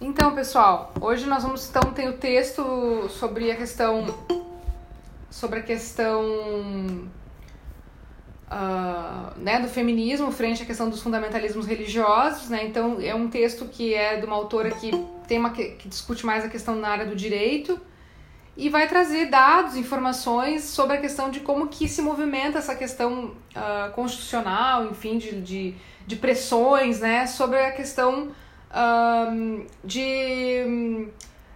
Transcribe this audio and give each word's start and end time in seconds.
Então, 0.00 0.34
pessoal, 0.34 0.94
hoje 0.98 1.26
nós 1.26 1.42
vamos 1.42 1.68
então 1.68 1.92
tem 1.92 2.08
o 2.08 2.14
texto 2.14 3.06
sobre 3.10 3.50
a 3.50 3.56
questão 3.56 4.06
sobre 5.30 5.58
a 5.58 5.62
questão 5.62 6.24
uh, 8.50 9.38
né, 9.38 9.60
do 9.60 9.68
feminismo 9.68 10.32
frente 10.32 10.62
à 10.62 10.66
questão 10.66 10.88
dos 10.88 11.02
fundamentalismos 11.02 11.66
religiosos, 11.66 12.48
né? 12.48 12.64
Então 12.64 12.96
é 12.98 13.14
um 13.14 13.28
texto 13.28 13.66
que 13.66 13.92
é 13.92 14.16
de 14.16 14.24
uma 14.24 14.36
autora 14.36 14.70
que 14.70 14.90
tem 15.28 15.38
uma 15.38 15.50
que, 15.50 15.76
discute 15.86 16.24
mais 16.24 16.46
a 16.46 16.48
questão 16.48 16.76
na 16.76 16.88
área 16.88 17.04
do 17.04 17.14
direito 17.14 17.78
e 18.56 18.70
vai 18.70 18.88
trazer 18.88 19.26
dados, 19.26 19.76
informações 19.76 20.64
sobre 20.64 20.96
a 20.96 21.00
questão 21.00 21.30
de 21.30 21.40
como 21.40 21.68
que 21.68 21.86
se 21.86 22.00
movimenta 22.00 22.56
essa 22.56 22.74
questão 22.74 23.36
uh, 23.54 23.92
constitucional, 23.92 24.86
enfim, 24.86 25.18
de, 25.18 25.42
de, 25.42 25.74
de, 26.06 26.16
pressões, 26.16 27.00
né, 27.00 27.26
sobre 27.26 27.58
a 27.58 27.70
questão 27.70 28.32
uh, 28.70 29.66
de, 29.84 31.08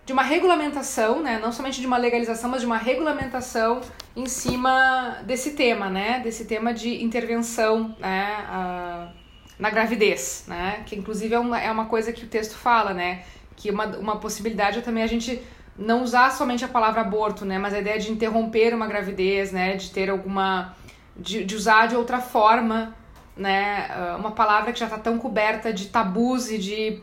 de 0.05 0.13
uma 0.13 0.23
regulamentação, 0.23 1.23
né, 1.23 1.39
não 1.41 1.53
somente 1.53 1.81
de 1.81 1.87
uma 1.87 1.97
legalização, 1.97 2.51
mas 2.51 2.61
de 2.61 2.67
uma 2.67 2.79
regulamentação 2.79 3.81
em 4.15 4.27
cima 4.27 5.19
desse 5.25 5.53
tema, 5.53 5.89
né, 5.89 6.21
desse 6.21 6.45
tema 6.45 6.73
de 6.75 7.03
intervenção, 7.03 7.95
né, 7.99 8.45
uh, 8.49 9.25
na 9.59 9.71
gravidez, 9.71 10.45
né, 10.47 10.83
que 10.87 10.97
inclusive 10.97 11.35
é 11.35 11.39
uma, 11.39 11.61
é 11.61 11.71
uma 11.71 11.87
coisa 11.87 12.13
que 12.13 12.25
o 12.25 12.29
texto 12.29 12.57
fala, 12.57 12.93
né, 12.93 13.23
que 13.57 13.71
uma, 13.71 13.87
uma 13.97 14.17
possibilidade 14.17 14.79
é 14.79 14.83
também 14.83 15.03
a 15.03 15.07
gente 15.07 15.41
não 15.77 16.03
usar 16.03 16.31
somente 16.31 16.65
a 16.65 16.69
palavra 16.69 17.01
aborto, 17.01 17.45
né, 17.45 17.59
mas 17.59 17.75
a 17.75 17.81
ideia 17.81 17.99
de 17.99 18.11
interromper 18.11 18.75
uma 18.75 18.87
gravidez, 18.87 19.53
né, 19.53 19.77
de 19.77 19.91
ter 19.91 20.11
alguma 20.11 20.77
de, 21.17 21.45
de 21.45 21.55
usar 21.55 21.87
de 21.87 21.97
outra 21.97 22.21
forma, 22.21 22.95
né, 23.37 23.89
ah, 23.91 24.17
uma 24.19 24.31
palavra 24.31 24.73
que 24.73 24.79
já 24.79 24.87
está 24.87 24.99
tão 24.99 25.19
coberta 25.19 25.73
de 25.73 25.89
tabus 25.89 26.51
e 26.51 26.59
de, 26.59 27.01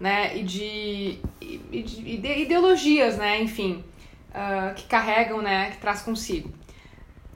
né, 0.00 0.36
e 0.36 0.42
de, 0.42 1.18
e 1.40 1.82
de, 1.82 2.18
de 2.18 2.38
ideologias, 2.40 3.16
né, 3.16 3.40
enfim, 3.40 3.84
uh, 4.30 4.74
que 4.74 4.84
carregam, 4.84 5.42
né, 5.42 5.70
que 5.70 5.78
traz 5.78 6.02
consigo. 6.02 6.52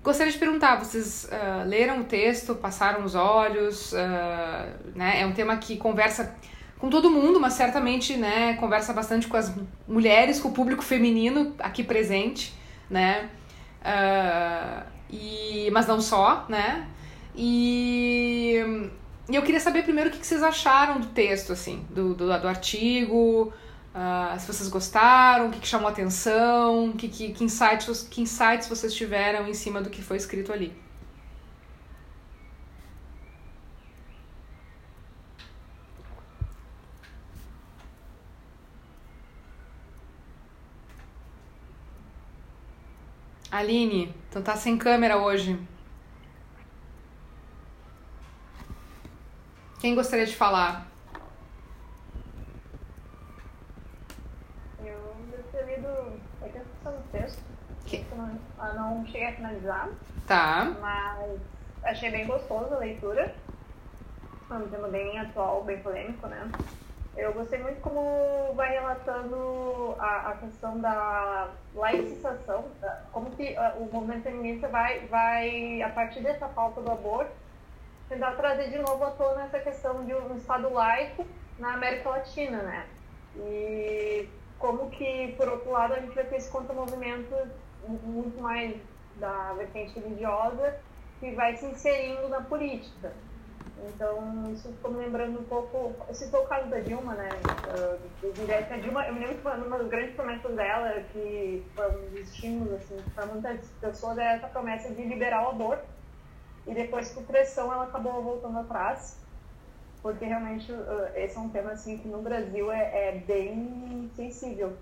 Gostaria 0.03 0.33
de 0.33 0.39
perguntar, 0.39 0.77
vocês 0.77 1.29
uh, 1.31 1.69
leram 1.69 2.01
o 2.01 2.05
texto, 2.05 2.55
passaram 2.55 3.05
os 3.05 3.15
olhos, 3.15 3.93
uh, 3.93 4.95
né, 4.95 5.21
é 5.21 5.27
um 5.27 5.33
tema 5.33 5.57
que 5.59 5.77
conversa 5.77 6.35
com 6.79 6.89
todo 6.89 7.11
mundo, 7.11 7.41
mas 7.41 7.55
certamente, 7.55 8.17
né, 8.17 8.55
conversa 8.55 8.93
bastante 8.93 9.27
com 9.27 9.37
as 9.37 9.53
mulheres, 9.87 10.41
com 10.41 10.49
o 10.49 10.53
público 10.53 10.83
feminino 10.83 11.55
aqui 11.59 11.83
presente, 11.83 12.55
né, 12.89 13.29
e, 15.11 15.69
mas 15.73 15.87
não 15.87 16.01
só, 16.01 16.47
né, 16.49 16.87
e, 17.41 18.91
eu 19.29 19.43
queria 19.43 19.61
saber 19.61 19.85
primeiro 19.85 20.11
o 20.11 20.13
que 20.13 20.27
vocês 20.27 20.43
acharam 20.43 20.99
do 20.99 21.07
texto, 21.07 21.53
assim, 21.53 21.87
do, 21.89 22.13
do, 22.13 22.27
do 22.27 22.49
artigo, 22.49 23.53
uh, 23.95 24.41
se 24.41 24.45
vocês 24.45 24.69
gostaram, 24.69 25.47
o 25.47 25.51
que, 25.51 25.61
que 25.61 25.69
chamou 25.69 25.89
atenção, 25.89 26.93
que, 26.93 27.09
que, 27.09 27.33
que, 27.33 27.45
insights, 27.45 28.03
que 28.11 28.21
insights 28.23 28.69
vocês 28.69 28.93
tiveram 28.93 29.47
em 29.47 29.55
cima 29.55 29.81
do 29.81 29.89
que 29.89 30.03
foi 30.03 30.17
escrito 30.17 30.53
ali. 30.53 30.77
Aline, 43.51 44.15
então 44.29 44.43
tá 44.43 44.57
sem 44.57 44.77
câmera 44.77 45.19
hoje. 45.19 45.57
Quem 49.81 49.95
gostaria 49.95 50.27
de 50.27 50.35
falar? 50.35 50.89
Eu 54.85 55.15
devo 55.53 55.71
lido 55.71 55.89
a 56.43 56.49
questão 56.49 56.93
do 56.93 57.13
texto. 57.13 57.43
Que? 57.87 58.05
Eu 58.11 58.75
não, 58.75 58.99
eu 58.99 59.07
cheguei 59.07 59.29
a 59.29 59.37
finalizar. 59.37 59.89
Tá. 60.27 60.77
Mas 60.81 61.41
achei 61.85 62.11
bem 62.11 62.27
gostoso 62.27 62.75
a 62.75 62.79
leitura. 62.79 63.33
É 64.51 64.55
um 64.55 64.69
tema 64.69 64.89
bem 64.89 65.17
atual, 65.21 65.63
bem 65.63 65.79
polêmico, 65.79 66.27
né? 66.27 66.51
Eu 67.17 67.33
gostei 67.33 67.61
muito 67.61 67.81
como 67.81 68.53
vai 68.55 68.71
relatando 68.71 69.95
a, 69.99 70.31
a 70.31 70.37
questão 70.39 70.79
da 70.79 71.51
laicização, 71.75 72.65
como 73.13 73.31
que 73.31 73.55
uh, 73.55 73.83
o 73.83 73.91
movimento 73.93 74.23
feminista 74.23 74.69
vai, 74.69 75.01
vai, 75.07 75.83
a 75.83 75.89
partir 75.89 76.21
dessa 76.21 76.47
pauta 76.47 76.81
do 76.81 76.91
aborto, 76.91 77.33
tentar 78.09 78.33
trazer 78.33 78.71
de 78.71 78.79
novo 78.79 79.05
à 79.05 79.11
tona 79.11 79.45
essa 79.45 79.59
questão 79.59 80.05
de 80.05 80.15
um 80.15 80.37
Estado 80.37 80.73
laico 80.73 81.27
na 81.59 81.75
América 81.75 82.11
Latina, 82.11 82.63
né? 82.63 82.87
E 83.37 84.29
como 84.59 84.91
que, 84.91 85.35
por 85.37 85.49
outro 85.49 85.71
lado, 85.71 85.95
a 85.95 86.01
gente 86.01 86.15
vai 86.15 86.25
ter 86.25 86.37
esse 86.37 86.51
contra-movimento 86.51 87.35
muito 87.87 88.41
mais 88.41 88.77
da 89.17 89.53
vertente 89.55 89.99
religiosa 89.99 90.77
que 91.21 91.33
vai 91.33 91.57
se 91.57 91.67
inserindo 91.67 92.29
na 92.29 92.41
política. 92.41 93.13
Então, 93.87 94.45
isso 94.53 94.69
ficou 94.73 94.91
me 94.91 95.05
lembrando 95.05 95.39
um 95.39 95.45
pouco. 95.45 95.95
Esse 96.11 96.29
foi 96.31 96.41
o 96.41 96.47
caso 96.47 96.69
da 96.69 96.81
Dilma, 96.81 97.15
né? 97.15 97.29
Uh, 98.23 98.33
direto, 98.33 98.75
a 98.75 98.77
Dilma, 98.77 99.07
eu 99.07 99.15
me 99.15 99.21
lembro 99.21 99.37
que 99.37 99.49
uma 99.49 99.79
das 99.79 99.89
grandes 99.89 100.15
promessas 100.17 100.55
dela, 100.57 101.01
que 101.13 101.65
foi 101.77 101.87
um 101.91 102.11
dos 102.11 102.21
estímulos 102.21 102.73
assim, 102.75 102.97
para 103.15 103.27
muitas 103.27 103.61
pessoas, 103.81 104.19
é 104.19 104.35
essa 104.35 104.49
promessa 104.49 104.93
de 104.93 105.03
liberar 105.03 105.45
o 105.45 105.51
aborto. 105.51 105.98
E 106.69 106.75
depois, 106.75 107.11
por 107.11 107.25
pressão, 107.25 107.73
ela 107.73 107.85
acabou 107.85 108.23
voltando 108.23 108.59
atrás. 108.59 109.19
Porque 110.03 110.25
realmente 110.25 110.71
uh, 110.71 111.11
esse 111.17 111.37
é 111.37 111.41
um 111.41 111.49
tema 111.49 111.73
assim, 111.73 111.99
que 111.99 112.07
no 112.07 112.23
Brasil 112.23 112.71
é, 112.71 113.09
é 113.09 113.13
bem 113.27 114.11
sensível. 114.15 114.77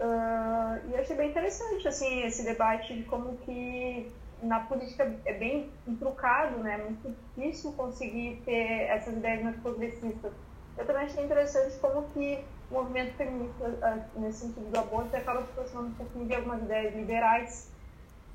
Uh, 0.00 0.90
e 0.90 0.96
achei 0.96 1.14
bem 1.14 1.28
interessante 1.28 1.86
assim, 1.86 2.22
esse 2.24 2.42
debate 2.42 2.96
de 2.96 3.02
como 3.04 3.36
que 3.38 4.10
na 4.42 4.60
política 4.60 5.14
é 5.26 5.34
bem 5.34 5.70
trucado, 5.98 6.58
né? 6.58 6.74
É 6.80 6.84
muito 6.84 7.14
difícil 7.36 7.72
conseguir 7.72 8.42
ter 8.44 8.88
essas 8.88 9.14
ideias 9.14 9.42
mais 9.42 9.56
progressistas. 9.60 10.32
Eu 10.78 10.86
também 10.86 11.02
achei 11.04 11.22
interessante 11.22 11.76
como 11.78 12.04
que 12.14 12.42
o 12.70 12.74
movimento 12.74 13.14
feminista, 13.16 13.78
ah, 13.82 13.98
nesse 14.16 14.46
sentido 14.46 14.70
do 14.70 14.78
aborto, 14.78 15.14
acaba 15.14 15.42
se 15.42 15.50
aproximando 15.50 15.88
um 15.88 15.94
pouquinho 15.94 16.26
de 16.26 16.34
algumas 16.34 16.62
ideias 16.62 16.94
liberais. 16.94 17.70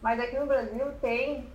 Mas 0.01 0.19
aqui 0.19 0.37
no 0.37 0.45
Brasil 0.45 0.91
tem 1.01 1.49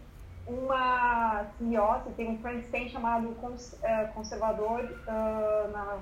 uma 0.51 1.47
CEO, 1.59 2.03
tem 2.17 2.31
um 2.31 2.39
Frankenstein 2.39 2.89
chamado 2.89 3.37
eh, 3.83 4.05
conservador, 4.15 4.81
uh, 4.83 5.71
na, 5.71 5.99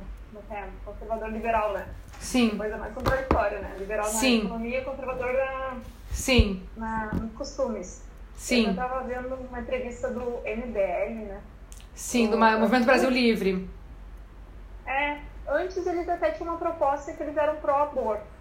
é, 0.51 0.69
conservador 0.85 1.31
liberal, 1.31 1.73
né? 1.73 1.87
Sim. 2.19 2.57
Coisa 2.57 2.77
mais 2.77 2.95
contraditória, 2.95 3.61
né? 3.61 3.77
Liberal 3.79 4.07
Sim. 4.07 4.39
na 4.39 4.45
economia, 4.45 4.85
conservador 4.85 5.33
na, 5.33 5.77
Sim. 6.11 6.63
na, 6.77 7.11
nos 7.13 7.33
costumes. 7.33 8.05
Sim. 8.35 8.65
Eu 8.65 8.71
estava 8.71 9.01
vendo 9.05 9.35
uma 9.35 9.61
entrevista 9.61 10.11
do 10.11 10.41
MBL, 10.45 11.27
né? 11.27 11.41
Sim, 11.95 12.31
do, 12.31 12.39
Movimento 12.39 12.85
Brasil 12.85 13.11
Livre. 13.11 13.69
É, 14.87 15.19
antes 15.49 15.87
eles 15.87 16.09
até 16.09 16.31
tinham 16.31 16.53
uma 16.53 16.59
proposta 16.59 17.13
que 17.13 17.23
eles 17.23 17.37
eram 17.37 17.57
pró-aborto. 17.57 18.38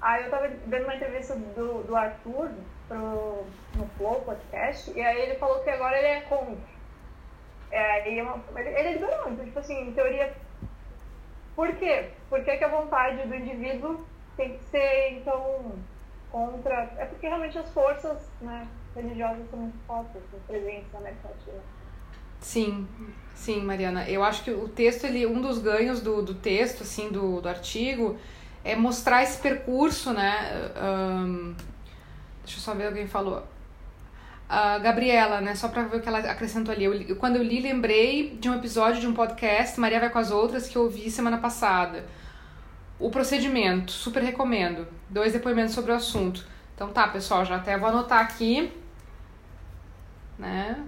Aí 0.00 0.22
eu 0.22 0.24
estava 0.26 0.48
vendo 0.48 0.84
uma 0.84 0.94
entrevista 0.94 1.34
do, 1.36 1.82
do 1.82 1.94
Arthur 1.94 2.50
pro, 2.88 3.44
no 3.76 3.86
Flow 3.96 4.20
Podcast, 4.22 4.90
e 4.92 5.00
aí 5.00 5.20
ele 5.20 5.34
falou 5.34 5.60
que 5.60 5.70
agora 5.70 5.98
ele 5.98 6.06
é 6.06 6.20
contra. 6.22 6.56
É, 7.70 8.08
ele, 8.08 8.20
é 8.20 8.60
ele 8.60 8.68
é 8.68 8.92
liberal, 8.94 9.30
então, 9.30 9.44
tipo 9.44 9.58
assim, 9.58 9.88
em 9.88 9.92
teoria. 9.92 10.34
Por 11.54 11.74
quê? 11.76 12.10
Por 12.28 12.42
que, 12.42 12.56
que 12.56 12.64
a 12.64 12.68
vontade 12.68 13.28
do 13.28 13.34
indivíduo 13.34 14.04
tem 14.36 14.56
que 14.56 14.64
ser, 14.64 15.12
então, 15.12 15.72
contra. 16.32 16.90
É 16.96 17.04
porque 17.04 17.26
realmente 17.28 17.58
as 17.58 17.70
forças, 17.72 18.28
né? 18.40 18.66
religiosas 18.94 19.48
são 19.50 19.58
muito 19.58 19.78
fortes, 19.86 20.22
presentes 20.46 20.92
na 20.92 20.98
América 20.98 21.28
Latina. 21.28 21.62
Sim, 22.40 22.88
sim, 23.34 23.62
Mariana. 23.62 24.08
Eu 24.08 24.24
acho 24.24 24.42
que 24.42 24.50
o 24.50 24.68
texto, 24.68 25.04
ele, 25.04 25.26
um 25.26 25.40
dos 25.40 25.58
ganhos 25.58 26.00
do, 26.00 26.22
do 26.22 26.34
texto, 26.34 26.82
assim, 26.82 27.10
do, 27.10 27.40
do 27.40 27.48
artigo, 27.48 28.18
é 28.64 28.76
mostrar 28.76 29.22
esse 29.22 29.38
percurso, 29.38 30.12
né? 30.12 30.70
Um, 30.76 31.54
deixa 32.44 32.58
eu 32.58 32.62
só 32.62 32.74
ver 32.74 32.86
alguém 32.86 33.06
falou. 33.06 33.46
A 34.48 34.78
Gabriela, 34.78 35.40
né? 35.40 35.54
Só 35.54 35.68
pra 35.68 35.82
ver 35.84 35.98
o 35.98 36.00
que 36.00 36.08
ela 36.08 36.18
acrescentou 36.18 36.74
ali. 36.74 36.84
Eu, 36.84 37.16
quando 37.16 37.36
eu 37.36 37.42
li, 37.42 37.60
lembrei 37.60 38.36
de 38.40 38.48
um 38.48 38.54
episódio 38.54 39.00
de 39.00 39.06
um 39.06 39.14
podcast, 39.14 39.78
Maria 39.78 40.00
Vai 40.00 40.10
com 40.10 40.18
as 40.18 40.30
Outras, 40.30 40.68
que 40.68 40.76
eu 40.76 40.82
ouvi 40.82 41.10
semana 41.10 41.38
passada. 41.38 42.04
O 42.98 43.10
procedimento, 43.10 43.92
super 43.92 44.22
recomendo. 44.22 44.86
Dois 45.08 45.32
depoimentos 45.32 45.74
sobre 45.74 45.92
o 45.92 45.94
assunto. 45.94 46.44
Então 46.74 46.88
tá, 46.88 47.08
pessoal, 47.08 47.44
já 47.44 47.56
até 47.56 47.78
vou 47.78 47.88
anotar 47.88 48.20
aqui 48.20 48.72
né? 50.40 50.82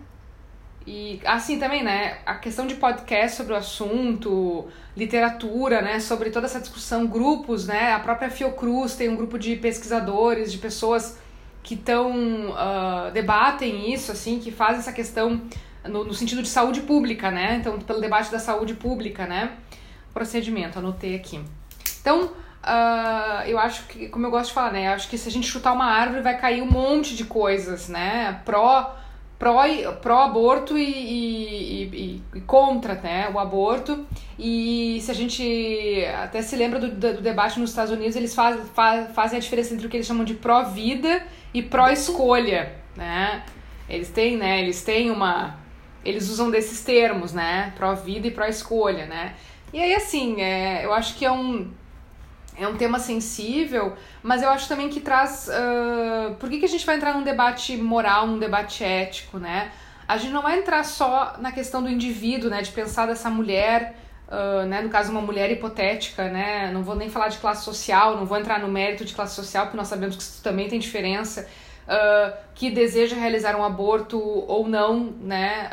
E 0.86 1.20
assim 1.24 1.58
também, 1.58 1.82
né? 1.82 2.18
A 2.26 2.34
questão 2.34 2.66
de 2.66 2.74
podcast 2.74 3.36
sobre 3.36 3.52
o 3.52 3.56
assunto, 3.56 4.66
literatura, 4.96 5.80
né? 5.80 6.00
Sobre 6.00 6.30
toda 6.30 6.46
essa 6.46 6.60
discussão, 6.60 7.06
grupos, 7.06 7.66
né? 7.66 7.92
A 7.92 8.00
própria 8.00 8.30
Fiocruz 8.30 8.94
tem 8.94 9.08
um 9.08 9.16
grupo 9.16 9.38
de 9.38 9.56
pesquisadores, 9.56 10.50
de 10.50 10.58
pessoas 10.58 11.18
que 11.62 11.74
estão 11.74 12.10
uh, 12.50 13.12
debatem 13.12 13.92
isso, 13.92 14.10
assim, 14.10 14.40
que 14.40 14.50
fazem 14.50 14.78
essa 14.78 14.92
questão 14.92 15.40
no, 15.84 16.04
no, 16.04 16.14
sentido 16.14 16.42
de 16.42 16.48
saúde 16.48 16.80
pública, 16.80 17.30
né? 17.30 17.56
Então, 17.60 17.78
pelo 17.78 18.00
debate 18.00 18.32
da 18.32 18.40
saúde 18.40 18.74
pública, 18.74 19.26
né? 19.26 19.52
Procedimento, 20.12 20.80
anotei 20.80 21.14
aqui. 21.14 21.40
Então, 22.00 22.24
uh, 22.24 23.46
eu 23.46 23.56
acho 23.58 23.86
que, 23.86 24.08
como 24.08 24.26
eu 24.26 24.30
gosto 24.32 24.48
de 24.48 24.54
falar, 24.54 24.72
né? 24.72 24.88
Eu 24.88 24.92
acho 24.92 25.08
que 25.08 25.16
se 25.16 25.28
a 25.28 25.32
gente 25.32 25.46
chutar 25.46 25.72
uma 25.72 25.86
árvore 25.86 26.22
vai 26.22 26.36
cair 26.36 26.60
um 26.60 26.70
monte 26.70 27.14
de 27.14 27.24
coisas, 27.24 27.88
né? 27.88 28.40
Pró 28.44 28.96
pró, 29.42 29.64
pró 30.00 30.30
e, 30.76 30.80
e, 30.80 31.82
e, 31.82 32.22
e, 32.36 32.40
contra 32.42 32.94
né, 32.94 33.28
o 33.34 33.40
aborto. 33.40 34.06
E 34.38 35.00
se 35.02 35.10
a 35.10 35.14
gente 35.14 36.04
até 36.22 36.40
se 36.42 36.54
lembra 36.54 36.78
do, 36.78 36.88
do 36.88 37.20
debate 37.20 37.58
nos 37.58 37.70
Estados 37.70 37.92
Unidos, 37.92 38.14
eles 38.14 38.32
faz, 38.36 38.60
faz, 38.72 39.12
fazem 39.12 39.38
a 39.38 39.40
diferença 39.40 39.74
entre 39.74 39.84
o 39.84 39.90
que 39.90 39.96
eles 39.96 40.06
chamam 40.06 40.24
de 40.24 40.34
pró-vida 40.34 41.24
e 41.52 41.60
pró-escolha. 41.60 42.72
Né? 42.96 43.42
Eles 43.88 44.10
têm, 44.10 44.36
né? 44.36 44.62
Eles 44.62 44.84
têm 44.84 45.10
uma. 45.10 45.56
Eles 46.04 46.28
usam 46.28 46.48
desses 46.48 46.84
termos, 46.84 47.32
né? 47.32 47.72
Pró-vida 47.76 48.28
e 48.28 48.30
pró-escolha, 48.30 49.06
né? 49.06 49.34
E 49.72 49.80
aí, 49.80 49.94
assim, 49.94 50.40
é, 50.40 50.84
eu 50.84 50.92
acho 50.92 51.16
que 51.16 51.24
é 51.24 51.32
um 51.32 51.68
é 52.56 52.68
um 52.68 52.76
tema 52.76 52.98
sensível, 52.98 53.94
mas 54.22 54.42
eu 54.42 54.50
acho 54.50 54.68
também 54.68 54.88
que 54.88 55.00
traz. 55.00 55.48
Uh, 55.48 56.34
por 56.34 56.50
que, 56.50 56.58
que 56.58 56.64
a 56.64 56.68
gente 56.68 56.84
vai 56.84 56.96
entrar 56.96 57.14
num 57.14 57.22
debate 57.22 57.76
moral, 57.76 58.26
num 58.26 58.38
debate 58.38 58.84
ético, 58.84 59.38
né? 59.38 59.72
A 60.06 60.18
gente 60.18 60.32
não 60.32 60.42
vai 60.42 60.58
entrar 60.58 60.84
só 60.84 61.36
na 61.38 61.50
questão 61.50 61.82
do 61.82 61.88
indivíduo, 61.88 62.50
né? 62.50 62.60
De 62.60 62.70
pensar 62.70 63.06
dessa 63.06 63.30
mulher, 63.30 63.96
uh, 64.28 64.66
né? 64.66 64.82
No 64.82 64.90
caso, 64.90 65.10
uma 65.10 65.22
mulher 65.22 65.50
hipotética, 65.50 66.28
né? 66.28 66.70
Não 66.72 66.82
vou 66.82 66.94
nem 66.94 67.08
falar 67.08 67.28
de 67.28 67.38
classe 67.38 67.64
social, 67.64 68.16
não 68.16 68.26
vou 68.26 68.36
entrar 68.36 68.60
no 68.60 68.68
mérito 68.68 69.04
de 69.04 69.14
classe 69.14 69.34
social, 69.34 69.64
porque 69.64 69.76
nós 69.76 69.88
sabemos 69.88 70.16
que 70.16 70.22
isso 70.22 70.42
também 70.42 70.68
tem 70.68 70.78
diferença. 70.78 71.48
Uh, 71.82 72.36
que 72.54 72.70
deseja 72.70 73.16
realizar 73.16 73.56
um 73.56 73.64
aborto 73.64 74.18
ou 74.20 74.68
não, 74.68 75.12
né? 75.20 75.70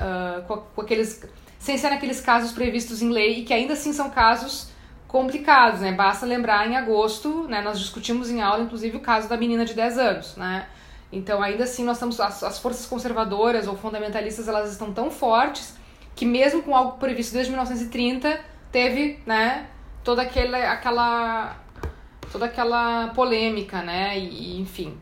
com, 0.47 0.57
com 0.57 0.81
aqueles. 0.81 1.23
Sem 1.59 1.77
ser 1.77 1.89
naqueles 1.89 2.21
casos 2.21 2.53
previstos 2.53 3.01
em 3.01 3.09
lei, 3.09 3.39
e 3.39 3.43
que 3.43 3.53
ainda 3.53 3.73
assim 3.73 3.91
são 3.91 4.09
casos 4.09 4.68
complicados, 5.09 5.81
né? 5.81 5.91
Basta 5.91 6.23
lembrar 6.25 6.69
em 6.69 6.77
agosto, 6.77 7.47
né? 7.49 7.61
Nós 7.61 7.79
discutimos 7.79 8.29
em 8.29 8.41
aula, 8.41 8.63
inclusive, 8.63 8.95
o 8.95 8.99
caso 9.01 9.27
da 9.27 9.35
menina 9.35 9.65
de 9.65 9.73
10 9.73 9.97
anos, 9.97 10.35
né? 10.37 10.67
Então, 11.11 11.41
ainda 11.41 11.63
assim, 11.63 11.83
nós 11.83 11.97
estamos 11.97 12.19
as, 12.19 12.43
as 12.43 12.59
forças 12.59 12.85
conservadoras 12.85 13.67
ou 13.67 13.75
fundamentalistas, 13.75 14.47
elas 14.47 14.71
estão 14.71 14.93
tão 14.93 15.09
fortes 15.09 15.75
que 16.15 16.25
mesmo 16.25 16.61
com 16.61 16.75
algo 16.75 16.97
previsto 16.99 17.33
desde 17.33 17.51
1930, 17.51 18.39
teve, 18.71 19.19
né, 19.25 19.67
toda 20.03 20.21
aquela 20.21 20.71
aquela 20.71 21.57
toda 22.31 22.45
aquela 22.45 23.07
polêmica, 23.07 23.81
né? 23.81 24.19
E, 24.19 24.61
enfim. 24.61 24.95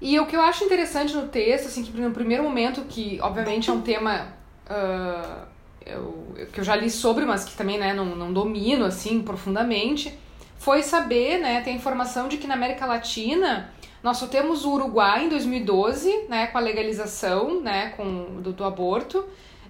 E 0.00 0.20
o 0.20 0.26
que 0.26 0.36
eu 0.36 0.40
acho 0.40 0.62
interessante 0.62 1.14
no 1.14 1.26
texto, 1.26 1.66
assim, 1.66 1.82
que 1.82 2.00
no 2.00 2.12
primeiro 2.12 2.44
momento, 2.44 2.82
que 2.82 3.18
obviamente 3.20 3.68
é 3.68 3.72
um 3.72 3.80
tema 3.80 4.28
uh, 4.66 5.49
eu, 5.92 6.46
que 6.52 6.60
eu 6.60 6.64
já 6.64 6.76
li 6.76 6.90
sobre, 6.90 7.24
mas 7.24 7.44
que 7.44 7.56
também 7.56 7.78
né, 7.78 7.92
não, 7.92 8.16
não 8.16 8.32
domino 8.32 8.84
assim 8.84 9.22
profundamente, 9.22 10.16
foi 10.58 10.82
saber, 10.82 11.38
né, 11.38 11.60
ter 11.62 11.70
a 11.70 11.74
informação 11.74 12.28
de 12.28 12.36
que 12.36 12.46
na 12.46 12.54
América 12.54 12.86
Latina 12.86 13.72
nós 14.02 14.16
só 14.16 14.26
temos 14.26 14.64
o 14.64 14.72
Uruguai 14.72 15.24
em 15.24 15.28
2012, 15.28 16.26
né, 16.28 16.46
com 16.46 16.58
a 16.58 16.60
legalização, 16.60 17.60
né, 17.60 17.92
com, 17.96 18.40
do, 18.40 18.52
do 18.52 18.64
aborto, 18.64 19.24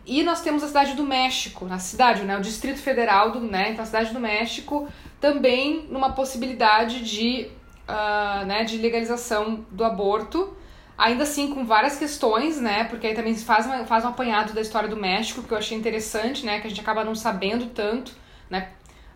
e 0.06 0.22
nós 0.22 0.40
temos 0.40 0.62
a 0.62 0.68
cidade 0.68 0.94
do 0.94 1.04
México, 1.04 1.64
na 1.64 1.78
cidade, 1.78 2.22
né, 2.22 2.36
o 2.36 2.40
Distrito 2.40 2.80
Federal, 2.80 3.32
do, 3.32 3.40
né, 3.40 3.70
então 3.70 3.82
a 3.82 3.86
cidade 3.86 4.12
do 4.12 4.20
México, 4.20 4.88
também 5.20 5.86
numa 5.90 6.12
possibilidade 6.12 7.04
de, 7.04 7.48
uh, 7.88 8.46
né, 8.46 8.64
de 8.64 8.78
legalização 8.78 9.64
do 9.70 9.84
aborto, 9.84 10.56
Ainda 11.00 11.22
assim, 11.22 11.54
com 11.54 11.64
várias 11.64 11.96
questões, 11.96 12.60
né? 12.60 12.84
Porque 12.84 13.06
aí 13.06 13.14
também 13.14 13.34
faz, 13.34 13.64
uma, 13.64 13.86
faz 13.86 14.04
um 14.04 14.08
apanhado 14.08 14.52
da 14.52 14.60
história 14.60 14.86
do 14.86 14.98
México, 14.98 15.42
que 15.42 15.50
eu 15.50 15.56
achei 15.56 15.74
interessante, 15.74 16.44
né? 16.44 16.60
Que 16.60 16.66
a 16.66 16.68
gente 16.68 16.82
acaba 16.82 17.02
não 17.02 17.14
sabendo 17.14 17.70
tanto, 17.70 18.12
né? 18.50 18.68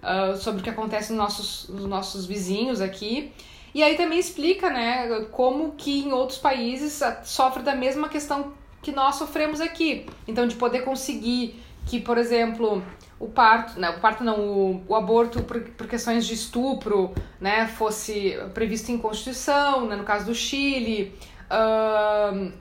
Uh, 0.02 0.34
sobre 0.34 0.62
o 0.62 0.64
que 0.64 0.70
acontece 0.70 1.12
nos 1.12 1.18
nossos, 1.18 1.68
nos 1.68 1.84
nossos 1.84 2.24
vizinhos 2.24 2.80
aqui. 2.80 3.32
E 3.74 3.82
aí 3.82 3.98
também 3.98 4.18
explica, 4.18 4.70
né? 4.70 5.26
Como 5.30 5.72
que 5.72 6.00
em 6.00 6.12
outros 6.12 6.38
países 6.38 7.02
sofre 7.22 7.62
da 7.62 7.74
mesma 7.74 8.08
questão 8.08 8.54
que 8.80 8.90
nós 8.90 9.16
sofremos 9.16 9.60
aqui. 9.60 10.06
Então, 10.26 10.46
de 10.46 10.54
poder 10.54 10.86
conseguir 10.86 11.62
que, 11.84 12.00
por 12.00 12.16
exemplo, 12.16 12.82
o 13.20 13.28
parto, 13.28 13.78
né, 13.78 13.90
o 13.90 14.00
parto 14.00 14.24
não, 14.24 14.40
o, 14.40 14.84
o 14.88 14.94
aborto 14.94 15.42
por, 15.42 15.60
por, 15.60 15.86
questões 15.86 16.26
de 16.26 16.32
estupro, 16.32 17.12
né, 17.38 17.66
fosse 17.66 18.38
previsto 18.54 18.90
em 18.90 18.96
Constituição, 18.96 19.86
né, 19.86 19.96
no 19.96 20.04
caso 20.04 20.24
do 20.24 20.34
Chile, 20.34 21.14
Uh, 21.50 22.52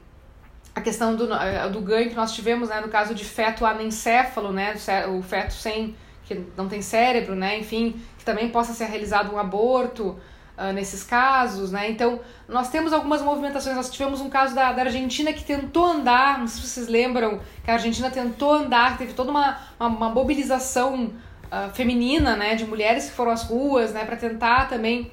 a 0.75 0.81
questão 0.81 1.15
do, 1.15 1.31
eh, 1.31 1.69
do 1.69 1.81
ganho 1.81 2.09
que 2.09 2.15
nós 2.15 2.33
tivemos, 2.33 2.69
né, 2.69 2.81
no 2.81 2.88
caso 2.88 3.13
de 3.13 3.24
feto 3.24 3.65
anencéfalo, 3.65 4.51
né, 4.51 4.74
o 5.07 5.21
feto 5.21 5.53
sem, 5.53 5.95
que 6.25 6.44
não 6.57 6.68
tem 6.68 6.81
cérebro, 6.81 7.35
né, 7.35 7.59
enfim, 7.59 8.01
que 8.18 8.25
também 8.25 8.50
possa 8.50 8.74
ser 8.74 8.85
realizado 8.85 9.31
um 9.31 9.38
aborto 9.38 10.18
uh, 10.57 10.74
nesses 10.74 11.03
casos, 11.03 11.71
né, 11.71 11.91
então 11.91 12.19
nós 12.47 12.69
temos 12.69 12.91
algumas 12.91 13.21
movimentações, 13.21 13.75
nós 13.75 13.91
tivemos 13.91 14.19
um 14.19 14.30
caso 14.30 14.56
da, 14.56 14.71
da 14.74 14.81
Argentina 14.81 15.31
que 15.31 15.44
tentou 15.44 15.86
andar, 15.86 16.39
não 16.39 16.47
sei 16.47 16.62
se 16.62 16.68
vocês 16.68 16.88
lembram, 16.88 17.39
que 17.63 17.69
a 17.69 17.75
Argentina 17.75 18.09
tentou 18.09 18.51
andar, 18.51 18.97
teve 18.97 19.13
toda 19.13 19.29
uma, 19.29 19.59
uma, 19.79 19.89
uma 19.89 20.09
mobilização 20.09 21.12
uh, 21.51 21.71
feminina, 21.74 22.36
né, 22.36 22.56
de 22.56 22.65
mulheres 22.65 23.06
que 23.06 23.12
foram 23.12 23.31
às 23.31 23.44
ruas, 23.44 23.94
né, 23.94 24.06
para 24.06 24.15
tentar 24.15 24.68
também 24.68 25.12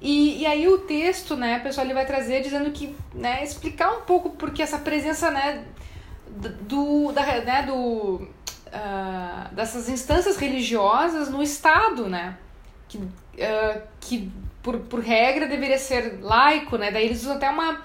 e, 0.00 0.42
e 0.42 0.46
aí 0.46 0.66
o 0.66 0.78
texto, 0.78 1.36
né, 1.36 1.58
pessoal, 1.58 1.86
ele 1.86 1.92
vai 1.92 2.06
trazer 2.06 2.40
dizendo 2.40 2.70
que, 2.70 2.96
né, 3.14 3.44
explicar 3.44 3.92
um 3.92 4.00
pouco 4.02 4.30
porque 4.30 4.62
essa 4.62 4.78
presença, 4.78 5.30
né, 5.30 5.64
do, 6.62 7.12
da, 7.12 7.22
né, 7.42 7.62
do, 7.64 8.14
uh, 8.14 9.54
dessas 9.54 9.90
instâncias 9.90 10.38
religiosas 10.38 11.28
no 11.28 11.42
Estado, 11.42 12.08
né, 12.08 12.38
que, 12.88 12.96
uh, 12.96 13.82
que 14.00 14.32
por, 14.62 14.78
por 14.78 15.00
regra 15.00 15.46
deveria 15.46 15.78
ser 15.78 16.18
laico, 16.22 16.78
né, 16.78 16.90
daí 16.90 17.04
eles 17.04 17.20
usam 17.20 17.36
até 17.36 17.50
uma, 17.50 17.82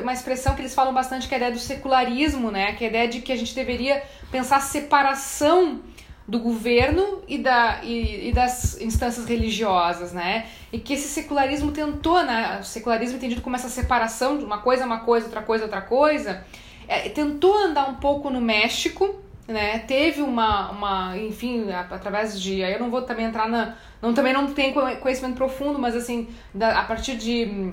uma 0.00 0.12
expressão 0.12 0.54
que 0.54 0.62
eles 0.62 0.74
falam 0.74 0.94
bastante 0.94 1.28
que 1.28 1.34
é 1.34 1.36
a 1.36 1.40
ideia 1.40 1.52
do 1.52 1.58
secularismo, 1.58 2.50
né, 2.50 2.72
que 2.72 2.84
é 2.84 2.86
a 2.86 2.90
ideia 2.90 3.08
de 3.08 3.20
que 3.20 3.30
a 3.30 3.36
gente 3.36 3.54
deveria 3.54 4.02
pensar 4.30 4.60
separação 4.60 5.82
do 6.26 6.38
governo 6.38 7.22
e, 7.26 7.38
da, 7.38 7.80
e, 7.82 8.28
e, 8.28 8.32
das 8.32 8.80
instâncias 8.80 9.26
religiosas, 9.26 10.12
né? 10.12 10.46
E 10.72 10.78
que 10.78 10.94
esse 10.94 11.08
secularismo 11.08 11.72
tentou, 11.72 12.22
né? 12.22 12.58
O 12.60 12.64
secularismo 12.64 13.16
entendido 13.16 13.40
como 13.40 13.56
essa 13.56 13.68
separação 13.68 14.38
de 14.38 14.44
uma 14.44 14.58
coisa 14.58 14.86
uma 14.86 15.00
coisa, 15.00 15.26
outra 15.26 15.42
coisa 15.42 15.64
outra 15.64 15.80
coisa, 15.80 16.44
é, 16.86 17.08
tentou 17.08 17.56
andar 17.56 17.88
um 17.88 17.94
pouco 17.94 18.30
no 18.30 18.40
México, 18.40 19.16
né? 19.48 19.80
Teve 19.80 20.22
uma, 20.22 20.70
uma 20.70 21.18
enfim, 21.18 21.70
através 21.72 22.40
de, 22.40 22.62
aí 22.62 22.72
eu 22.72 22.80
não 22.80 22.90
vou 22.90 23.02
também 23.02 23.26
entrar 23.26 23.48
na, 23.48 23.76
não 24.00 24.14
também 24.14 24.32
não 24.32 24.52
tenho 24.52 24.74
conhecimento 25.00 25.36
profundo, 25.36 25.78
mas 25.78 25.96
assim, 25.96 26.28
da, 26.54 26.78
a 26.80 26.84
partir 26.84 27.16
de 27.16 27.72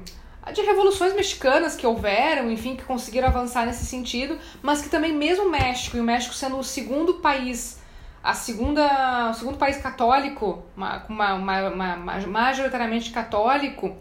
de 0.53 0.61
revoluções 0.61 1.13
mexicanas 1.13 1.75
que 1.75 1.85
houveram, 1.85 2.49
enfim, 2.49 2.75
que 2.75 2.83
conseguiram 2.83 3.27
avançar 3.27 3.67
nesse 3.67 3.85
sentido, 3.85 4.39
mas 4.63 4.81
que 4.81 4.89
também 4.89 5.13
mesmo 5.13 5.45
o 5.45 5.49
México, 5.49 5.95
e 5.95 5.99
o 5.99 6.03
México 6.03 6.33
sendo 6.33 6.57
o 6.57 6.63
segundo 6.63 7.15
país 7.15 7.78
a 8.23 8.33
segunda, 8.33 9.29
o 9.29 9.33
segundo 9.33 9.57
país 9.57 9.77
católico, 9.77 10.63
uma, 10.75 11.05
uma, 11.07 11.33
uma, 11.35 11.69
uma, 11.69 12.27
majoritariamente 12.27 13.11
católico, 13.11 13.95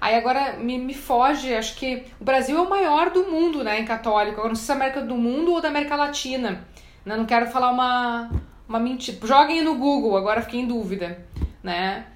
aí 0.00 0.14
agora 0.14 0.54
me, 0.54 0.78
me 0.78 0.94
foge, 0.94 1.54
acho 1.54 1.76
que 1.76 2.04
o 2.20 2.24
Brasil 2.24 2.56
é 2.56 2.60
o 2.60 2.68
maior 2.68 3.10
do 3.10 3.24
mundo, 3.24 3.64
né, 3.64 3.80
em 3.80 3.84
católico, 3.84 4.34
agora 4.34 4.48
não 4.48 4.54
sei 4.56 4.66
se 4.66 4.72
é 4.72 4.74
América 4.74 5.00
do 5.00 5.16
Mundo 5.16 5.52
ou 5.52 5.60
da 5.60 5.68
América 5.68 5.96
Latina, 5.96 6.66
né, 7.04 7.16
não 7.16 7.24
quero 7.24 7.46
falar 7.46 7.70
uma, 7.70 8.30
uma 8.68 8.78
mentira, 8.78 9.18
joguem 9.26 9.62
no 9.62 9.74
Google, 9.76 10.16
agora 10.16 10.42
fiquei 10.42 10.60
em 10.60 10.66
dúvida, 10.66 11.24
né, 11.62 12.06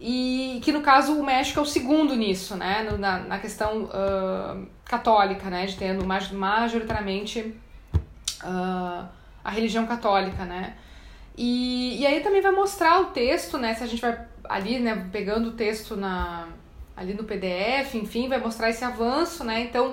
e 0.00 0.60
que 0.62 0.70
no 0.70 0.82
caso 0.82 1.18
o 1.18 1.24
México 1.24 1.58
é 1.58 1.62
o 1.62 1.66
segundo 1.66 2.14
nisso, 2.14 2.54
né, 2.54 2.86
na, 2.98 3.18
na 3.20 3.38
questão 3.38 3.84
uh, 3.84 4.68
católica, 4.84 5.48
né, 5.48 5.64
de 5.64 5.76
tendo 5.76 6.04
majoritariamente 6.04 7.54
uh, 8.44 9.08
a 9.42 9.50
religião 9.50 9.86
católica, 9.86 10.44
né, 10.44 10.74
e, 11.40 12.00
e 12.00 12.06
aí 12.06 12.20
também 12.20 12.40
vai 12.40 12.50
mostrar 12.50 13.00
o 13.00 13.04
texto, 13.06 13.56
né? 13.56 13.72
Se 13.72 13.84
a 13.84 13.86
gente 13.86 14.02
vai 14.02 14.18
ali, 14.48 14.80
né, 14.80 15.08
pegando 15.12 15.50
o 15.50 15.52
texto 15.52 15.94
na, 15.94 16.48
ali 16.96 17.14
no 17.14 17.22
PDF, 17.22 17.94
enfim, 17.94 18.28
vai 18.28 18.40
mostrar 18.40 18.70
esse 18.70 18.84
avanço, 18.84 19.44
né? 19.44 19.60
Então, 19.60 19.90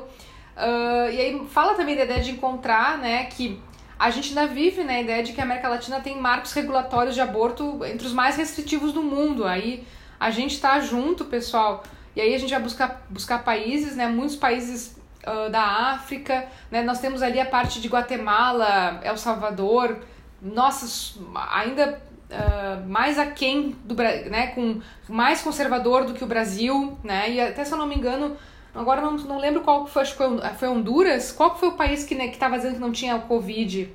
uh, 0.57 1.11
e 1.11 1.21
aí 1.21 1.45
fala 1.47 1.75
também 1.75 1.95
da 1.95 2.03
ideia 2.03 2.23
de 2.23 2.31
encontrar, 2.31 2.97
né, 2.97 3.25
que 3.25 3.61
a 3.99 4.09
gente 4.09 4.29
ainda 4.29 4.51
vive 4.51 4.83
né, 4.83 4.97
a 4.97 5.01
ideia 5.01 5.23
de 5.23 5.33
que 5.33 5.39
a 5.39 5.43
América 5.43 5.69
Latina 5.69 5.99
tem 5.99 6.19
marcos 6.19 6.51
regulatórios 6.51 7.13
de 7.13 7.21
aborto 7.21 7.85
entre 7.85 8.07
os 8.07 8.13
mais 8.13 8.37
restritivos 8.37 8.91
do 8.91 9.03
mundo. 9.03 9.45
Aí 9.45 9.85
a 10.19 10.31
gente 10.31 10.55
está 10.55 10.79
junto, 10.79 11.25
pessoal, 11.25 11.83
e 12.15 12.21
aí 12.21 12.33
a 12.33 12.39
gente 12.39 12.49
vai 12.49 12.61
buscar, 12.61 13.05
buscar 13.07 13.43
países, 13.43 13.95
né, 13.95 14.07
muitos 14.07 14.35
países 14.35 14.97
uh, 15.21 15.51
da 15.51 15.91
África, 15.91 16.47
né, 16.71 16.81
nós 16.81 16.99
temos 16.99 17.21
ali 17.21 17.39
a 17.39 17.45
parte 17.45 17.79
de 17.79 17.87
Guatemala, 17.87 18.99
El 19.03 19.15
Salvador, 19.15 19.99
nossa, 20.45 21.19
ainda 21.51 21.99
uh, 22.29 22.87
mais 22.87 23.17
aquém 23.17 23.75
do 23.83 23.95
né, 23.95 24.47
com 24.47 24.79
mais 25.09 25.41
conservador 25.41 26.05
do 26.05 26.13
que 26.13 26.23
o 26.23 26.27
Brasil, 26.27 26.97
né? 27.03 27.31
E 27.31 27.41
até 27.41 27.65
se 27.65 27.73
eu 27.73 27.77
não 27.77 27.87
me 27.87 27.95
engano, 27.95 28.37
agora 28.73 29.01
não, 29.01 29.13
não 29.13 29.39
lembro 29.39 29.61
qual 29.61 29.87
foi, 29.87 30.03
acho 30.03 30.11
que 30.11 30.17
foi, 30.17 30.39
foi 30.57 30.67
Honduras, 30.67 31.31
qual 31.31 31.57
foi 31.57 31.69
o 31.69 31.73
país 31.73 32.03
que 32.03 32.13
né, 32.13 32.27
que 32.27 32.35
estava 32.35 32.57
dizendo 32.57 32.75
que 32.75 32.81
não 32.81 32.91
tinha 32.91 33.15
o 33.15 33.21
Covid? 33.21 33.89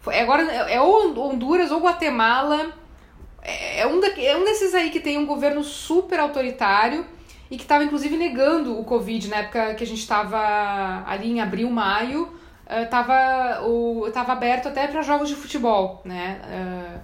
Foi, 0.00 0.18
agora 0.18 0.42
é, 0.42 0.74
é 0.74 0.80
ou 0.80 1.18
Honduras 1.18 1.70
ou 1.70 1.80
Guatemala. 1.80 2.70
é, 3.42 3.80
é 3.80 3.86
um, 3.86 4.00
da, 4.00 4.08
é 4.08 4.36
um 4.36 4.44
desses 4.44 4.74
aí 4.74 4.90
que 4.90 5.00
tem 5.00 5.16
um 5.16 5.26
governo 5.26 5.64
super 5.64 6.20
autoritário 6.20 7.06
e 7.50 7.56
que 7.56 7.62
estava 7.62 7.84
inclusive 7.84 8.16
negando 8.16 8.78
o 8.78 8.84
Covid 8.84 9.28
na 9.28 9.36
época 9.36 9.74
que 9.74 9.84
a 9.84 9.86
gente 9.86 10.00
estava 10.00 11.04
ali 11.06 11.30
em 11.30 11.40
abril, 11.40 11.70
maio, 11.70 12.43
estava 12.68 13.62
uh, 13.62 14.10
tava 14.12 14.32
aberto 14.32 14.68
até 14.68 14.86
para 14.86 15.02
jogos 15.02 15.28
de 15.28 15.34
futebol, 15.34 16.00
né? 16.04 16.40
Uh, 16.44 17.00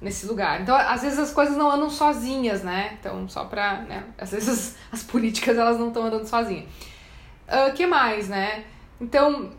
nesse 0.00 0.26
lugar. 0.26 0.60
Então, 0.60 0.76
às 0.76 1.02
vezes 1.02 1.18
as 1.18 1.32
coisas 1.32 1.56
não 1.56 1.70
andam 1.70 1.90
sozinhas, 1.90 2.62
né? 2.62 2.96
Então, 3.00 3.28
só 3.28 3.44
pra, 3.44 3.80
né? 3.82 4.04
Às 4.16 4.30
vezes 4.30 4.48
as, 4.48 4.76
as 4.92 5.02
políticas 5.02 5.56
elas 5.56 5.78
não 5.78 5.88
estão 5.88 6.04
andando 6.04 6.26
sozinhas. 6.26 6.66
O 7.48 7.70
uh, 7.70 7.72
que 7.74 7.86
mais, 7.86 8.28
né? 8.28 8.64
Então, 9.00 9.50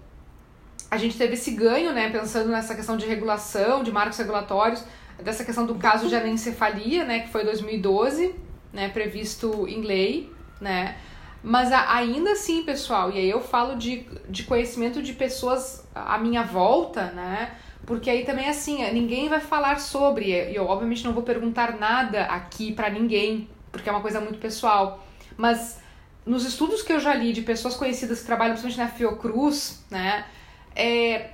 a 0.92 0.98
gente 0.98 1.18
teve 1.18 1.34
esse 1.34 1.52
ganho, 1.52 1.92
né? 1.94 2.10
Pensando 2.10 2.50
nessa 2.50 2.76
questão 2.76 2.96
de 2.98 3.06
regulação, 3.06 3.84
de 3.84 3.92
marcos 3.92 4.18
regulatórios, 4.18 4.84
dessa 5.22 5.44
questão 5.44 5.66
do 5.66 5.76
caso 5.76 6.08
de 6.08 6.16
anencefalia, 6.16 7.04
né? 7.04 7.20
Que 7.22 7.30
foi 7.30 7.44
2012, 7.44 8.36
né? 8.72 8.90
Previsto 8.90 9.68
em 9.68 9.82
lei, 9.82 10.32
né? 10.62 10.96
Mas 11.42 11.72
ainda 11.72 12.34
assim, 12.34 12.64
pessoal, 12.64 13.12
e 13.12 13.18
aí 13.18 13.30
eu 13.30 13.40
falo 13.40 13.76
de, 13.76 14.06
de 14.28 14.44
conhecimento 14.44 15.02
de 15.02 15.14
pessoas 15.14 15.88
à 15.96 16.18
minha 16.18 16.44
volta, 16.44 17.12
né? 17.12 17.56
Porque 17.86 18.10
aí 18.10 18.26
também 18.26 18.48
assim, 18.50 18.84
ninguém 18.92 19.30
vai 19.30 19.40
falar 19.40 19.80
sobre, 19.80 20.30
e 20.30 20.56
eu 20.56 20.66
obviamente 20.66 21.04
não 21.06 21.14
vou 21.14 21.24
perguntar 21.24 21.78
nada 21.78 22.26
aqui 22.26 22.74
para 22.74 22.90
ninguém, 22.90 23.50
porque 23.72 23.88
é 23.88 23.92
uma 23.92 24.02
coisa 24.02 24.20
muito 24.20 24.38
pessoal. 24.38 25.04
Mas 25.38 25.80
nos 26.26 26.46
estudos 26.46 26.82
que 26.82 26.92
eu 26.92 27.00
já 27.00 27.14
li 27.14 27.32
de 27.32 27.42
pessoas 27.42 27.76
conhecidas 27.76 28.20
que 28.20 28.26
trabalham 28.26 28.54
principalmente 28.56 28.92
na 28.92 28.98
Fiocruz, 28.98 29.84
né? 29.90 30.26
É, 30.76 31.32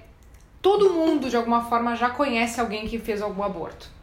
todo 0.62 0.92
mundo 0.92 1.30
de 1.30 1.36
alguma 1.36 1.64
forma 1.66 1.96
já 1.96 2.10
conhece 2.10 2.62
alguém 2.62 2.88
que 2.88 3.00
fez 3.00 3.22
algum 3.22 3.44
aborto 3.44 3.95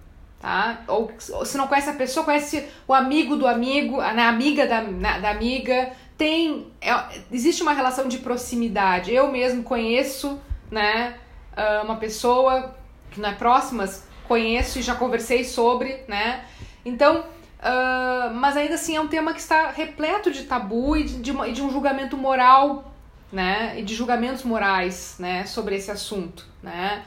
tá? 0.42 0.82
Ou, 0.88 1.11
ou, 1.30 1.46
se 1.46 1.56
não 1.56 1.68
conhece 1.68 1.88
a 1.88 1.94
pessoa, 1.94 2.26
conhece 2.26 2.68
o 2.87 2.92
amigo 2.92 3.37
do 3.37 3.46
amigo, 3.46 4.00
a 4.00 4.12
né, 4.12 4.26
amiga 4.26 4.66
da, 4.66 4.82
na, 4.82 5.18
da 5.20 5.30
amiga. 5.30 5.92
Tem, 6.18 6.66
é, 6.80 6.92
existe 7.30 7.62
uma 7.62 7.72
relação 7.72 8.08
de 8.08 8.18
proximidade. 8.18 9.14
Eu 9.14 9.30
mesmo 9.30 9.62
conheço, 9.62 10.40
né, 10.70 11.14
ah, 11.56 11.82
uma 11.84 11.96
pessoa 11.96 12.75
que 13.11 13.20
não 13.20 13.28
é 13.28 13.34
próxima, 13.34 13.88
conheço 14.26 14.78
e 14.78 14.82
já 14.82 14.94
conversei 14.94 15.44
sobre, 15.44 16.02
né? 16.08 16.44
Então, 16.84 17.20
uh, 17.20 18.34
mas 18.34 18.56
ainda 18.56 18.75
assim 18.75 18.96
é 18.96 19.00
um 19.00 19.06
tema 19.06 19.34
que 19.34 19.40
está 19.40 19.70
repleto 19.70 20.30
de 20.30 20.44
tabu 20.44 20.96
e 20.96 21.04
de, 21.04 21.20
de, 21.20 21.30
uma, 21.30 21.52
de 21.52 21.62
um 21.62 21.70
julgamento 21.70 22.16
moral, 22.16 22.92
né? 23.30 23.78
E 23.78 23.82
de 23.82 23.94
julgamentos 23.94 24.42
morais, 24.42 25.16
né? 25.18 25.44
Sobre 25.44 25.76
esse 25.76 25.90
assunto, 25.90 26.46
né? 26.62 27.04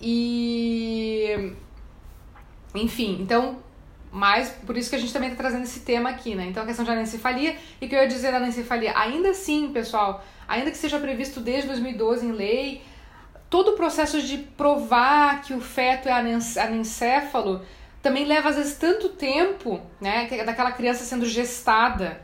E 0.00 1.52
enfim, 2.74 3.18
então, 3.20 3.58
mas 4.10 4.50
por 4.66 4.76
isso 4.76 4.90
que 4.90 4.96
a 4.96 4.98
gente 4.98 5.12
também 5.12 5.30
está 5.30 5.42
trazendo 5.42 5.64
esse 5.64 5.80
tema 5.80 6.10
aqui, 6.10 6.34
né? 6.34 6.46
Então 6.46 6.62
a 6.62 6.66
questão 6.66 6.84
de 6.84 6.90
anencefalia, 6.90 7.56
e 7.80 7.88
que 7.88 7.94
eu 7.94 8.00
ia 8.00 8.08
dizer 8.08 8.30
da 8.30 8.38
anencefalia, 8.38 8.92
ainda 8.96 9.30
assim, 9.30 9.72
pessoal, 9.72 10.24
ainda 10.46 10.70
que 10.70 10.76
seja 10.76 10.98
previsto 10.98 11.40
desde 11.40 11.68
2012 11.68 12.26
em 12.26 12.32
lei, 12.32 12.82
todo 13.48 13.72
o 13.72 13.76
processo 13.76 14.20
de 14.22 14.38
provar 14.38 15.42
que 15.42 15.52
o 15.52 15.60
feto 15.60 16.08
é 16.08 16.12
anencéfalo 16.12 17.62
também 18.02 18.24
leva 18.24 18.48
às 18.48 18.56
vezes 18.56 18.76
tanto 18.76 19.10
tempo, 19.10 19.80
né, 20.00 20.26
daquela 20.44 20.72
criança 20.72 21.04
sendo 21.04 21.24
gestada, 21.24 22.20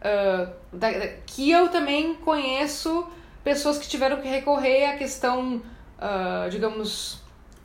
uh, 0.00 0.52
da, 0.70 0.90
que 1.24 1.50
eu 1.50 1.68
também 1.68 2.14
conheço 2.16 3.06
pessoas 3.42 3.78
que 3.78 3.88
tiveram 3.88 4.20
que 4.20 4.28
recorrer 4.28 4.86
à 4.86 4.96
questão, 4.96 5.62
uh, 5.98 6.50
digamos, 6.50 7.23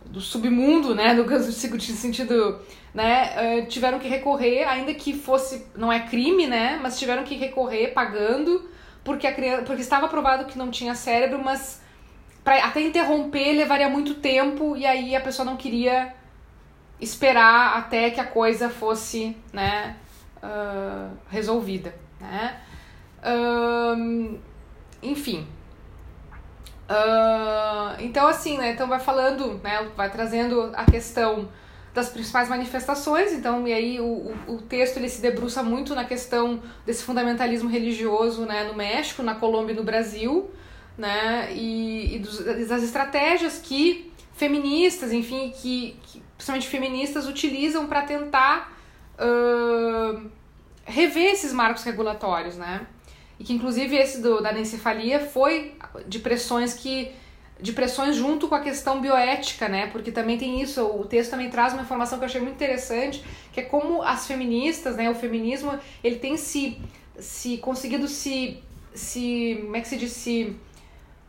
do 0.10 0.20
submundo, 0.20 0.96
né, 0.96 1.14
no 1.14 1.24
sentido, 1.80 2.60
né, 2.94 3.62
uh, 3.64 3.68
tiveram 3.68 4.00
que 4.00 4.08
recorrer, 4.08 4.64
ainda 4.68 4.94
que 4.94 5.14
fosse, 5.14 5.68
não 5.76 5.92
é 5.92 6.00
crime, 6.00 6.48
né, 6.48 6.80
mas 6.82 6.98
tiveram 6.98 7.24
que 7.24 7.36
recorrer 7.36 7.94
pagando, 7.94 8.68
porque 9.04 9.28
a 9.28 9.34
criança, 9.34 9.64
porque 9.64 9.82
estava 9.82 10.08
provado 10.08 10.46
que 10.46 10.58
não 10.58 10.72
tinha 10.72 10.96
cérebro, 10.96 11.40
mas 11.44 11.82
para 12.44 12.66
até 12.66 12.82
interromper 12.82 13.54
levaria 13.54 13.88
muito 13.88 14.16
tempo 14.16 14.76
e 14.76 14.86
aí 14.86 15.16
a 15.16 15.22
pessoa 15.22 15.46
não 15.46 15.56
queria 15.56 16.14
esperar 17.00 17.78
até 17.78 18.10
que 18.10 18.20
a 18.20 18.26
coisa 18.26 18.70
fosse, 18.70 19.38
né, 19.54 19.96
uh, 20.44 21.16
resolvida, 21.30 21.94
né. 22.20 22.60
Enfim, 25.02 25.48
Uh, 26.90 28.02
então, 28.02 28.28
assim, 28.28 28.58
né? 28.58 28.72
Então 28.72 28.88
vai 28.88 29.00
falando, 29.00 29.60
né? 29.64 29.88
Vai 29.96 30.10
trazendo 30.10 30.72
a 30.74 30.86
questão 30.86 31.48
das 31.94 32.10
principais 32.10 32.50
manifestações. 32.50 33.32
Então, 33.32 33.68
e 33.68 33.74
aí 33.74 34.00
o, 34.00 34.04
o, 34.48 34.56
o, 34.56 34.62
texto 34.64 34.98
ele 34.98 35.08
se 35.08 35.22
debruça 35.22 35.62
muito 35.62 35.94
na 35.94 36.04
questão 36.04 36.62
desse 36.88 37.04
fundamentalismo 37.04 37.70
religioso, 37.70 38.46
né? 38.46 38.64
No 38.64 38.74
México, 38.74 39.22
na 39.22 39.36
Colômbia 39.36 39.74
e 39.74 39.76
no 39.76 39.84
Brasil, 39.84 40.50
né? 40.98 41.54
E, 41.54 42.16
e 42.16 42.20
dos, 42.20 42.44
das 42.68 42.82
estratégias 42.82 43.60
que 43.60 44.12
feministas, 44.34 45.12
enfim, 45.12 45.52
que, 45.52 45.96
que 46.02 46.24
principalmente 46.38 46.68
feministas 46.68 47.28
utilizam 47.28 47.86
para 47.86 48.02
tentar 48.02 48.74
uh, 49.20 50.28
rever 50.86 51.34
esses 51.34 51.54
marcos 51.54 51.84
regulatórios, 51.84 52.58
né? 52.58 52.88
e 53.40 53.44
que 53.44 53.54
inclusive 53.54 53.96
esse 53.96 54.22
do, 54.22 54.42
da 54.42 54.50
anencefalia 54.50 55.22
foi 55.22 55.74
de 56.08 56.20
pressões 56.20 56.74
que 56.74 57.12
de 57.62 57.74
pressões 57.74 58.16
junto 58.16 58.48
com 58.48 58.56
a 58.56 58.62
questão 58.62 59.02
bioética, 59.02 59.68
né? 59.68 59.88
Porque 59.88 60.12
também 60.12 60.38
tem 60.38 60.62
isso, 60.62 60.82
o 60.82 61.06
texto 61.06 61.32
também 61.32 61.50
traz 61.50 61.74
uma 61.74 61.82
informação 61.82 62.18
que 62.18 62.24
eu 62.24 62.28
achei 62.28 62.40
muito 62.40 62.56
interessante, 62.56 63.22
que 63.52 63.60
é 63.60 63.64
como 63.64 64.02
as 64.02 64.26
feministas, 64.26 64.96
né, 64.96 65.10
o 65.10 65.16
feminismo, 65.16 65.78
ele 66.04 66.18
tem 66.18 66.38
se 66.38 66.80
se 67.20 67.58
conseguido 67.58 68.08
se 68.08 68.64
se 68.94 69.60
como 69.62 69.76
é 69.76 69.82
que 69.82 69.88
se 69.90 69.98
diz 69.98 70.14
se 70.14 70.56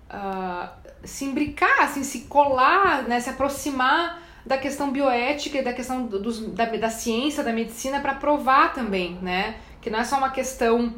uh, 0.09 0.69
se 1.03 1.25
imbricar, 1.25 1.83
assim, 1.83 2.05
se 2.05 2.21
colar, 2.21 3.09
né, 3.09 3.19
se 3.19 3.31
aproximar 3.31 4.23
da 4.45 4.57
questão 4.57 4.91
bioética 4.91 5.59
e 5.59 5.63
da 5.63 5.73
questão 5.73 6.07
dos, 6.07 6.41
da, 6.53 6.65
da 6.65 6.91
ciência, 6.91 7.43
da 7.45 7.53
medicina 7.53 8.01
para 8.01 8.15
provar 8.15 8.73
também, 8.73 9.19
né? 9.21 9.57
Que 9.81 9.91
não 9.91 9.99
é 9.99 10.05
só 10.05 10.17
uma 10.17 10.31
questão 10.31 10.95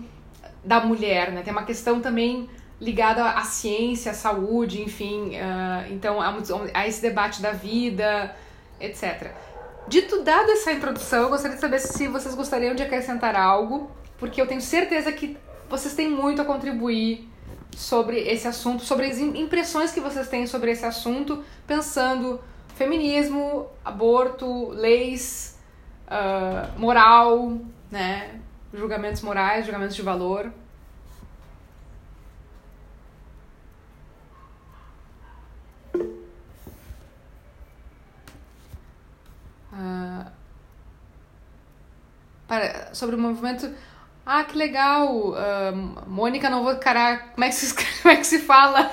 da 0.64 0.81
mulher, 0.81 1.33
né? 1.33 1.42
Tem 1.42 1.52
uma 1.52 1.64
questão 1.64 2.00
também 2.00 2.49
ligada 2.83 3.31
à 3.31 3.45
ciência, 3.45 4.11
à 4.11 4.15
saúde, 4.15 4.83
enfim, 4.83 5.37
uh, 5.37 5.93
então 5.93 6.21
há, 6.21 6.89
esse 6.89 7.01
debate 7.01 7.41
da 7.41 7.53
vida, 7.53 8.35
etc. 8.81 9.31
Dito 9.87 10.25
dado 10.25 10.51
essa 10.51 10.73
introdução, 10.73 11.23
eu 11.23 11.29
gostaria 11.29 11.55
de 11.55 11.61
saber 11.61 11.79
se 11.79 12.09
vocês 12.09 12.35
gostariam 12.35 12.75
de 12.75 12.83
acrescentar 12.83 13.37
algo, 13.37 13.89
porque 14.19 14.43
eu 14.43 14.49
tenho 14.49 14.61
certeza 14.61 15.12
que 15.12 15.37
vocês 15.71 15.95
têm 15.95 16.11
muito 16.11 16.43
a 16.43 16.45
contribuir 16.45 17.29
sobre 17.77 18.19
esse 18.19 18.49
assunto, 18.49 18.85
sobre 18.85 19.07
as 19.07 19.19
impressões 19.19 19.93
que 19.93 20.01
vocês 20.01 20.29
têm 20.29 20.45
sobre 20.49 20.73
esse 20.73 20.85
assunto, 20.85 21.45
pensando 21.65 22.41
feminismo, 22.75 23.69
aborto, 23.85 24.71
leis, 24.71 25.57
uh, 26.09 26.79
moral, 26.79 27.59
né? 27.93 28.41
julgamentos 28.75 29.23
morais, 29.23 29.65
julgamentos 29.67 29.95
de 29.95 30.03
valor. 30.03 30.53
Uh, 39.73 40.31
para, 42.47 42.95
sobre 42.95 43.17
o 43.17 43.19
movimento. 43.19 43.73
Ah, 44.25 44.45
que 44.45 44.57
legal! 44.57 45.31
Uh, 45.31 46.07
Mônica, 46.07 46.49
não 46.50 46.62
vou. 46.62 46.76
Caraca, 46.76 47.31
como 47.35 47.45
é 47.45 47.49
que 47.49 47.55
se, 47.55 47.75
como 48.02 48.14
é 48.14 48.17
que 48.17 48.26
se 48.26 48.38
fala? 48.41 48.91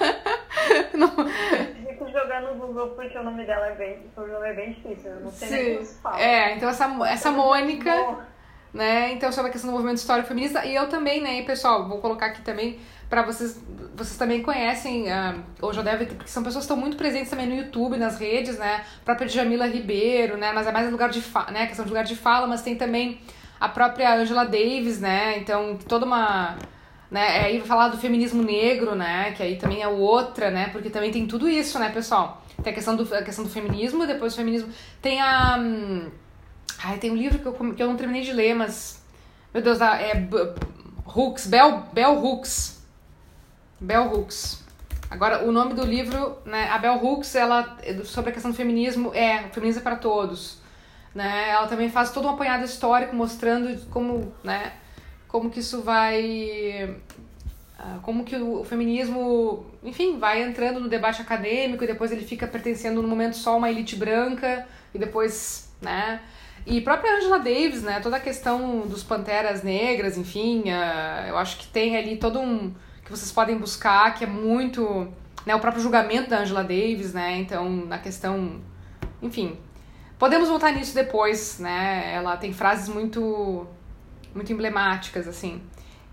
não. 0.94 1.08
Fico 1.08 2.10
jogando 2.10 2.54
no 2.54 2.66
Google 2.66 2.88
porque 2.90 3.16
o 3.18 3.22
nome 3.22 3.44
dela 3.44 3.66
é 3.66 3.74
bem, 3.74 4.10
o 4.16 4.20
nome 4.20 4.48
é 4.48 4.54
bem 4.54 4.72
difícil, 4.72 5.20
não 5.20 5.30
sei 5.30 5.48
Sim. 5.48 5.54
nem 5.54 5.74
como 5.74 5.86
se 5.86 5.98
fala. 6.00 6.20
É, 6.20 6.56
então 6.56 6.68
essa, 6.68 7.08
essa 7.08 7.30
Mônica 7.30 7.92
né? 8.72 9.12
Então, 9.12 9.32
sobre 9.32 9.50
a 9.50 9.52
questão 9.52 9.70
do 9.70 9.74
movimento 9.74 9.98
histórico 9.98 10.28
feminista. 10.28 10.64
E 10.64 10.74
eu 10.74 10.88
também, 10.88 11.20
né, 11.20 11.42
pessoal, 11.42 11.88
vou 11.88 11.98
colocar 11.98 12.26
aqui 12.26 12.42
também 12.42 12.78
para 13.08 13.22
vocês. 13.22 13.60
Vocês 13.94 14.16
também 14.16 14.42
conhecem, 14.42 15.08
uh, 15.08 15.42
ou 15.60 15.72
já 15.72 15.82
devem 15.82 16.06
porque 16.06 16.30
são 16.30 16.42
pessoas 16.42 16.64
que 16.64 16.72
estão 16.72 16.76
muito 16.76 16.96
presentes 16.96 17.28
também 17.28 17.46
no 17.46 17.54
YouTube, 17.54 17.96
nas 17.96 18.18
redes, 18.18 18.56
né? 18.56 18.84
A 19.02 19.04
própria 19.04 19.28
Jamila 19.28 19.66
Ribeiro, 19.66 20.38
né? 20.38 20.52
Mas 20.52 20.66
é 20.66 20.72
mais 20.72 20.90
lugar 20.90 21.10
de 21.10 21.20
fala, 21.20 21.50
né? 21.50 21.66
Questão 21.66 21.84
de 21.84 21.90
lugar 21.90 22.04
de 22.04 22.16
fala, 22.16 22.46
mas 22.46 22.62
tem 22.62 22.76
também 22.76 23.20
a 23.58 23.68
própria 23.68 24.14
Angela 24.14 24.44
Davis, 24.44 25.00
né? 25.00 25.38
Então, 25.38 25.76
toda 25.88 26.06
uma. 26.06 26.56
Né? 27.10 27.40
Aí 27.44 27.58
vai 27.58 27.66
falar 27.66 27.88
do 27.88 27.98
feminismo 27.98 28.42
negro, 28.42 28.94
né? 28.94 29.32
Que 29.32 29.42
aí 29.42 29.56
também 29.56 29.82
é 29.82 29.88
outra, 29.88 30.50
né? 30.50 30.70
Porque 30.72 30.88
também 30.88 31.10
tem 31.10 31.26
tudo 31.26 31.48
isso, 31.48 31.78
né, 31.78 31.90
pessoal? 31.90 32.42
Tem 32.62 32.72
a 32.72 32.74
questão 32.74 32.94
do, 32.96 33.14
a 33.14 33.22
questão 33.22 33.44
do 33.44 33.50
feminismo, 33.50 34.06
depois 34.06 34.32
do 34.32 34.36
feminismo. 34.36 34.72
Tem 35.02 35.20
a. 35.20 35.56
Hum, 35.58 36.10
Ai, 36.82 36.98
tem 36.98 37.10
um 37.10 37.16
livro 37.16 37.38
que 37.38 37.46
eu, 37.46 37.52
que 37.52 37.82
eu 37.82 37.86
não 37.86 37.96
terminei 37.96 38.22
de 38.22 38.32
ler, 38.32 38.54
mas. 38.54 39.02
Meu 39.52 39.62
Deus, 39.62 39.80
é. 39.80 40.28
Hooks, 41.06 41.46
Bell, 41.46 41.84
Bell 41.92 42.24
Hooks. 42.24 42.82
Bell 43.80 44.12
Hooks. 44.12 44.62
Agora, 45.10 45.44
o 45.44 45.50
nome 45.52 45.74
do 45.74 45.84
livro, 45.84 46.38
né? 46.44 46.68
A 46.70 46.78
Bell 46.78 47.02
Hooks, 47.04 47.34
ela. 47.34 47.76
Sobre 48.04 48.30
a 48.30 48.32
questão 48.32 48.50
do 48.50 48.56
feminismo, 48.56 49.12
é. 49.14 49.48
Feminismo 49.50 49.80
é 49.80 49.82
para 49.82 49.96
todos. 49.96 50.58
né? 51.14 51.50
Ela 51.50 51.66
também 51.66 51.90
faz 51.90 52.12
todo 52.12 52.26
um 52.26 52.30
apanhado 52.30 52.64
histórico 52.64 53.14
mostrando 53.14 53.76
como, 53.90 54.32
né, 54.44 54.72
como 55.28 55.50
que 55.50 55.60
isso 55.60 55.82
vai 55.82 56.96
ah, 57.78 57.98
como 58.02 58.24
que 58.24 58.36
o 58.36 58.62
feminismo, 58.62 59.64
enfim, 59.82 60.18
vai 60.18 60.42
entrando 60.42 60.80
no 60.80 60.88
debate 60.88 61.22
acadêmico 61.22 61.82
e 61.82 61.86
depois 61.86 62.12
ele 62.12 62.24
fica 62.26 62.46
pertencendo 62.46 63.00
no 63.00 63.08
momento 63.08 63.36
só 63.36 63.54
a 63.54 63.56
uma 63.56 63.70
elite 63.70 63.96
branca 63.96 64.66
e 64.94 64.98
depois, 64.98 65.72
né? 65.80 66.20
E 66.66 66.80
própria 66.80 67.16
Angela 67.16 67.38
Davis, 67.38 67.82
né? 67.82 68.00
Toda 68.00 68.16
a 68.16 68.20
questão 68.20 68.86
dos 68.86 69.02
panteras 69.02 69.62
negras, 69.62 70.18
enfim, 70.18 70.64
uh, 70.64 71.28
eu 71.28 71.38
acho 71.38 71.56
que 71.56 71.66
tem 71.66 71.96
ali 71.96 72.16
todo 72.16 72.38
um 72.38 72.72
que 73.04 73.10
vocês 73.10 73.32
podem 73.32 73.56
buscar 73.56 74.14
que 74.14 74.24
é 74.24 74.26
muito, 74.26 75.08
né? 75.44 75.54
O 75.54 75.60
próprio 75.60 75.82
julgamento 75.82 76.30
da 76.30 76.40
Angela 76.40 76.62
Davis, 76.62 77.12
né? 77.12 77.38
Então, 77.38 77.68
na 77.68 77.98
questão, 77.98 78.60
enfim, 79.22 79.58
podemos 80.18 80.48
voltar 80.48 80.72
nisso 80.72 80.94
depois, 80.94 81.58
né? 81.58 82.12
Ela 82.14 82.36
tem 82.36 82.52
frases 82.52 82.88
muito, 82.88 83.66
muito 84.34 84.52
emblemáticas, 84.52 85.26
assim. 85.26 85.62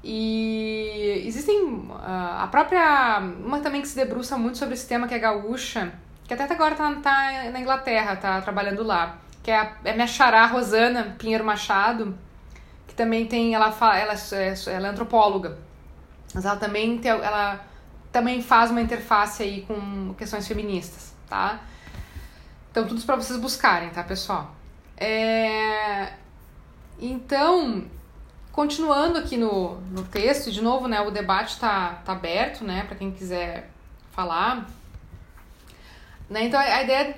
E 0.03 1.23
existem 1.25 1.61
uh, 1.65 1.91
a 2.39 2.47
própria. 2.49 3.19
Uma 3.19 3.59
também 3.59 3.81
que 3.81 3.87
se 3.87 3.95
debruça 3.95 4.37
muito 4.37 4.57
sobre 4.57 4.75
esse 4.75 4.87
tema, 4.87 5.07
que 5.07 5.13
é 5.13 5.19
gaúcha, 5.19 5.93
que 6.25 6.33
até 6.33 6.45
agora 6.45 6.75
tá, 6.75 6.95
tá 6.95 7.49
na 7.51 7.59
Inglaterra, 7.59 8.15
tá 8.15 8.41
trabalhando 8.41 8.83
lá. 8.83 9.26
Que 9.47 9.51
é, 9.51 9.61
a, 9.61 9.77
é 9.85 9.93
minha 9.93 10.05
xará 10.05 10.45
Rosana 10.45 11.15
Pinheiro 11.17 11.45
Machado, 11.45 12.17
que 12.85 12.93
também 12.93 13.25
tem. 13.27 13.55
Ela, 13.55 13.71
fala, 13.71 13.97
ela, 13.97 14.13
é, 14.33 14.53
ela 14.67 14.87
é 14.87 14.89
antropóloga. 14.89 15.57
Mas 16.35 16.43
ela 16.43 16.57
também, 16.57 16.97
tem, 16.97 17.11
ela 17.11 17.65
também 18.11 18.41
faz 18.41 18.71
uma 18.71 18.81
interface 18.81 19.43
aí 19.43 19.61
com 19.61 20.13
questões 20.15 20.45
feministas, 20.45 21.15
tá? 21.29 21.61
Então, 22.69 22.85
tudo 22.85 23.01
para 23.03 23.15
vocês 23.15 23.39
buscarem, 23.39 23.89
tá, 23.89 24.03
pessoal? 24.03 24.53
É... 24.97 26.11
Então, 26.99 27.85
Continuando 28.51 29.17
aqui 29.17 29.37
no, 29.37 29.79
no 29.91 30.03
texto, 30.03 30.51
de 30.51 30.61
novo, 30.61 30.89
né, 30.89 30.99
o 30.99 31.11
debate 31.11 31.53
está 31.53 32.01
tá 32.03 32.11
aberto, 32.11 32.65
né, 32.65 32.83
para 32.85 32.97
quem 32.97 33.11
quiser 33.11 33.69
falar. 34.11 34.67
Né, 36.29 36.43
então, 36.43 36.59
a 36.59 36.81
ideia 36.81 37.15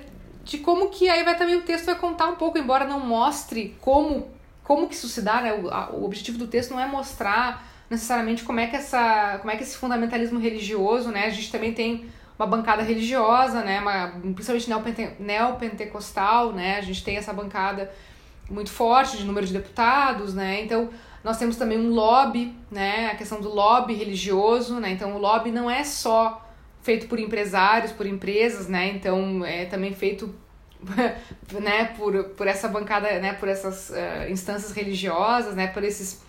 de 0.50 0.58
como 0.58 0.88
que 0.88 1.08
aí 1.08 1.22
vai 1.22 1.36
também 1.38 1.54
o 1.54 1.62
texto 1.62 1.86
vai 1.86 1.94
contar 1.94 2.26
um 2.26 2.34
pouco, 2.34 2.58
embora 2.58 2.84
não 2.84 2.98
mostre 2.98 3.76
como 3.80 4.28
como 4.64 4.88
que 4.88 4.94
isso 4.94 5.08
se 5.08 5.22
dá, 5.22 5.40
né, 5.40 5.54
o, 5.54 5.68
a, 5.68 5.90
o 5.90 6.04
objetivo 6.04 6.38
do 6.38 6.46
texto 6.46 6.72
não 6.72 6.80
é 6.80 6.86
mostrar 6.86 7.64
necessariamente 7.88 8.42
como 8.42 8.58
é 8.58 8.66
que 8.66 8.74
essa 8.74 9.38
como 9.38 9.52
é 9.52 9.56
que 9.56 9.62
esse 9.62 9.76
fundamentalismo 9.76 10.40
religioso, 10.40 11.10
né, 11.10 11.26
a 11.26 11.30
gente 11.30 11.52
também 11.52 11.72
tem 11.72 12.06
uma 12.36 12.48
bancada 12.48 12.82
religiosa, 12.82 13.62
né, 13.62 13.80
uma, 13.80 14.08
principalmente 14.34 14.68
neopente, 14.68 15.10
neopentecostal, 15.20 16.52
né, 16.52 16.78
a 16.78 16.80
gente 16.80 17.04
tem 17.04 17.16
essa 17.16 17.32
bancada 17.32 17.88
muito 18.50 18.70
forte 18.72 19.16
de 19.18 19.24
número 19.24 19.46
de 19.46 19.52
deputados, 19.52 20.34
né, 20.34 20.64
então 20.64 20.90
nós 21.22 21.38
temos 21.38 21.54
também 21.56 21.78
um 21.78 21.90
lobby, 21.90 22.56
né? 22.70 23.10
A 23.10 23.14
questão 23.14 23.42
do 23.42 23.50
lobby 23.54 23.92
religioso, 23.92 24.80
né? 24.80 24.90
Então 24.90 25.14
o 25.14 25.18
lobby 25.18 25.50
não 25.50 25.70
é 25.70 25.84
só 25.84 26.49
feito 26.82 27.06
por 27.06 27.18
empresários, 27.18 27.92
por 27.92 28.06
empresas, 28.06 28.68
né? 28.68 28.88
Então 28.88 29.44
é 29.44 29.66
também 29.66 29.94
feito 29.94 30.34
né, 31.60 31.84
por, 31.96 32.24
por 32.30 32.46
essa 32.46 32.68
bancada, 32.68 33.18
né, 33.18 33.34
por 33.34 33.48
essas 33.48 33.90
uh, 33.90 34.30
instâncias 34.30 34.72
religiosas, 34.72 35.54
né, 35.54 35.66
por 35.66 35.84
esses 35.84 36.22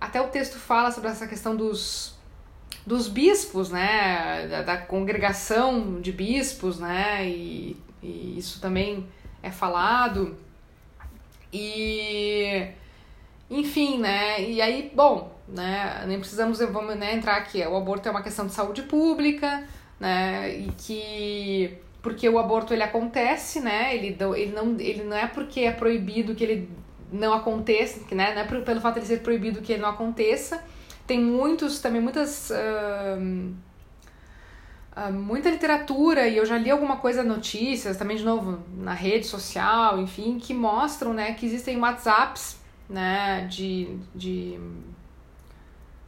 até 0.00 0.18
o 0.20 0.28
texto 0.28 0.58
fala 0.58 0.90
sobre 0.90 1.10
essa 1.10 1.26
questão 1.26 1.54
dos 1.54 2.16
dos 2.86 3.06
bispos, 3.06 3.70
né, 3.70 4.48
da, 4.48 4.62
da 4.62 4.76
congregação 4.78 6.00
de 6.00 6.10
bispos, 6.10 6.80
né, 6.80 7.28
e, 7.28 7.76
e 8.02 8.38
isso 8.38 8.60
também 8.60 9.06
é 9.42 9.50
falado 9.50 10.36
e 11.52 12.66
enfim, 13.50 13.98
né? 13.98 14.42
E 14.42 14.62
aí, 14.62 14.90
bom, 14.94 15.30
né? 15.46 16.04
Nem 16.06 16.18
precisamos 16.18 16.58
vamos, 16.58 16.96
né, 16.96 17.14
entrar 17.14 17.36
aqui. 17.36 17.62
O 17.66 17.76
aborto 17.76 18.08
é 18.08 18.10
uma 18.10 18.22
questão 18.22 18.46
de 18.46 18.52
saúde 18.52 18.82
pública, 18.82 19.68
né? 20.02 20.52
E 20.58 20.72
que 20.76 21.78
porque 22.02 22.28
o 22.28 22.36
aborto 22.36 22.74
ele 22.74 22.82
acontece, 22.82 23.60
né? 23.60 23.94
Ele, 23.94 24.16
ele, 24.36 24.52
não, 24.52 24.76
ele 24.80 25.04
não 25.04 25.16
é 25.16 25.28
porque 25.28 25.60
é 25.60 25.70
proibido 25.70 26.34
que 26.34 26.42
ele 26.42 26.68
não 27.12 27.32
aconteça, 27.32 28.00
né? 28.12 28.34
Não 28.34 28.42
é 28.42 28.62
pelo 28.62 28.80
fato 28.80 28.94
de 28.94 29.00
ele 29.00 29.06
ser 29.06 29.20
proibido 29.20 29.62
que 29.62 29.72
ele 29.72 29.82
não 29.82 29.90
aconteça. 29.90 30.60
Tem 31.06 31.20
muitos, 31.20 31.80
também 31.80 32.00
muitas. 32.00 32.50
Uh, 32.50 33.54
uh, 34.96 35.12
muita 35.12 35.48
literatura, 35.50 36.26
e 36.26 36.36
eu 36.36 36.44
já 36.44 36.58
li 36.58 36.68
alguma 36.68 36.96
coisa, 36.96 37.22
notícias, 37.22 37.96
também 37.96 38.16
de 38.16 38.24
novo, 38.24 38.58
na 38.76 38.94
rede 38.94 39.26
social, 39.26 40.00
enfim, 40.00 40.40
que 40.40 40.52
mostram 40.52 41.14
né, 41.14 41.34
que 41.34 41.46
existem 41.46 41.78
WhatsApps 41.78 42.60
né, 42.88 43.46
de, 43.48 43.96
de, 44.12 44.58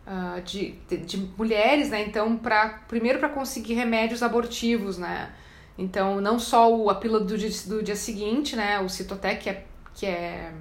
uh, 0.07 0.41
de, 0.43 0.73
de, 0.89 0.97
de, 0.99 1.17
mulheres, 1.37 1.91
né, 1.91 2.05
então, 2.07 2.37
pra, 2.37 2.81
primeiro 2.89 3.19
para 3.19 3.29
conseguir 3.29 3.75
remédios 3.75 4.23
abortivos, 4.23 4.99
né, 4.99 5.31
então 5.77 6.21
não 6.21 6.39
só 6.39 6.73
o, 6.73 6.91
a 6.91 6.95
pílula 6.95 7.21
do 7.21 7.37
dia, 7.37 7.51
do 7.67 7.83
dia 7.83 7.97
seguinte, 7.97 8.57
né, 8.57 8.81
o 8.81 8.89
Citotec 8.89 9.43
que 9.43 9.51
é, 9.51 9.65
que 9.95 10.07
é 10.07 10.53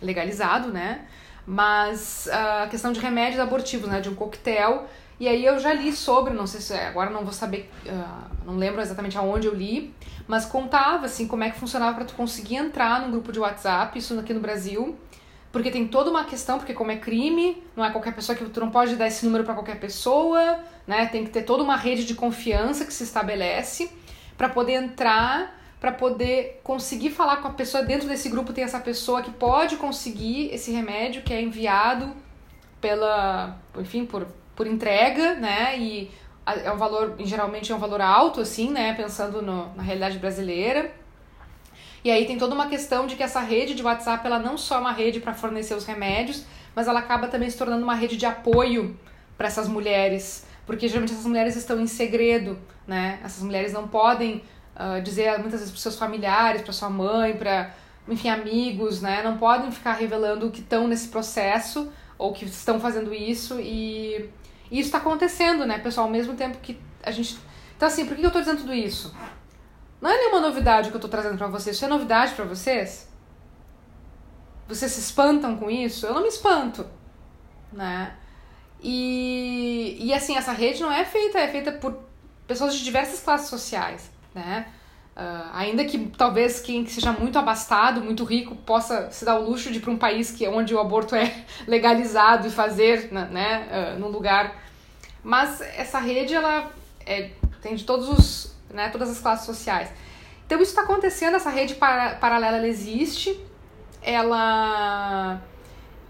legalizado, 0.00 0.68
né, 0.68 1.06
mas 1.46 2.28
a 2.28 2.66
questão 2.68 2.92
de 2.92 3.00
remédios 3.00 3.40
abortivos, 3.40 3.88
né, 3.88 4.00
de 4.00 4.08
um 4.08 4.14
coquetel, 4.14 4.86
e 5.20 5.26
aí 5.26 5.44
eu 5.44 5.58
já 5.58 5.72
li 5.72 5.92
sobre, 5.92 6.32
não 6.32 6.46
sei 6.46 6.60
se 6.60 6.74
agora 6.74 7.10
não 7.10 7.24
vou 7.24 7.32
saber, 7.32 7.70
uh, 7.86 8.36
não 8.46 8.56
lembro 8.56 8.80
exatamente 8.80 9.18
aonde 9.18 9.48
eu 9.48 9.54
li, 9.54 9.92
mas 10.28 10.44
contava 10.44 11.06
assim 11.06 11.26
como 11.26 11.42
é 11.42 11.50
que 11.50 11.58
funcionava 11.58 11.96
para 11.96 12.04
tu 12.04 12.14
conseguir 12.14 12.56
entrar 12.56 13.00
num 13.00 13.10
grupo 13.10 13.32
de 13.32 13.40
WhatsApp, 13.40 13.98
isso 13.98 14.18
aqui 14.18 14.32
no 14.32 14.40
Brasil, 14.40 14.96
porque 15.52 15.70
tem 15.70 15.86
toda 15.86 16.10
uma 16.10 16.24
questão, 16.24 16.58
porque 16.58 16.74
como 16.74 16.90
é 16.90 16.96
crime, 16.96 17.62
não 17.76 17.84
é 17.84 17.90
qualquer 17.90 18.14
pessoa 18.14 18.36
que 18.36 18.44
tu 18.44 18.60
não 18.60 18.70
pode 18.70 18.96
dar 18.96 19.06
esse 19.06 19.24
número 19.24 19.44
para 19.44 19.54
qualquer 19.54 19.80
pessoa, 19.80 20.60
né? 20.86 21.06
Tem 21.06 21.24
que 21.24 21.30
ter 21.30 21.42
toda 21.42 21.62
uma 21.62 21.76
rede 21.76 22.04
de 22.04 22.14
confiança 22.14 22.84
que 22.84 22.92
se 22.92 23.04
estabelece 23.04 23.90
para 24.36 24.48
poder 24.48 24.74
entrar, 24.74 25.58
para 25.80 25.92
poder 25.92 26.60
conseguir 26.62 27.10
falar 27.10 27.38
com 27.38 27.48
a 27.48 27.52
pessoa 27.52 27.82
dentro 27.82 28.08
desse 28.08 28.28
grupo 28.28 28.52
tem 28.52 28.64
essa 28.64 28.80
pessoa 28.80 29.22
que 29.22 29.30
pode 29.30 29.76
conseguir 29.76 30.52
esse 30.52 30.70
remédio 30.70 31.22
que 31.22 31.32
é 31.32 31.40
enviado 31.40 32.12
pela, 32.80 33.56
enfim, 33.76 34.04
por 34.04 34.26
por 34.58 34.66
entrega, 34.66 35.36
né? 35.36 35.78
E 35.78 36.10
é 36.44 36.72
um 36.72 36.76
valor, 36.76 37.14
geralmente 37.20 37.70
é 37.70 37.74
um 37.74 37.78
valor 37.78 38.00
alto 38.00 38.40
assim, 38.40 38.72
né, 38.72 38.92
pensando 38.92 39.40
no, 39.40 39.72
na 39.76 39.82
realidade 39.84 40.18
brasileira. 40.18 40.90
E 42.04 42.10
aí 42.10 42.26
tem 42.26 42.38
toda 42.38 42.54
uma 42.54 42.68
questão 42.68 43.06
de 43.06 43.16
que 43.16 43.22
essa 43.22 43.40
rede 43.40 43.74
de 43.74 43.82
WhatsApp, 43.82 44.24
ela 44.26 44.38
não 44.38 44.56
só 44.56 44.76
é 44.76 44.78
uma 44.78 44.92
rede 44.92 45.20
para 45.20 45.34
fornecer 45.34 45.74
os 45.74 45.84
remédios, 45.84 46.44
mas 46.74 46.86
ela 46.86 47.00
acaba 47.00 47.28
também 47.28 47.50
se 47.50 47.56
tornando 47.56 47.82
uma 47.82 47.94
rede 47.94 48.16
de 48.16 48.26
apoio 48.26 48.98
para 49.36 49.48
essas 49.48 49.68
mulheres, 49.68 50.46
porque 50.66 50.86
geralmente 50.88 51.12
essas 51.12 51.26
mulheres 51.26 51.56
estão 51.56 51.80
em 51.80 51.86
segredo, 51.86 52.58
né? 52.86 53.18
Essas 53.24 53.42
mulheres 53.42 53.72
não 53.72 53.88
podem 53.88 54.42
uh, 54.76 55.02
dizer 55.02 55.38
muitas 55.38 55.60
vezes 55.60 55.70
para 55.70 55.80
seus 55.80 55.96
familiares, 55.96 56.62
para 56.62 56.72
sua 56.72 56.90
mãe, 56.90 57.36
para 57.36 57.72
enfim 58.08 58.28
amigos, 58.28 59.00
né? 59.00 59.22
Não 59.22 59.36
podem 59.36 59.70
ficar 59.70 59.94
revelando 59.94 60.46
o 60.46 60.50
que 60.50 60.60
estão 60.60 60.86
nesse 60.86 61.08
processo 61.08 61.92
ou 62.16 62.32
que 62.32 62.44
estão 62.44 62.80
fazendo 62.80 63.12
isso 63.14 63.60
e, 63.60 64.28
e 64.70 64.78
isso 64.78 64.88
está 64.88 64.98
acontecendo, 64.98 65.66
né, 65.66 65.78
pessoal? 65.78 66.06
Ao 66.06 66.12
mesmo 66.12 66.34
tempo 66.34 66.58
que 66.58 66.78
a 67.02 67.10
gente 67.10 67.38
então, 67.78 67.86
assim, 67.86 68.06
por 68.06 68.16
que 68.16 68.22
eu 68.24 68.26
estou 68.26 68.42
dizendo 68.42 68.58
tudo 68.58 68.74
isso? 68.74 69.14
Não 70.00 70.10
é 70.10 70.16
nenhuma 70.16 70.40
novidade 70.40 70.90
que 70.90 70.96
eu 70.96 71.00
tô 71.00 71.08
trazendo 71.08 71.36
para 71.36 71.48
vocês. 71.48 71.76
Isso 71.76 71.84
é 71.84 71.88
novidade 71.88 72.34
para 72.34 72.44
vocês? 72.44 73.08
Vocês 74.68 74.92
se 74.92 75.00
espantam 75.00 75.56
com 75.56 75.70
isso? 75.70 76.06
Eu 76.06 76.14
não 76.14 76.22
me 76.22 76.28
espanto, 76.28 76.86
né? 77.72 78.14
E, 78.80 79.96
e 80.00 80.12
assim, 80.14 80.36
essa 80.36 80.52
rede 80.52 80.82
não 80.82 80.92
é 80.92 81.04
feita, 81.04 81.38
é 81.38 81.48
feita 81.48 81.72
por 81.72 81.98
pessoas 82.46 82.74
de 82.74 82.84
diversas 82.84 83.20
classes 83.20 83.48
sociais, 83.48 84.10
né? 84.34 84.68
Uh, 85.16 85.50
ainda 85.52 85.84
que 85.84 85.98
talvez 86.16 86.60
quem 86.60 86.86
seja 86.86 87.10
muito 87.10 87.36
abastado, 87.36 88.00
muito 88.00 88.22
rico, 88.22 88.54
possa 88.54 89.10
se 89.10 89.24
dar 89.24 89.36
o 89.36 89.50
luxo 89.50 89.68
de 89.72 89.78
ir 89.78 89.80
para 89.80 89.90
um 89.90 89.98
país 89.98 90.30
que, 90.30 90.46
onde 90.46 90.72
o 90.72 90.78
aborto 90.78 91.16
é 91.16 91.44
legalizado 91.66 92.46
e 92.46 92.50
fazer 92.50 93.12
né, 93.12 93.96
uh, 93.96 93.98
num 93.98 94.08
lugar. 94.08 94.62
Mas 95.24 95.60
essa 95.60 95.98
rede 95.98 96.34
ela 96.34 96.70
é, 97.04 97.32
tem 97.60 97.74
de 97.74 97.82
todos 97.82 98.08
os 98.08 98.57
né, 98.78 98.88
todas 98.90 99.10
as 99.10 99.20
classes 99.20 99.44
sociais. 99.44 99.92
Então 100.46 100.62
isso 100.62 100.70
está 100.70 100.82
acontecendo, 100.82 101.34
essa 101.34 101.50
rede 101.50 101.74
para, 101.74 102.14
paralela 102.14 102.56
ela 102.56 102.68
existe, 102.68 103.38
ela 104.00 105.42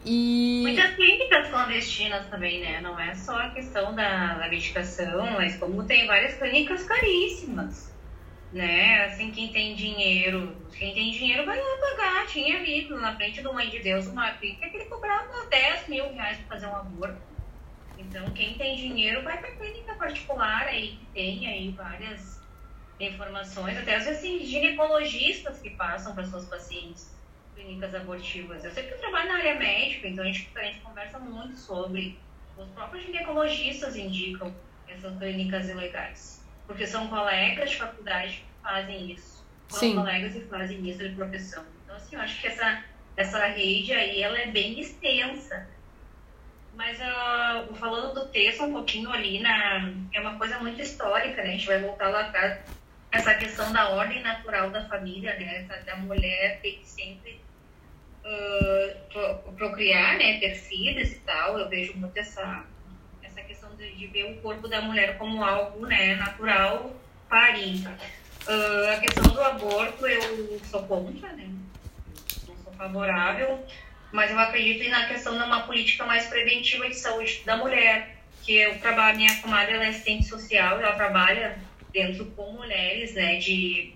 e 0.04 0.61
muitas 0.62 0.94
clínicas 0.94 1.48
clandestinas 1.48 2.26
também, 2.26 2.61
né? 2.61 2.81
Não 2.81 2.98
é 3.00 3.14
só 3.14 3.37
a 3.37 3.50
questão 3.50 3.94
da, 3.94 4.35
da 4.35 4.48
medicação, 4.48 5.33
mas 5.33 5.57
como 5.57 5.83
tem 5.85 6.07
várias 6.07 6.35
clínicas 6.35 6.85
caríssimas, 6.85 7.92
né? 8.52 9.07
Assim, 9.07 9.31
quem 9.33 9.48
tem 9.48 9.74
dinheiro, 9.74 10.57
quem 10.72 10.94
tem 10.94 11.11
dinheiro 11.11 11.44
vai 11.44 11.59
lá 11.59 11.76
pagar. 11.81 12.26
Tinha 12.26 12.62
visto 12.62 12.94
na 12.96 13.16
frente 13.16 13.42
do 13.42 13.52
Mãe 13.52 13.68
de 13.70 13.81
Deus 13.81 14.07
uma 14.07 14.31
clínica 14.33 14.68
que 14.68 14.76
ele 14.76 14.85
cobrava 14.85 15.46
10 15.50 15.88
mil 15.88 16.12
reais 16.12 16.38
para 16.38 16.57
fazer 16.57 16.66
um 16.66 16.76
aborto. 16.76 17.20
Então, 17.98 18.24
quem 18.31 18.54
tem 18.54 18.76
dinheiro 18.76 19.22
vai 19.24 19.38
para 19.38 19.50
clínica 19.50 19.94
particular 19.94 20.68
aí, 20.68 20.96
que 21.00 21.07
tem 21.07 21.48
aí 21.48 21.70
várias 21.70 22.38
informações, 23.00 23.78
até 23.78 23.96
às 23.96 24.04
vezes 24.04 24.18
assim, 24.18 24.44
ginecologistas 24.44 25.61
que 25.61 25.70
passam 25.70 26.14
para 26.14 26.24
suas 26.24 26.46
pacientes 26.46 27.16
clínicas 27.54 27.94
abortivas. 27.94 28.64
Eu 28.64 28.70
sei 28.70 28.84
que 28.84 28.94
eu 28.94 28.98
trabalho 28.98 29.28
na 29.28 29.38
área 29.38 29.58
médica, 29.58 30.08
então 30.08 30.24
a 30.24 30.26
gente, 30.26 30.50
a 30.56 30.62
gente 30.62 30.80
conversa 30.80 31.18
muito 31.18 31.56
sobre. 31.56 32.18
Os 32.56 32.68
próprios 32.70 33.04
ginecologistas 33.04 33.96
indicam 33.96 34.52
essas 34.88 35.16
clínicas 35.18 35.68
ilegais, 35.68 36.44
porque 36.66 36.87
são 36.87 37.06
colegas 37.08 37.70
de 37.70 37.76
faculdade 37.76 38.38
que 38.38 38.62
fazem 38.62 39.12
isso. 39.12 39.46
São 39.68 39.80
Sim. 39.80 39.94
colegas 39.94 40.34
e 40.34 40.40
fazem 40.46 40.88
isso 40.88 41.08
de 41.08 41.14
profissão. 41.14 41.64
Então, 41.84 41.94
assim, 41.94 42.16
eu 42.16 42.22
acho 42.22 42.40
que 42.40 42.46
essa, 42.46 42.84
essa 43.16 43.46
rede 43.46 43.92
aí, 43.92 44.22
ela 44.22 44.38
é 44.38 44.46
bem 44.46 44.80
extensa. 44.80 45.68
Mas 46.74 46.98
uh, 47.00 47.74
falando 47.74 48.14
do 48.14 48.28
texto 48.28 48.64
um 48.64 48.72
pouquinho 48.72 49.11
ali, 49.11 49.40
na, 49.40 49.92
é 50.12 50.20
uma 50.20 50.38
coisa 50.38 50.58
muito 50.58 50.80
histórica, 50.80 51.42
né? 51.42 51.48
A 51.48 51.52
gente 51.52 51.66
vai 51.66 51.80
voltar 51.80 52.08
lá 52.08 52.20
atrás. 52.22 52.61
Essa 53.11 53.35
questão 53.35 53.73
da 53.73 53.88
ordem 53.90 54.23
natural 54.23 54.71
da 54.71 54.87
família, 54.87 55.35
né? 55.38 55.66
Da 55.85 55.97
mulher 55.97 56.61
ter 56.61 56.73
que 56.73 56.87
sempre 56.87 57.40
uh, 58.25 59.53
procriar, 59.53 60.18
né? 60.18 60.38
Ter 60.38 60.55
filhos 60.55 61.12
e 61.12 61.21
tal. 61.21 61.59
Eu 61.59 61.68
vejo 61.68 61.97
muito 61.97 62.16
essa, 62.16 62.64
essa 63.23 63.40
questão 63.42 63.75
de, 63.77 63.94
de 63.94 64.07
ver 64.09 64.33
o 64.33 64.42
corpo 64.42 64.68
da 64.68 64.83
mulher 64.83 65.16
como 65.16 65.42
algo 65.42 65.87
né, 65.87 66.16
natural, 66.16 66.94
parir. 67.29 67.87
Uh, 67.87 68.92
a 68.97 69.01
questão 69.01 69.25
do 69.33 69.42
aborto, 69.42 70.07
eu 70.07 70.61
sou 70.64 70.83
contra, 70.85 71.33
né? 71.33 71.49
Não 72.47 72.57
sou 72.57 72.73
favorável 72.75 73.66
mas 74.12 74.31
eu 74.31 74.38
acredito 74.38 74.88
na 74.90 75.07
questão 75.07 75.37
de 75.37 75.44
uma 75.44 75.62
política 75.62 76.05
mais 76.05 76.27
preventiva 76.27 76.88
de 76.88 76.94
saúde 76.94 77.42
da 77.44 77.57
mulher, 77.57 78.16
que 78.42 78.57
eu 78.57 78.79
trabalho, 78.79 79.18
minha 79.18 79.37
comadre 79.42 79.75
ela 79.75 79.85
é 79.85 79.88
assistente 79.88 80.25
social, 80.27 80.81
ela 80.81 80.92
trabalha 80.92 81.59
dentro 81.92 82.27
com 82.27 82.53
mulheres, 82.53 83.14
né, 83.14 83.37
de, 83.37 83.94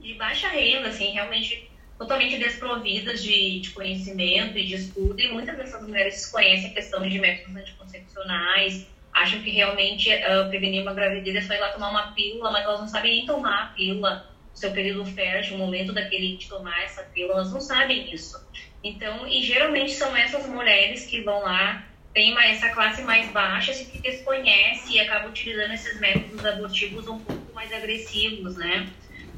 de 0.00 0.14
baixa 0.14 0.48
renda, 0.48 0.88
assim, 0.88 1.12
realmente 1.12 1.70
totalmente 1.98 2.38
desprovidas 2.38 3.22
de, 3.22 3.60
de 3.60 3.70
conhecimento 3.70 4.58
e 4.58 4.64
de 4.64 4.74
estudo, 4.74 5.18
e 5.20 5.32
muitas 5.32 5.56
dessas 5.56 5.82
mulheres 5.86 6.14
desconhecem 6.14 6.70
a 6.70 6.74
questão 6.74 7.08
de 7.08 7.18
métodos 7.18 7.56
anticoncepcionais, 7.56 8.86
acham 9.12 9.40
que 9.40 9.50
realmente 9.50 10.10
uh, 10.10 10.48
prevenir 10.48 10.82
uma 10.82 10.92
gravidez 10.92 11.36
é 11.36 11.40
só 11.40 11.54
ir 11.54 11.60
lá 11.60 11.68
tomar 11.68 11.90
uma 11.90 12.12
pílula, 12.12 12.50
mas 12.50 12.64
elas 12.64 12.80
não 12.80 12.88
sabem 12.88 13.18
nem 13.18 13.26
tomar 13.26 13.62
a 13.62 13.66
pílula, 13.68 14.28
o 14.52 14.56
seu 14.56 14.72
período 14.72 15.04
fértil, 15.04 15.54
o 15.54 15.58
momento 15.58 15.92
daquele 15.92 16.36
de 16.36 16.48
tomar 16.48 16.82
essa 16.82 17.02
pílula, 17.04 17.34
elas 17.34 17.52
não 17.52 17.60
sabem 17.60 18.12
isso. 18.12 18.44
Então, 18.82 19.26
e 19.26 19.42
geralmente 19.42 19.92
são 19.92 20.16
essas 20.16 20.46
mulheres 20.48 21.06
que 21.06 21.22
vão 21.22 21.40
lá, 21.42 21.86
tem 22.14 22.30
uma, 22.30 22.44
essa 22.46 22.68
classe 22.70 23.02
mais 23.02 23.28
baixa, 23.32 23.74
que 23.74 23.98
desconhece 23.98 24.92
e 24.92 25.00
acaba 25.00 25.28
utilizando 25.28 25.74
esses 25.74 25.98
métodos 25.98 26.46
abortivos 26.46 27.08
um 27.08 27.18
pouco 27.18 27.52
mais 27.52 27.72
agressivos, 27.72 28.56
né? 28.56 28.88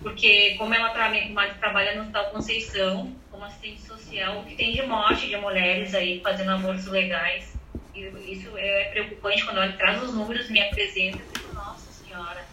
Porque 0.02 0.54
como 0.58 0.74
ela 0.74 0.90
trabalha 0.90 1.94
no 1.94 2.02
Hospital 2.02 2.30
Conceição, 2.30 3.16
como 3.30 3.44
assistente 3.44 3.80
social, 3.80 4.40
o 4.40 4.44
que 4.44 4.54
tem 4.54 4.72
de 4.72 4.82
morte 4.82 5.26
de 5.26 5.36
mulheres 5.38 5.94
aí 5.94 6.20
fazendo 6.20 6.50
abortos 6.50 6.86
legais, 6.86 7.56
isso 7.94 8.50
é 8.58 8.84
preocupante 8.90 9.42
quando 9.44 9.56
ela 9.56 9.72
traz 9.72 10.02
os 10.02 10.14
números, 10.14 10.50
me 10.50 10.60
apresenta, 10.60 11.16
eu 11.16 11.32
digo, 11.32 11.54
nossa 11.54 11.90
senhora, 11.90 12.44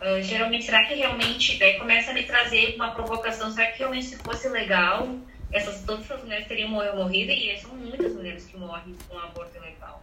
uh, 0.00 0.22
geralmente, 0.22 0.64
será 0.64 0.84
que 0.84 0.94
realmente, 0.94 1.58
daí 1.58 1.76
começa 1.76 2.12
a 2.12 2.14
me 2.14 2.22
trazer 2.22 2.76
uma 2.76 2.92
provocação, 2.92 3.50
será 3.50 3.66
que 3.72 3.80
realmente 3.80 4.06
se 4.06 4.16
fosse 4.18 4.48
legal, 4.48 5.08
essas, 5.52 5.84
todas 5.84 6.04
essas 6.04 6.22
mulheres 6.22 6.48
teriam 6.48 6.70
morrido 6.70 7.30
e 7.30 7.56
são 7.58 7.74
muitas 7.74 8.12
mulheres 8.14 8.44
que 8.46 8.56
morrem 8.56 8.96
com 9.08 9.18
aborto 9.18 9.56
ilegal. 9.56 10.02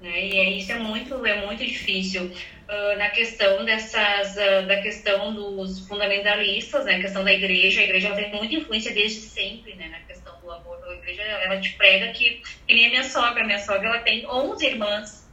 Né? 0.00 0.26
E 0.26 0.38
é, 0.38 0.50
isso 0.50 0.72
é 0.72 0.78
muito, 0.78 1.26
é 1.26 1.44
muito 1.44 1.64
difícil. 1.64 2.24
Uh, 2.24 2.96
na 2.96 3.10
questão 3.10 3.64
dessas, 3.64 4.34
uh, 4.36 4.66
da 4.66 4.80
questão 4.80 5.34
dos 5.34 5.86
fundamentalistas, 5.86 6.86
né? 6.86 6.96
a 6.96 7.00
questão 7.00 7.22
da 7.22 7.32
igreja, 7.32 7.80
a 7.80 7.84
igreja 7.84 8.14
tem 8.14 8.30
muita 8.30 8.54
influência 8.54 8.94
desde 8.94 9.20
sempre 9.20 9.74
né? 9.74 9.88
na 9.88 10.00
questão 10.00 10.40
do 10.40 10.50
aborto. 10.50 10.88
A 10.88 10.94
igreja 10.94 11.22
ela 11.22 11.60
te 11.60 11.74
prega 11.74 12.12
que, 12.12 12.42
que 12.66 12.74
nem 12.74 12.86
a 12.86 12.90
minha 12.90 13.04
sogra, 13.04 13.42
a 13.42 13.46
minha 13.46 13.58
sogra 13.58 13.88
ela 13.88 13.98
tem 13.98 14.26
11 14.26 14.66
irmãs. 14.66 15.30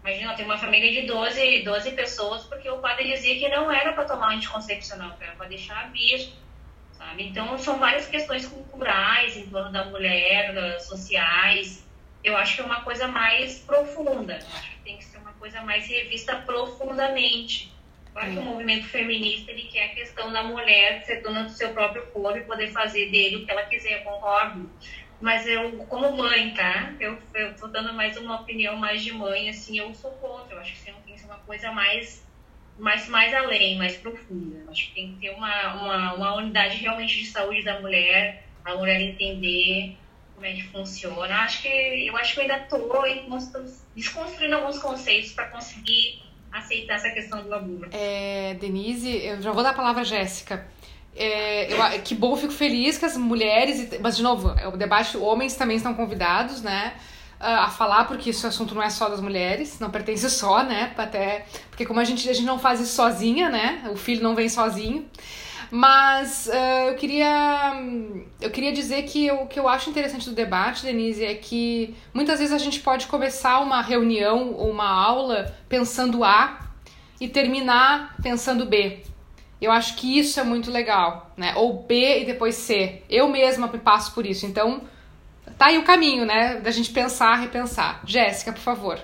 Imagina, 0.00 0.24
ela 0.24 0.34
tem 0.34 0.44
uma 0.44 0.58
família 0.58 1.00
de 1.00 1.06
12, 1.06 1.62
12 1.62 1.92
pessoas, 1.92 2.42
porque 2.42 2.68
o 2.68 2.78
padre 2.78 3.04
dizia 3.04 3.38
que 3.38 3.48
não 3.48 3.70
era 3.70 3.92
para 3.92 4.04
tomar 4.04 4.34
anticoncepcional, 4.34 5.16
era 5.20 5.30
para 5.36 5.46
deixar 5.46 5.92
virgem 5.92 6.32
sabe? 7.02 7.24
Então, 7.24 7.58
são 7.58 7.78
várias 7.78 8.06
questões 8.06 8.46
culturais 8.46 9.36
em 9.36 9.46
torno 9.46 9.72
da 9.72 9.84
mulher, 9.86 10.80
sociais. 10.80 11.86
Eu 12.22 12.36
acho 12.36 12.56
que 12.56 12.62
é 12.62 12.64
uma 12.64 12.82
coisa 12.82 13.08
mais 13.08 13.58
profunda. 13.58 14.34
Eu 14.34 14.56
acho 14.56 14.70
que 14.70 14.78
tem 14.84 14.96
que 14.96 15.04
ser 15.04 15.18
uma 15.18 15.32
coisa 15.32 15.60
mais 15.62 15.86
revista 15.86 16.36
profundamente. 16.36 17.72
Acho 18.14 18.32
que 18.32 18.38
o 18.38 18.42
movimento 18.42 18.86
feminista 18.88 19.50
ele 19.50 19.62
quer 19.62 19.86
a 19.86 19.94
questão 19.94 20.30
da 20.30 20.42
mulher 20.42 21.02
ser 21.04 21.22
dona 21.22 21.44
do 21.44 21.50
seu 21.50 21.72
próprio 21.72 22.06
corpo 22.08 22.38
e 22.38 22.42
poder 22.42 22.70
fazer 22.70 23.10
dele 23.10 23.36
o 23.36 23.46
que 23.46 23.50
ela 23.50 23.64
quiser, 23.64 24.00
eu 24.00 24.04
concordo. 24.04 24.70
Mas 25.18 25.46
eu, 25.46 25.78
como 25.86 26.14
mãe, 26.14 26.52
tá? 26.52 26.92
Eu, 27.00 27.16
eu 27.32 27.54
tô 27.56 27.68
dando 27.68 27.94
mais 27.94 28.16
uma 28.18 28.40
opinião 28.40 28.76
mais 28.76 29.02
de 29.02 29.12
mãe, 29.12 29.48
assim, 29.48 29.78
eu 29.78 29.94
sou 29.94 30.10
contra. 30.12 30.56
Eu 30.56 30.60
acho 30.60 30.74
que 30.74 30.84
tem 30.84 30.94
que 31.06 31.18
ser 31.18 31.26
uma 31.26 31.38
coisa 31.38 31.72
mais 31.72 32.22
mas 32.82 33.08
mais 33.08 33.32
além, 33.32 33.78
mais 33.78 33.96
profunda. 33.96 34.64
Acho 34.68 34.88
que 34.88 34.94
tem 34.94 35.12
que 35.12 35.20
ter 35.20 35.30
uma, 35.30 35.74
uma, 35.74 36.14
uma 36.14 36.34
unidade 36.34 36.78
realmente 36.78 37.16
de 37.20 37.26
saúde 37.26 37.62
da 37.62 37.80
mulher, 37.80 38.44
a 38.64 38.74
mulher 38.74 39.00
entender 39.00 39.96
como 40.34 40.44
é 40.44 40.52
que 40.52 40.64
funciona. 40.64 41.32
Acho 41.42 41.62
que 41.62 41.68
eu 41.68 42.16
acho 42.16 42.34
que 42.34 42.40
eu 42.40 42.42
ainda 42.42 42.56
estou 42.56 43.64
desconstruindo 43.94 44.56
alguns 44.56 44.80
conceitos 44.80 45.30
para 45.30 45.46
conseguir 45.46 46.22
aceitar 46.50 46.94
essa 46.94 47.10
questão 47.10 47.44
do 47.44 47.54
aborto. 47.54 47.96
É, 47.96 48.54
Denise, 48.54 49.16
eu 49.26 49.40
já 49.40 49.52
vou 49.52 49.62
dar 49.62 49.70
a 49.70 49.74
palavra 49.74 50.00
à 50.00 50.04
Jéssica. 50.04 50.66
É, 51.14 51.72
eu, 51.72 52.02
que 52.02 52.16
bom, 52.16 52.36
fico 52.36 52.52
feliz 52.52 52.98
que 52.98 53.04
as 53.04 53.16
mulheres, 53.16 53.96
mas 54.00 54.16
de 54.16 54.24
novo, 54.24 54.58
é 54.58 54.66
o 54.66 54.76
debate, 54.76 55.16
homens 55.16 55.54
também 55.54 55.76
estão 55.76 55.94
convidados, 55.94 56.60
né? 56.62 56.94
A 57.48 57.68
falar, 57.68 58.04
porque 58.04 58.30
esse 58.30 58.46
assunto 58.46 58.74
não 58.74 58.82
é 58.82 58.88
só 58.88 59.08
das 59.08 59.20
mulheres, 59.20 59.78
não 59.80 59.90
pertence 59.90 60.28
só, 60.30 60.62
né? 60.62 60.92
Até, 60.96 61.46
porque 61.68 61.84
como 61.84 61.98
a 61.98 62.04
gente, 62.04 62.28
a 62.28 62.32
gente 62.32 62.46
não 62.46 62.58
faz 62.58 62.80
isso 62.80 62.94
sozinha, 62.94 63.48
né? 63.48 63.88
O 63.90 63.96
filho 63.96 64.22
não 64.22 64.34
vem 64.34 64.48
sozinho. 64.48 65.08
Mas 65.74 66.48
uh, 66.48 66.90
eu 66.90 66.96
queria 66.96 67.72
eu 68.42 68.50
queria 68.50 68.72
dizer 68.72 69.04
que 69.04 69.30
o 69.30 69.46
que 69.46 69.58
eu 69.58 69.66
acho 69.66 69.88
interessante 69.88 70.28
do 70.28 70.34
debate, 70.34 70.82
Denise, 70.82 71.24
é 71.24 71.34
que 71.34 71.94
muitas 72.12 72.38
vezes 72.38 72.54
a 72.54 72.58
gente 72.58 72.80
pode 72.80 73.06
começar 73.06 73.58
uma 73.60 73.80
reunião 73.80 74.52
ou 74.52 74.70
uma 74.70 74.86
aula 74.86 75.56
pensando 75.70 76.22
A 76.22 76.60
e 77.18 77.26
terminar 77.26 78.16
pensando 78.22 78.66
B. 78.66 79.00
Eu 79.62 79.72
acho 79.72 79.96
que 79.96 80.18
isso 80.18 80.38
é 80.38 80.44
muito 80.44 80.70
legal, 80.70 81.32
né? 81.36 81.54
Ou 81.56 81.84
B 81.84 82.20
e 82.20 82.24
depois 82.26 82.56
C. 82.56 83.02
Eu 83.08 83.28
mesma 83.28 83.66
passo 83.68 84.12
por 84.12 84.26
isso. 84.26 84.44
Então, 84.44 84.82
tá 85.58 85.66
aí 85.66 85.78
o 85.78 85.84
caminho, 85.84 86.24
né? 86.24 86.60
Da 86.60 86.70
gente 86.70 86.90
pensar, 86.90 87.34
repensar. 87.36 88.02
Jéssica, 88.04 88.52
por 88.52 88.60
favor. 88.60 89.00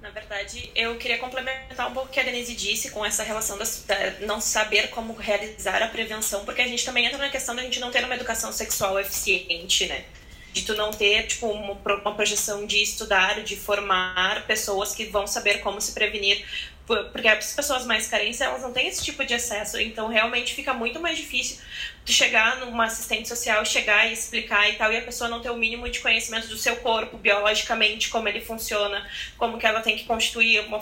Na 0.00 0.10
verdade, 0.10 0.70
eu 0.74 0.96
queria 0.96 1.18
complementar 1.18 1.90
um 1.90 1.92
pouco 1.92 2.08
o 2.08 2.12
que 2.12 2.20
a 2.20 2.22
Denise 2.22 2.54
disse 2.54 2.90
com 2.90 3.04
essa 3.04 3.22
relação 3.22 3.58
da, 3.58 3.64
da, 3.64 4.26
não 4.26 4.40
saber 4.40 4.90
como 4.90 5.12
realizar 5.14 5.82
a 5.82 5.88
prevenção, 5.88 6.44
porque 6.44 6.62
a 6.62 6.68
gente 6.68 6.84
também 6.84 7.06
entra 7.06 7.18
na 7.18 7.28
questão 7.28 7.56
da 7.56 7.62
gente 7.62 7.80
não 7.80 7.90
ter 7.90 8.04
uma 8.04 8.14
educação 8.14 8.52
sexual 8.52 9.00
eficiente, 9.00 9.86
né? 9.86 10.04
De 10.52 10.62
tu 10.62 10.74
não 10.74 10.90
ter, 10.90 11.26
tipo, 11.26 11.48
uma 11.48 12.14
projeção 12.14 12.64
de 12.64 12.80
estudar, 12.80 13.42
de 13.42 13.56
formar 13.56 14.46
pessoas 14.46 14.94
que 14.94 15.06
vão 15.06 15.26
saber 15.26 15.58
como 15.60 15.80
se 15.80 15.92
prevenir 15.92 16.46
porque 16.86 17.26
as 17.26 17.52
pessoas 17.52 17.84
mais 17.84 18.06
carentes 18.06 18.40
elas 18.40 18.62
não 18.62 18.72
têm 18.72 18.86
esse 18.86 19.04
tipo 19.04 19.24
de 19.24 19.34
acesso, 19.34 19.78
então 19.80 20.08
realmente 20.08 20.54
fica 20.54 20.72
muito 20.72 21.00
mais 21.00 21.18
difícil 21.18 21.58
tu 22.04 22.12
chegar 22.12 22.58
numa 22.60 22.84
assistente 22.84 23.28
social, 23.28 23.64
chegar 23.64 24.08
e 24.08 24.12
explicar 24.12 24.70
e 24.70 24.74
tal, 24.74 24.92
e 24.92 24.96
a 24.96 25.02
pessoa 25.02 25.28
não 25.28 25.40
ter 25.40 25.50
o 25.50 25.56
mínimo 25.56 25.88
de 25.88 25.98
conhecimento 25.98 26.46
do 26.46 26.56
seu 26.56 26.76
corpo, 26.76 27.16
biologicamente, 27.16 28.08
como 28.08 28.28
ele 28.28 28.40
funciona, 28.40 29.04
como 29.36 29.58
que 29.58 29.66
ela 29.66 29.80
tem 29.80 29.96
que 29.96 30.04
constituir 30.04 30.60
uma 30.60 30.80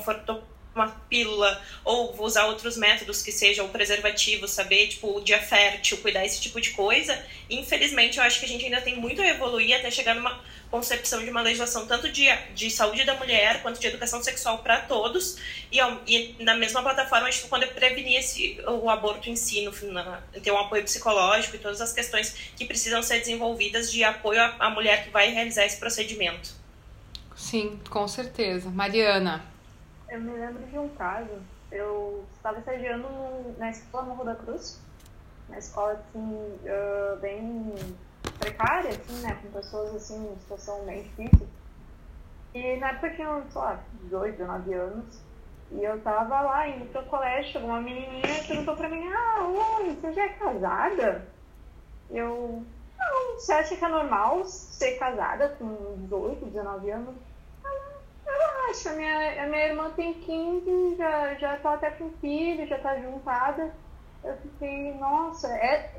uma 0.74 0.88
pílula 1.08 1.62
ou 1.84 2.14
usar 2.22 2.46
outros 2.46 2.76
métodos 2.76 3.22
que 3.22 3.30
sejam 3.30 3.66
o 3.66 3.68
preservativo, 3.68 4.48
saber, 4.48 4.88
tipo, 4.88 5.16
o 5.16 5.20
dia 5.20 5.40
fértil, 5.40 5.98
cuidar 5.98 6.24
esse 6.24 6.40
tipo 6.40 6.60
de 6.60 6.70
coisa. 6.70 7.20
Infelizmente, 7.48 8.18
eu 8.18 8.24
acho 8.24 8.40
que 8.40 8.46
a 8.46 8.48
gente 8.48 8.64
ainda 8.64 8.80
tem 8.80 8.96
muito 8.96 9.22
a 9.22 9.26
evoluir 9.26 9.76
até 9.76 9.90
chegar 9.90 10.14
numa 10.14 10.42
concepção 10.74 11.22
de 11.22 11.30
uma 11.30 11.40
legislação 11.40 11.86
tanto 11.86 12.10
de, 12.10 12.26
de 12.52 12.68
saúde 12.68 13.04
da 13.04 13.14
mulher 13.14 13.62
quanto 13.62 13.78
de 13.78 13.86
educação 13.86 14.20
sexual 14.20 14.58
para 14.58 14.80
todos 14.80 15.36
e, 15.70 15.78
e, 16.08 16.34
na 16.42 16.56
mesma 16.56 16.82
plataforma 16.82 17.28
a 17.28 17.30
gente 17.30 17.46
pode 17.46 17.66
prevenir 17.68 18.18
esse, 18.18 18.60
o 18.66 18.90
aborto 18.90 19.30
em 19.30 19.36
si, 19.36 19.62
no, 19.62 19.92
na, 19.92 20.20
ter 20.42 20.50
um 20.50 20.58
apoio 20.58 20.82
psicológico 20.82 21.54
e 21.54 21.60
todas 21.60 21.80
as 21.80 21.92
questões 21.92 22.34
que 22.56 22.64
precisam 22.64 23.04
ser 23.04 23.20
desenvolvidas 23.20 23.92
de 23.92 24.02
apoio 24.02 24.40
à 24.58 24.68
mulher 24.68 25.04
que 25.04 25.10
vai 25.10 25.30
realizar 25.30 25.64
esse 25.64 25.76
procedimento. 25.76 26.50
Sim, 27.36 27.78
com 27.88 28.08
certeza. 28.08 28.68
Mariana. 28.68 29.53
Eu 30.14 30.20
me 30.20 30.30
lembro 30.30 30.64
de 30.64 30.78
um 30.78 30.88
caso, 30.90 31.42
eu 31.72 32.24
estava 32.36 32.60
estagiando 32.60 33.08
na 33.58 33.70
escola 33.70 34.04
Morro 34.04 34.22
da 34.22 34.36
Cruz, 34.36 34.80
uma 35.48 35.58
escola 35.58 35.94
assim, 35.94 36.56
uh, 36.62 37.16
bem 37.16 37.74
precária, 38.38 38.90
assim, 38.90 39.20
né? 39.22 39.36
Com 39.42 39.50
pessoas 39.50 39.92
assim, 39.92 40.32
em 40.32 40.38
situação 40.38 40.84
bem 40.84 41.02
difícil. 41.02 41.48
E 42.54 42.76
na 42.76 42.90
época 42.90 43.08
eu 43.08 43.14
tinha, 43.16 43.42
sei 43.50 43.60
lá, 43.60 43.80
18, 44.04 44.36
19 44.36 44.74
anos. 44.74 45.20
E 45.72 45.82
eu 45.82 46.00
tava 46.02 46.42
lá 46.42 46.68
indo 46.68 46.86
pro 46.92 47.04
colégio, 47.06 47.60
uma 47.62 47.80
menininha 47.80 48.44
perguntou 48.46 48.76
pra 48.76 48.88
mim, 48.88 49.08
ah, 49.12 49.48
oi, 49.80 49.96
você 49.96 50.12
já 50.12 50.26
é 50.26 50.28
casada? 50.28 51.26
Eu. 52.08 52.62
Não, 52.96 53.34
você 53.34 53.52
acha 53.52 53.74
que 53.76 53.84
é 53.84 53.88
normal 53.88 54.44
ser 54.44 54.92
casada 54.92 55.56
com 55.58 55.96
18, 56.02 56.46
19 56.46 56.90
anos? 56.92 57.16
Eu 58.26 58.70
acho. 58.70 58.88
A 58.88 58.92
minha, 58.92 59.44
a 59.44 59.46
minha 59.46 59.66
irmã 59.66 59.90
tem 59.90 60.14
15, 60.14 60.96
já, 60.96 61.34
já 61.34 61.56
tá 61.58 61.74
até 61.74 61.90
com 61.90 62.10
filho, 62.20 62.66
já 62.66 62.78
tá 62.78 62.98
juntada. 62.98 63.74
Eu 64.22 64.36
fiquei, 64.38 64.94
nossa, 64.94 65.48
é, 65.48 65.92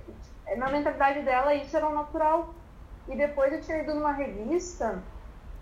é, 0.48 0.56
na 0.56 0.72
mentalidade 0.72 1.22
dela 1.22 1.54
isso 1.54 1.76
era 1.76 1.88
o 1.88 1.94
natural. 1.94 2.54
E 3.08 3.16
depois 3.16 3.54
eu 3.54 3.62
tinha 3.62 3.78
ido 3.84 3.94
numa 3.94 4.12
revista, 4.14 5.04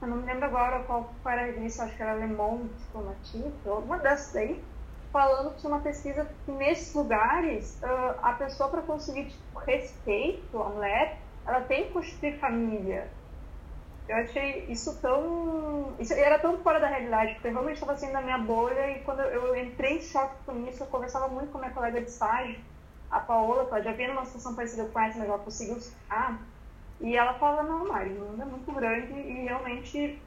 eu 0.01 0.07
não 0.07 0.17
me 0.17 0.25
lembro 0.25 0.45
agora 0.45 0.83
qual, 0.83 1.13
qual 1.21 1.33
era 1.33 1.43
a 1.43 1.45
revista, 1.45 1.83
acho 1.83 1.95
que 1.95 2.03
era 2.03 2.13
Le 2.13 2.27
Monde 2.27 2.69
Diplomatique, 2.73 3.53
uma 3.65 3.97
dessas 3.97 4.35
aí, 4.35 4.63
falando 5.11 5.51
que 5.51 5.61
tinha 5.61 5.73
uma 5.73 5.81
pesquisa 5.81 6.25
que 6.45 6.51
nesses 6.51 6.93
lugares 6.93 7.79
uh, 7.83 8.19
a 8.21 8.33
pessoa 8.33 8.69
para 8.69 8.81
conseguir 8.81 9.25
tipo, 9.25 9.59
respeito, 9.59 10.61
a 10.61 10.69
mulher, 10.69 11.19
ela 11.45 11.61
tem 11.61 11.85
que 11.85 11.93
constituir 11.93 12.39
família. 12.39 13.09
Eu 14.07 14.17
achei 14.17 14.65
isso 14.67 14.99
tão. 15.01 15.95
Isso 15.97 16.13
era 16.13 16.37
tão 16.37 16.57
fora 16.57 16.79
da 16.79 16.87
realidade, 16.87 17.33
porque 17.33 17.47
eu 17.47 17.51
realmente 17.53 17.75
estava 17.75 17.95
saindo 17.95 18.13
da 18.13 18.21
minha 18.21 18.37
bolha 18.37 18.91
e 18.91 18.99
quando 19.03 19.21
eu 19.21 19.55
entrei 19.55 19.97
em 19.97 20.01
choque 20.01 20.35
com 20.45 20.67
isso, 20.67 20.83
eu 20.83 20.87
conversava 20.87 21.29
muito 21.29 21.51
com 21.51 21.57
a 21.59 21.61
minha 21.61 21.73
colega 21.73 22.01
de 22.01 22.09
estágio, 22.09 22.59
a 23.09 23.19
Paola, 23.19 23.65
que 23.65 23.71
ela 23.71 23.81
já 23.81 23.93
vinha 23.93 24.09
numa 24.09 24.25
situação 24.25 24.55
parecida 24.55 24.85
com 24.85 24.99
essa, 24.99 25.19
mas 25.19 25.27
ela 25.27 25.39
conseguiu 25.39 25.79
ficar. 25.79 26.41
E 26.99 27.15
ela 27.15 27.33
fala: 27.35 27.63
não, 27.63 27.87
Mari, 27.87 28.09
o 28.11 28.25
mundo 28.25 28.41
é 28.41 28.45
muito 28.45 28.71
grande 28.73 29.13
e 29.13 29.45
realmente. 29.45 30.19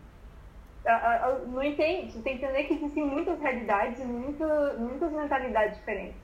não 1.48 1.62
entende, 1.62 2.12
você 2.12 2.22
tem 2.22 2.38
que 2.38 2.44
entender 2.44 2.64
que 2.64 2.74
existem 2.74 3.04
muitas 3.04 3.38
realidades 3.40 4.00
e 4.00 4.04
muita, 4.04 4.74
muitas 4.78 5.12
mentalidades 5.12 5.76
diferentes. 5.76 6.16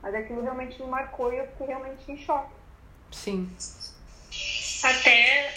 Mas 0.00 0.14
aquilo 0.14 0.42
realmente 0.42 0.82
me 0.82 0.88
marcou 0.88 1.32
e 1.32 1.38
eu 1.38 1.46
fiquei 1.48 1.66
realmente 1.66 2.10
em 2.10 2.16
choque. 2.16 2.52
Sim. 3.10 3.50
Até 4.82 5.52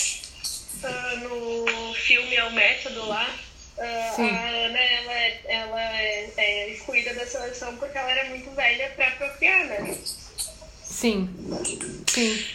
uh, 0.84 1.18
no 1.20 1.94
filme 1.94 2.36
É 2.36 2.44
o 2.44 2.52
Método 2.52 3.06
lá, 3.08 3.30
uh, 3.78 3.82
a 3.82 4.50
Ana 4.50 4.80
ela, 4.80 5.14
é, 5.14 5.42
ela 5.48 5.82
é, 5.82 6.34
é, 6.38 6.70
excluída 6.70 7.14
da 7.14 7.26
seleção 7.26 7.76
porque 7.78 7.98
ela 7.98 8.12
era 8.12 8.30
muito 8.30 8.50
velha 8.52 8.92
para 8.96 9.12
procriar, 9.12 9.66
né? 9.66 9.98
Sim. 10.84 11.30
Sim. 12.08 12.46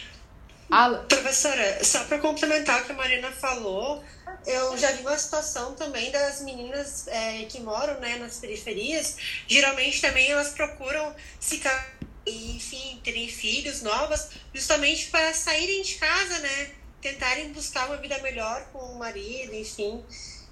A... 0.69 0.89
Professora, 0.89 1.83
só 1.83 2.03
para 2.05 2.19
complementar 2.19 2.81
o 2.81 2.85
que 2.85 2.91
a 2.91 2.95
Marina 2.95 3.31
falou, 3.31 4.03
eu 4.45 4.77
já 4.77 4.91
vi 4.91 5.01
uma 5.01 5.17
situação 5.17 5.75
também 5.75 6.11
das 6.11 6.41
meninas 6.41 7.07
é, 7.07 7.45
que 7.45 7.59
moram 7.59 7.99
né, 7.99 8.17
nas 8.17 8.39
periferias, 8.39 9.17
geralmente 9.47 10.01
também 10.01 10.31
elas 10.31 10.49
procuram 10.49 11.15
se 11.39 11.61
enfim, 12.25 12.99
terem 13.03 13.27
filhos 13.27 13.81
novas, 13.81 14.29
justamente 14.53 15.07
para 15.07 15.33
saírem 15.33 15.81
de 15.81 15.95
casa, 15.95 16.39
né? 16.39 16.71
Tentarem 17.03 17.51
buscar 17.51 17.87
uma 17.87 17.97
vida 17.97 18.17
melhor 18.19 18.65
com 18.71 18.79
o 18.79 18.97
marido, 18.97 19.53
enfim. 19.53 20.03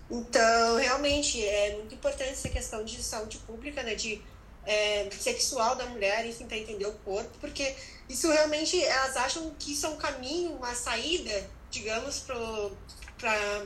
Então, 0.10 0.76
realmente, 0.78 1.44
é 1.44 1.76
muito 1.78 1.96
importante 1.96 2.32
essa 2.32 2.50
questão 2.50 2.84
de 2.84 3.02
saúde 3.02 3.38
pública, 3.40 3.82
né, 3.82 3.96
de 3.96 4.22
é, 4.66 5.10
sexual 5.12 5.76
da 5.76 5.86
mulher, 5.86 6.26
enfim, 6.26 6.46
para 6.46 6.58
entender 6.58 6.86
o 6.86 6.92
corpo, 6.92 7.32
porque 7.40 7.74
isso 8.10 8.30
realmente, 8.30 8.84
elas 8.84 9.16
acham 9.16 9.56
que 9.58 9.72
isso 9.72 9.86
é 9.86 9.90
um 9.90 9.96
caminho, 9.96 10.52
uma 10.58 10.76
saída, 10.76 11.50
digamos, 11.72 12.20
para 12.20 13.66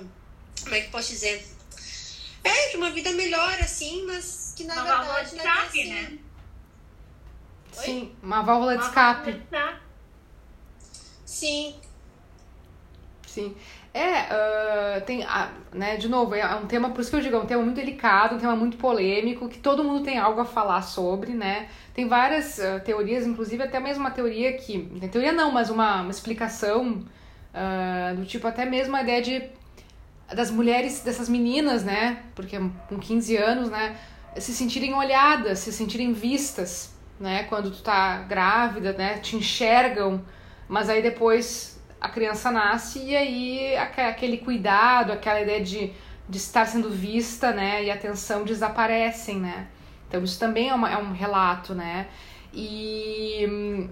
como 0.63 0.75
é 0.75 0.81
que 0.81 0.91
posso 0.91 1.09
dizer? 1.09 1.45
É, 2.43 2.69
de 2.69 2.77
uma 2.77 2.91
vida 2.91 3.11
melhor, 3.11 3.59
assim, 3.59 4.05
mas 4.05 4.53
que 4.55 4.63
na 4.63 4.75
uma 4.75 4.83
verdade... 4.83 5.07
Válvula 5.07 5.25
de 5.25 5.35
é 5.35 5.37
escape, 5.37 5.79
assim. 5.81 5.89
né? 5.89 6.19
Sim, 7.73 8.15
uma 8.21 8.41
válvula 8.43 8.77
de 8.77 8.83
escape. 8.85 9.31
Válvula 9.31 9.39
de 9.39 9.43
escape. 9.43 9.85
Sim, 11.25 11.81
Sim. 13.35 13.53
É, 13.93 14.21
uh, 14.21 15.01
tem, 15.05 15.23
uh, 15.23 15.49
né, 15.73 15.97
de 15.97 16.07
novo, 16.07 16.33
é 16.35 16.55
um 16.55 16.65
tema, 16.65 16.91
por 16.91 17.01
isso 17.01 17.09
que 17.09 17.17
eu 17.17 17.21
digo, 17.21 17.35
é 17.35 17.39
um 17.39 17.45
tema 17.45 17.61
muito 17.61 17.75
delicado, 17.75 18.35
um 18.35 18.39
tema 18.39 18.55
muito 18.55 18.77
polêmico, 18.77 19.49
que 19.49 19.57
todo 19.57 19.83
mundo 19.83 20.05
tem 20.05 20.17
algo 20.17 20.39
a 20.39 20.45
falar 20.45 20.81
sobre, 20.81 21.33
né? 21.33 21.67
Tem 21.93 22.07
várias 22.07 22.59
uh, 22.59 22.79
teorias, 22.85 23.27
inclusive 23.27 23.61
até 23.61 23.77
mesmo 23.77 24.03
uma 24.03 24.11
teoria 24.11 24.53
que, 24.53 24.79
teoria 25.11 25.33
não, 25.33 25.51
mas 25.51 25.69
uma, 25.69 26.01
uma 26.01 26.11
explicação 26.11 27.03
do 28.17 28.25
tipo, 28.25 28.45
até 28.45 28.65
mesmo 28.65 28.93
a 28.97 29.01
ideia 29.01 29.21
de 29.21 29.41
das 30.33 30.51
mulheres, 30.51 31.01
dessas 31.01 31.29
meninas, 31.29 31.85
né, 31.85 32.23
porque 32.33 32.59
com 32.89 32.99
15 32.99 33.37
anos, 33.37 33.69
né, 33.69 33.95
se 34.37 34.51
sentirem 34.51 34.93
olhadas, 34.93 35.59
se 35.59 35.71
sentirem 35.71 36.11
vistas, 36.11 36.93
né, 37.17 37.43
quando 37.43 37.71
tu 37.71 37.81
tá 37.81 38.17
grávida, 38.23 38.91
né, 38.91 39.19
te 39.19 39.37
enxergam, 39.37 40.21
mas 40.67 40.89
aí 40.89 41.01
depois 41.01 41.74
a 42.05 42.09
criança 42.09 42.51
nasce 42.51 42.99
e 42.99 43.15
aí 43.15 43.75
aquele 43.75 44.37
cuidado, 44.37 45.11
aquela 45.11 45.41
ideia 45.41 45.63
de, 45.63 45.91
de 46.29 46.37
estar 46.37 46.65
sendo 46.67 46.91
vista, 46.91 47.51
né, 47.51 47.83
e 47.83 47.89
atenção 47.89 48.43
desaparecem, 48.43 49.39
né. 49.39 49.67
Então 50.07 50.23
isso 50.23 50.39
também 50.39 50.69
é, 50.69 50.73
uma, 50.75 50.91
é 50.91 50.97
um 50.97 51.11
relato, 51.13 51.73
né. 51.73 52.07
E 52.53 53.47
hum, 53.49 53.89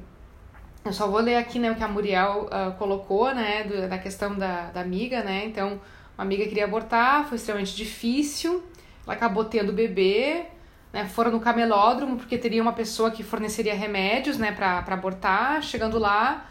eu 0.85 0.93
só 0.93 1.07
vou 1.07 1.19
ler 1.19 1.37
aqui, 1.37 1.57
né, 1.57 1.71
o 1.71 1.75
que 1.75 1.83
a 1.83 1.87
Muriel 1.87 2.47
uh, 2.51 2.77
colocou, 2.77 3.33
né, 3.33 3.63
do, 3.63 3.89
da 3.89 3.97
questão 3.97 4.35
da, 4.35 4.69
da 4.69 4.81
amiga, 4.81 5.23
né. 5.23 5.45
Então, 5.45 5.81
uma 6.15 6.23
amiga 6.23 6.45
queria 6.45 6.65
abortar, 6.65 7.25
foi 7.25 7.37
extremamente 7.37 7.75
difícil, 7.75 8.63
ela 9.07 9.15
acabou 9.15 9.43
tendo 9.45 9.73
bebê, 9.73 10.45
né, 10.93 11.07
foram 11.07 11.31
no 11.31 11.39
camelódromo 11.39 12.17
porque 12.17 12.37
teria 12.37 12.61
uma 12.61 12.73
pessoa 12.73 13.09
que 13.09 13.23
forneceria 13.23 13.73
remédios, 13.73 14.37
né, 14.37 14.51
para 14.51 14.85
abortar. 14.87 15.63
Chegando 15.63 15.97
lá, 15.97 16.45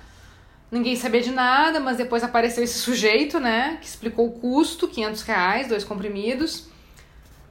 Ninguém 0.72 0.96
sabia 0.96 1.20
de 1.20 1.30
nada, 1.30 1.78
mas 1.80 1.98
depois 1.98 2.24
apareceu 2.24 2.64
esse 2.64 2.78
sujeito, 2.78 3.38
né? 3.38 3.76
Que 3.78 3.86
explicou 3.86 4.26
o 4.26 4.32
custo, 4.32 4.88
500 4.88 5.20
reais, 5.20 5.68
dois 5.68 5.84
comprimidos. 5.84 6.70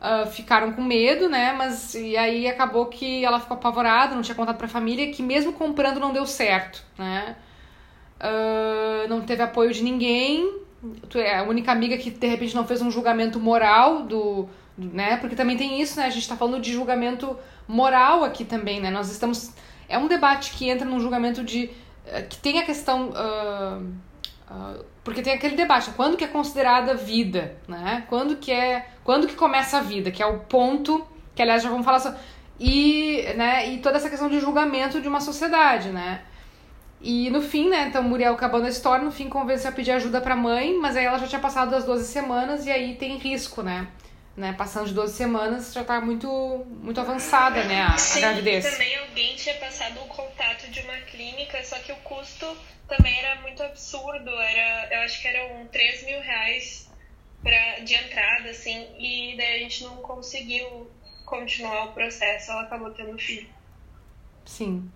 Uh, 0.01 0.25
ficaram 0.31 0.73
com 0.73 0.81
medo, 0.81 1.29
né? 1.29 1.53
Mas 1.53 1.93
e 1.93 2.17
aí 2.17 2.47
acabou 2.47 2.87
que 2.87 3.23
ela 3.23 3.39
ficou 3.39 3.55
apavorada, 3.55 4.15
não 4.15 4.23
tinha 4.23 4.33
contado 4.33 4.57
pra 4.57 4.67
família, 4.67 5.11
que 5.11 5.21
mesmo 5.21 5.53
comprando 5.53 5.99
não 5.99 6.11
deu 6.11 6.25
certo, 6.25 6.83
né? 6.97 7.35
Uh, 8.19 9.07
não 9.07 9.21
teve 9.21 9.43
apoio 9.43 9.71
de 9.71 9.83
ninguém. 9.83 10.59
Tu 11.07 11.19
é 11.19 11.37
a 11.37 11.43
única 11.43 11.71
amiga 11.71 11.95
que 11.99 12.09
de 12.09 12.25
repente 12.25 12.55
não 12.55 12.65
fez 12.65 12.81
um 12.81 12.89
julgamento 12.89 13.39
moral 13.39 14.01
do, 14.01 14.49
do, 14.75 14.95
né? 14.95 15.17
Porque 15.17 15.35
também 15.35 15.55
tem 15.55 15.79
isso, 15.79 15.99
né? 15.99 16.07
A 16.07 16.09
gente 16.09 16.27
tá 16.27 16.35
falando 16.35 16.59
de 16.59 16.73
julgamento 16.73 17.37
moral 17.67 18.23
aqui 18.23 18.43
também, 18.43 18.81
né? 18.81 18.89
Nós 18.89 19.11
estamos 19.11 19.53
é 19.87 19.97
um 19.97 20.07
debate 20.07 20.53
que 20.53 20.69
entra 20.69 20.87
num 20.87 20.99
julgamento 20.99 21.43
de 21.43 21.69
que 22.29 22.37
tem 22.37 22.59
a 22.59 22.65
questão. 22.65 23.09
Uh, 23.09 23.83
uh, 24.51 24.85
porque 25.03 25.21
tem 25.21 25.33
aquele 25.33 25.55
debate, 25.55 25.91
quando 25.91 26.17
que 26.17 26.23
é 26.23 26.27
considerada 26.27 26.93
vida, 26.93 27.55
né? 27.67 28.05
Quando 28.09 28.37
que 28.37 28.51
é. 28.51 28.87
Quando 29.03 29.27
que 29.27 29.35
começa 29.35 29.77
a 29.77 29.81
vida, 29.81 30.11
que 30.11 30.21
é 30.21 30.25
o 30.25 30.39
ponto, 30.39 31.05
que 31.33 31.41
aliás 31.41 31.63
já 31.63 31.69
vamos 31.69 31.85
falar 31.85 31.99
sobre. 31.99 32.19
E, 32.59 33.23
né, 33.35 33.67
e 33.69 33.79
toda 33.79 33.97
essa 33.97 34.07
questão 34.07 34.29
de 34.29 34.39
julgamento 34.39 35.01
de 35.01 35.07
uma 35.07 35.19
sociedade, 35.19 35.89
né? 35.89 36.21
E 37.01 37.31
no 37.31 37.41
fim, 37.41 37.67
né, 37.67 37.87
então 37.87 38.03
Muriel 38.03 38.33
acabando 38.33 38.67
a 38.67 38.69
história, 38.69 39.03
no 39.03 39.11
fim 39.11 39.27
convenceu 39.27 39.71
a 39.71 39.73
pedir 39.73 39.91
ajuda 39.91 40.21
pra 40.21 40.35
mãe, 40.35 40.77
mas 40.77 40.95
aí 40.95 41.05
ela 41.05 41.17
já 41.17 41.25
tinha 41.25 41.41
passado 41.41 41.71
das 41.71 41.83
12 41.83 42.05
semanas 42.05 42.67
e 42.67 42.71
aí 42.71 42.95
tem 42.95 43.17
risco, 43.17 43.63
né? 43.63 43.87
Né, 44.35 44.53
passando 44.53 44.87
de 44.87 44.93
12 44.93 45.13
semanas, 45.13 45.73
já 45.73 45.83
tá 45.83 45.99
muito, 45.99 46.27
muito 46.81 46.99
avançada, 46.99 47.63
né, 47.65 47.81
a, 47.81 47.97
Sim, 47.97 48.19
a 48.19 48.21
gravidez. 48.21 48.69
também 48.71 48.97
alguém 48.99 49.35
tinha 49.35 49.55
passado 49.55 49.99
o 49.99 50.07
contato 50.07 50.69
de 50.69 50.79
uma 50.81 50.97
clínica, 51.01 51.63
só 51.63 51.77
que 51.79 51.91
o 51.91 51.95
custo 51.97 52.45
também 52.87 53.17
era 53.19 53.41
muito 53.41 53.61
absurdo, 53.63 54.29
era, 54.29 54.95
eu 54.95 55.01
acho 55.01 55.21
que 55.21 55.27
eram 55.27 55.67
3 55.67 56.05
mil 56.05 56.21
reais 56.21 56.89
pra, 57.43 57.79
de 57.79 57.93
entrada, 57.93 58.49
assim, 58.49 58.87
e 58.97 59.35
daí 59.37 59.57
a 59.57 59.59
gente 59.59 59.83
não 59.83 59.97
conseguiu 59.97 60.89
continuar 61.25 61.85
o 61.85 61.91
processo, 61.93 62.51
ela 62.51 62.63
acabou 62.63 62.91
tendo 62.91 63.17
filho. 63.17 63.49
Sim. 64.45 64.89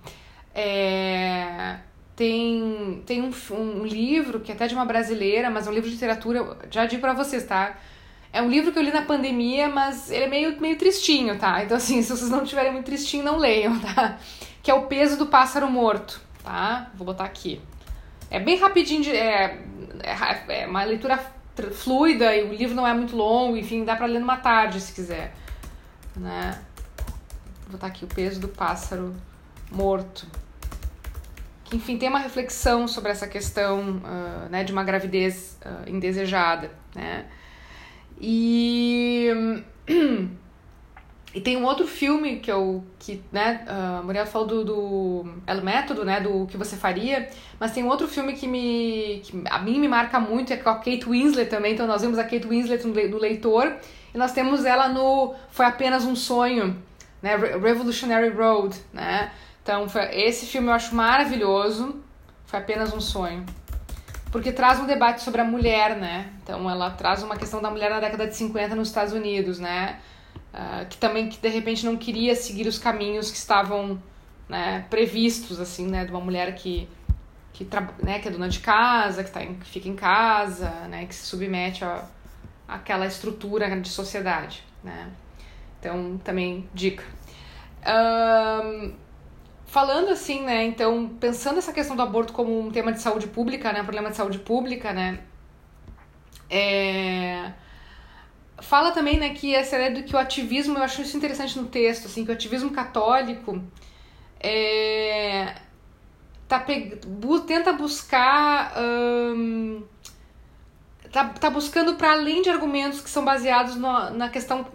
É, 0.54 1.78
tem 2.15 3.04
tem 3.06 3.21
um, 3.21 3.32
um 3.52 3.86
livro 3.86 4.39
que 4.39 4.52
é 4.52 4.56
até 4.56 4.67
de 4.67 4.74
uma 4.74 4.86
brasileira, 4.86 5.50
mas 5.50 5.67
é 5.67 5.69
um 5.69 5.74
livro 5.74 5.89
de 5.89 5.95
literatura, 5.95 6.58
já 6.71 6.86
digo 6.86 7.02
para 7.02 7.13
vocês, 7.13 7.45
tá? 7.45 7.78
É 8.36 8.41
um 8.41 8.50
livro 8.50 8.74
que 8.74 8.78
eu 8.78 8.84
li 8.84 8.91
na 8.91 9.02
pandemia, 9.02 9.69
mas 9.69 10.12
ele 10.12 10.26
é 10.26 10.28
meio, 10.28 10.60
meio 10.60 10.78
tristinho, 10.78 11.39
tá? 11.39 11.63
Então, 11.63 11.78
assim, 11.78 12.02
se 12.04 12.10
vocês 12.10 12.30
não 12.30 12.43
estiverem 12.43 12.74
muito 12.74 12.86
tristinho, 12.86 13.24
não 13.24 13.38
leiam, 13.38 13.80
tá? 13.80 14.17
Que 14.62 14.69
é 14.69 14.74
O 14.74 14.88
Peso 14.88 15.17
do 15.17 15.28
Pássaro 15.28 15.71
Morto, 15.71 16.19
tá? 16.43 16.91
Vou 16.95 17.06
botar 17.06 17.24
aqui. 17.24 17.62
É 18.30 18.38
bem 18.38 18.58
rapidinho, 18.58 19.02
de, 19.04 19.12
é, 19.12 19.63
é, 20.04 20.63
é 20.63 20.67
uma 20.67 20.84
leitura 20.84 21.17
fluida 21.71 22.36
e 22.36 22.43
o 22.43 22.54
livro 22.54 22.76
não 22.76 22.86
é 22.86 22.93
muito 22.93 23.15
longo, 23.15 23.56
enfim, 23.56 23.86
dá 23.86 23.95
pra 23.95 24.06
ler 24.06 24.19
numa 24.19 24.36
tarde 24.36 24.82
se 24.82 24.91
quiser, 24.91 25.34
né? 26.13 26.60
Vou 27.62 27.71
botar 27.71 27.88
aqui 27.88 28.04
O 28.04 28.08
Peso 28.10 28.41
do 28.41 28.50
Pássaro 28.50 29.15
Morto. 29.71 30.28
Que, 31.63 31.78
enfim, 31.78 31.98
tem 31.98 32.10
uma 32.10 32.19
reflexão 32.19 32.86
sobre 32.86 33.12
essa 33.12 33.28
questão 33.28 34.02
uh, 34.04 34.50
né, 34.50 34.65
de 34.65 34.74
uma 34.74 34.84
gravidez 34.84 35.58
uh, 35.65 35.89
indesejada, 35.89 36.69
né? 36.93 37.28
E 38.19 39.32
E 41.36 41.41
tem 41.41 41.58
um 41.58 41.65
outro 41.65 41.86
filme 41.86 42.38
que 42.38 42.49
eu, 42.49 42.82
que, 42.97 43.21
né, 43.30 43.65
a 43.67 44.01
Muriel 44.01 44.25
falou 44.25 44.47
do, 44.47 44.63
do 44.63 45.34
El 45.45 45.62
Método, 45.62 46.06
né, 46.06 46.21
do 46.21 46.47
que 46.47 46.56
você 46.56 46.78
faria, 46.78 47.28
mas 47.60 47.73
tem 47.73 47.84
um 47.84 47.89
outro 47.89 48.08
filme 48.08 48.32
que 48.32 48.47
me, 48.47 49.19
que 49.21 49.43
a 49.51 49.60
mim 49.60 49.78
me 49.78 49.88
marca 49.89 50.17
muito, 50.17 50.54
é 50.54 50.56
com 50.56 50.69
a 50.69 50.75
Kate 50.75 51.04
Winslet 51.06 51.49
também, 51.49 51.73
então 51.73 51.86
nós 51.86 52.04
vimos 52.04 52.17
a 52.17 52.23
Kate 52.23 52.47
Winslet 52.47 52.88
no 52.88 53.17
Leitor, 53.17 53.73
e 54.13 54.17
nós 54.17 54.32
temos 54.32 54.63
ela 54.63 54.88
no 54.88 55.36
Foi 55.49 55.65
Apenas 55.65 56.06
um 56.06 56.15
Sonho, 56.15 56.82
né, 57.21 57.36
Revolutionary 57.36 58.30
Road, 58.30 58.73
né, 58.93 59.30
então 59.62 59.89
foi, 59.89 60.04
esse 60.15 60.45
filme 60.45 60.69
eu 60.69 60.73
acho 60.73 60.95
maravilhoso, 60.95 62.01
Foi 62.45 62.60
Apenas 62.60 62.93
um 62.93 63.01
Sonho. 63.01 63.45
Porque 64.36 64.52
traz 64.52 64.82
um 64.82 64.86
debate 64.86 65.24
sobre 65.24 65.39
a 65.39 65.45
mulher, 65.45 65.95
né? 65.95 66.30
Então 66.43 66.69
ela 66.69 66.91
traz 66.91 67.24
uma 67.24 67.38
questão 67.38 67.62
da 67.62 67.71
mulher 67.71 67.89
na 67.89 68.02
década 68.02 68.28
de 68.28 68.36
50 68.36 68.76
nos 68.76 68.89
Estados 68.89 69.13
Unidos, 69.13 69.60
né? 69.60 69.98
Uh, 70.54 70.86
que 70.89 70.98
também 70.98 71.30
que 71.30 71.38
de 71.38 71.48
repente 71.48 71.86
não 71.86 71.95
queria 71.95 72.36
seguir 72.36 72.67
os 72.67 72.78
caminhos 72.78 73.32
que 73.32 73.38
estavam 73.38 73.98
né, 74.50 74.86
previstos 74.89 75.58
assim 75.58 75.88
né 75.88 76.04
de 76.04 76.12
uma 76.12 76.19
mulher 76.19 76.54
que 76.54 76.89
que, 77.54 77.65
né, 78.04 78.19
que 78.19 78.28
é 78.28 78.32
dona 78.32 78.50
de 78.50 78.60
casa 78.60 79.24
que, 79.24 79.32
tá 79.32 79.41
em, 79.41 79.56
que 79.56 79.69
fica 79.69 79.88
em 79.88 79.95
casa 79.95 80.69
né 80.89 81.06
que 81.06 81.15
se 81.15 81.26
submete 81.26 81.86
a 81.86 82.06
aquela 82.67 83.06
estrutura 83.06 83.69
de 83.80 83.89
sociedade 83.89 84.63
né 84.84 85.12
então 85.80 86.19
também 86.24 86.69
dica 86.74 87.06
um, 87.88 88.93
falando 89.76 90.10
assim 90.10 90.40
né 90.50 90.64
então 90.72 91.10
pensando 91.20 91.58
essa 91.60 91.74
questão 91.78 91.96
do 91.96 92.02
aborto 92.02 92.32
como 92.32 92.52
um 92.60 92.72
tema 92.72 92.92
de 92.94 93.02
saúde 93.02 93.28
pública 93.28 93.74
né 93.74 93.82
um 93.82 93.86
problema 93.90 94.10
de 94.10 94.16
saúde 94.16 94.40
pública 94.40 94.94
né 94.94 95.20
é 96.50 97.52
fala 98.60 98.92
também 98.92 99.18
né, 99.18 99.30
que 99.30 99.54
essa 99.54 99.76
ideia 99.76 99.92
do 99.92 100.04
que 100.04 100.16
o 100.16 100.20
ativismo, 100.20 100.78
eu 100.78 100.84
acho 100.84 101.02
isso 101.02 101.18
interessante 101.18 101.58
no 101.58 101.68
texto, 101.68 102.06
assim, 102.06 102.24
que 102.24 102.32
o 102.32 102.34
ativismo 102.34 102.72
católico 102.72 103.62
é, 104.40 105.56
tá 106.48 106.60
pe... 106.60 107.00
bu... 107.06 107.42
tenta 107.42 107.74
buscar. 107.74 108.74
Hum, 108.78 109.84
tá, 111.12 111.26
tá 111.30 111.50
buscando 111.50 111.96
para 111.96 112.12
além 112.14 112.42
de 112.42 112.50
argumentos 112.50 113.02
que 113.02 113.10
são 113.10 113.26
baseados 113.26 113.76
no, 113.76 114.12
na 114.12 114.30
questão 114.30 114.66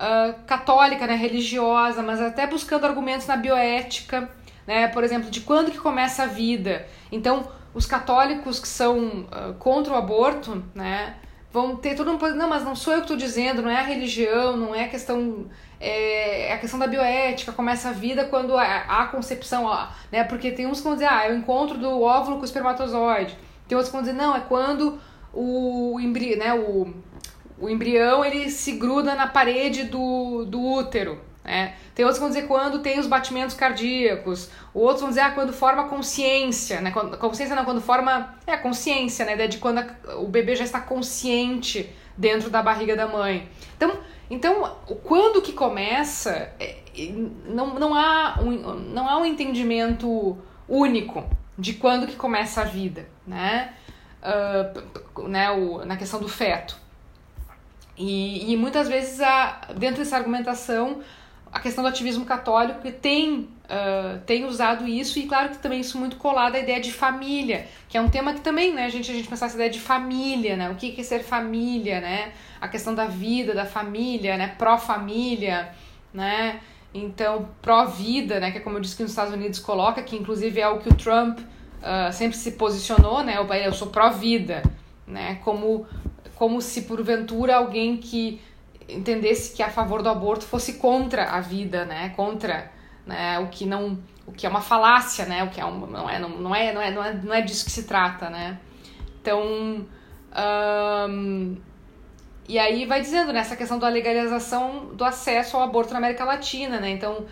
uh, 0.00 0.34
católica, 0.46 1.06
né, 1.06 1.14
religiosa, 1.14 2.02
mas 2.02 2.20
até 2.20 2.46
buscando 2.46 2.86
argumentos 2.86 3.26
na 3.26 3.36
bioética, 3.36 4.30
né, 4.66 4.88
por 4.88 5.04
exemplo, 5.04 5.30
de 5.30 5.40
quando 5.40 5.70
que 5.70 5.78
começa 5.78 6.24
a 6.24 6.26
vida. 6.26 6.86
Então, 7.10 7.48
os 7.74 7.86
católicos 7.86 8.58
que 8.58 8.68
são 8.68 9.26
uh, 9.26 9.54
contra 9.58 9.92
o 9.92 9.96
aborto, 9.96 10.64
né, 10.74 11.16
vão 11.52 11.76
ter 11.76 11.94
todo 11.94 12.10
um. 12.10 12.18
Não, 12.34 12.48
mas 12.48 12.64
não 12.64 12.74
sou 12.74 12.92
eu 12.92 12.98
que 12.98 13.04
estou 13.04 13.16
dizendo, 13.16 13.62
não 13.62 13.70
é 13.70 13.76
a 13.76 13.82
religião, 13.82 14.56
não 14.56 14.74
é 14.74 14.84
a 14.84 14.88
questão. 14.88 15.46
É, 15.80 16.48
é 16.48 16.52
a 16.54 16.58
questão 16.58 16.78
da 16.78 16.86
bioética, 16.86 17.52
começa 17.52 17.90
a 17.90 17.92
vida 17.92 18.24
quando 18.24 18.56
há 18.56 19.02
a 19.02 19.06
concepção, 19.06 19.64
ó, 19.64 19.88
né? 20.10 20.24
Porque 20.24 20.50
tem 20.50 20.66
uns 20.66 20.78
que 20.78 20.84
vão 20.84 20.94
dizer, 20.94 21.08
ah, 21.10 21.26
é 21.26 21.32
o 21.32 21.36
encontro 21.36 21.76
do 21.76 22.00
óvulo 22.00 22.36
com 22.36 22.42
o 22.42 22.44
espermatozoide. 22.44 23.36
Tem 23.68 23.76
outros 23.76 23.90
que 23.90 23.96
vão 23.96 24.02
dizer, 24.02 24.16
não, 24.16 24.34
é 24.34 24.40
quando 24.40 24.98
o, 25.32 25.98
embri, 26.00 26.36
né, 26.36 26.54
o, 26.54 26.94
o 27.58 27.68
embrião 27.68 28.24
ele 28.24 28.50
se 28.50 28.72
gruda 28.72 29.14
na 29.14 29.26
parede 29.26 29.84
do, 29.84 30.44
do 30.44 30.60
útero. 30.60 31.20
Né? 31.44 31.74
Tem 31.94 32.04
outros 32.04 32.18
que 32.18 32.24
vão 32.24 32.34
dizer 32.34 32.48
quando 32.48 32.80
tem 32.80 32.98
os 32.98 33.06
batimentos 33.06 33.54
cardíacos, 33.54 34.50
outros 34.72 35.00
vão 35.00 35.10
dizer 35.10 35.20
ah, 35.20 35.30
quando 35.30 35.52
forma 35.52 35.88
consciência, 35.88 36.80
né? 36.80 36.90
Consciência 36.90 37.54
não, 37.54 37.64
quando 37.64 37.82
forma. 37.82 38.34
É, 38.46 38.56
consciência, 38.56 39.26
né? 39.26 39.46
De 39.46 39.58
quando 39.58 39.78
a, 39.78 40.16
o 40.16 40.26
bebê 40.26 40.56
já 40.56 40.64
está 40.64 40.80
consciente 40.80 41.94
dentro 42.16 42.48
da 42.48 42.62
barriga 42.62 42.96
da 42.96 43.06
mãe. 43.06 43.48
Então, 43.76 43.98
então 44.30 44.76
quando 45.04 45.42
que 45.42 45.52
começa, 45.52 46.50
é, 46.58 46.76
não, 47.46 47.74
não, 47.74 47.94
há 47.94 48.40
um, 48.40 48.74
não 48.74 49.06
há 49.06 49.18
um 49.18 49.26
entendimento 49.26 50.38
único 50.66 51.22
de 51.58 51.74
quando 51.74 52.06
que 52.06 52.16
começa 52.16 52.62
a 52.62 52.64
vida, 52.64 53.06
né? 53.26 53.74
Uh, 54.22 55.28
né 55.28 55.50
o, 55.50 55.84
na 55.84 55.96
questão 55.98 56.18
do 56.18 56.28
feto. 56.28 56.83
E, 57.96 58.52
e 58.52 58.56
muitas 58.56 58.88
vezes, 58.88 59.20
a, 59.20 59.68
dentro 59.76 59.98
dessa 59.98 60.16
argumentação, 60.16 61.00
a 61.54 61.60
questão 61.60 61.84
do 61.84 61.88
ativismo 61.88 62.24
católico 62.24 62.82
que 62.82 62.90
tem, 62.90 63.48
uh, 63.66 64.18
tem 64.26 64.44
usado 64.44 64.88
isso, 64.88 65.20
e 65.20 65.26
claro 65.26 65.50
que 65.50 65.58
também 65.58 65.78
isso 65.78 65.96
muito 65.96 66.16
colado 66.16 66.56
à 66.56 66.58
ideia 66.58 66.80
de 66.80 66.92
família, 66.92 67.68
que 67.88 67.96
é 67.96 68.00
um 68.00 68.08
tema 68.08 68.34
que 68.34 68.40
também, 68.40 68.74
né, 68.74 68.86
a 68.86 68.88
gente, 68.88 69.08
a 69.08 69.14
gente 69.14 69.28
pensar 69.28 69.46
essa 69.46 69.54
ideia 69.54 69.70
de 69.70 69.78
família, 69.78 70.56
né, 70.56 70.68
o 70.68 70.74
que 70.74 71.00
é 71.00 71.02
ser 71.04 71.22
família, 71.22 72.00
né, 72.00 72.32
a 72.60 72.66
questão 72.66 72.92
da 72.92 73.06
vida, 73.06 73.54
da 73.54 73.64
família, 73.64 74.36
né, 74.36 74.52
pró-família, 74.58 75.72
né, 76.12 76.58
então 76.92 77.48
pró-vida, 77.62 78.40
né, 78.40 78.50
que 78.50 78.58
é 78.58 78.60
como 78.60 78.78
eu 78.78 78.80
disse 78.80 78.96
que 78.96 79.02
nos 79.04 79.12
Estados 79.12 79.32
Unidos 79.32 79.60
coloca, 79.60 80.02
que 80.02 80.16
inclusive 80.16 80.60
é 80.60 80.66
o 80.66 80.80
que 80.80 80.88
o 80.88 80.94
Trump 80.94 81.38
uh, 81.38 82.12
sempre 82.12 82.36
se 82.36 82.52
posicionou, 82.52 83.22
né, 83.22 83.36
eu 83.64 83.72
sou 83.72 83.90
pró-vida, 83.90 84.60
né, 85.06 85.36
como, 85.44 85.86
como 86.44 86.60
se 86.60 86.82
porventura 86.82 87.56
alguém 87.56 87.96
que 87.96 88.38
entendesse 88.86 89.56
que 89.56 89.62
a 89.62 89.70
favor 89.70 90.02
do 90.02 90.10
aborto 90.10 90.44
fosse 90.44 90.74
contra 90.74 91.30
a 91.30 91.40
vida, 91.40 91.86
né? 91.86 92.10
Contra 92.10 92.70
né? 93.06 93.38
o 93.38 93.48
que 93.48 93.64
não 93.64 93.98
o 94.26 94.32
que 94.32 94.46
é 94.46 94.50
uma 94.50 94.60
falácia, 94.60 95.24
né? 95.24 95.42
O 95.42 95.48
que 95.48 95.58
é 95.58 95.64
um, 95.64 95.86
não, 95.86 96.08
é, 96.08 96.18
não, 96.18 96.54
é, 96.54 96.70
não, 96.70 96.82
é, 96.82 96.90
não, 96.90 97.02
é, 97.02 97.12
não 97.14 97.34
é 97.34 97.40
disso 97.40 97.64
que 97.64 97.70
se 97.70 97.84
trata, 97.84 98.28
né? 98.28 98.58
Então, 99.22 99.86
e 102.46 102.58
aí 102.58 102.84
vai 102.84 103.00
dizendo 103.00 103.32
nessa 103.32 103.52
né, 103.52 103.56
questão 103.56 103.78
da 103.78 103.88
legalização 103.88 104.94
do 104.94 105.02
acesso 105.02 105.56
ao 105.56 105.62
aborto 105.62 105.92
na 105.92 105.98
América 105.98 106.26
Latina, 106.26 106.78
né? 106.78 106.90
Então, 106.90 107.24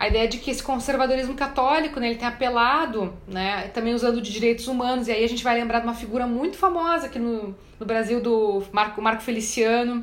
a 0.00 0.08
ideia 0.08 0.26
de 0.26 0.38
que 0.38 0.50
esse 0.50 0.62
conservadorismo 0.62 1.34
católico, 1.34 2.00
né, 2.00 2.08
ele 2.08 2.18
tem 2.18 2.26
apelado, 2.26 3.12
né, 3.28 3.68
também 3.68 3.92
usando 3.92 4.22
de 4.22 4.32
direitos 4.32 4.66
humanos, 4.66 5.08
e 5.08 5.12
aí 5.12 5.22
a 5.22 5.28
gente 5.28 5.44
vai 5.44 5.54
lembrar 5.54 5.80
de 5.80 5.86
uma 5.86 5.94
figura 5.94 6.26
muito 6.26 6.56
famosa 6.56 7.04
aqui 7.04 7.18
no, 7.18 7.54
no 7.78 7.84
Brasil, 7.84 8.18
do 8.18 8.62
Marco, 8.72 9.02
Marco 9.02 9.22
Feliciano, 9.22 10.02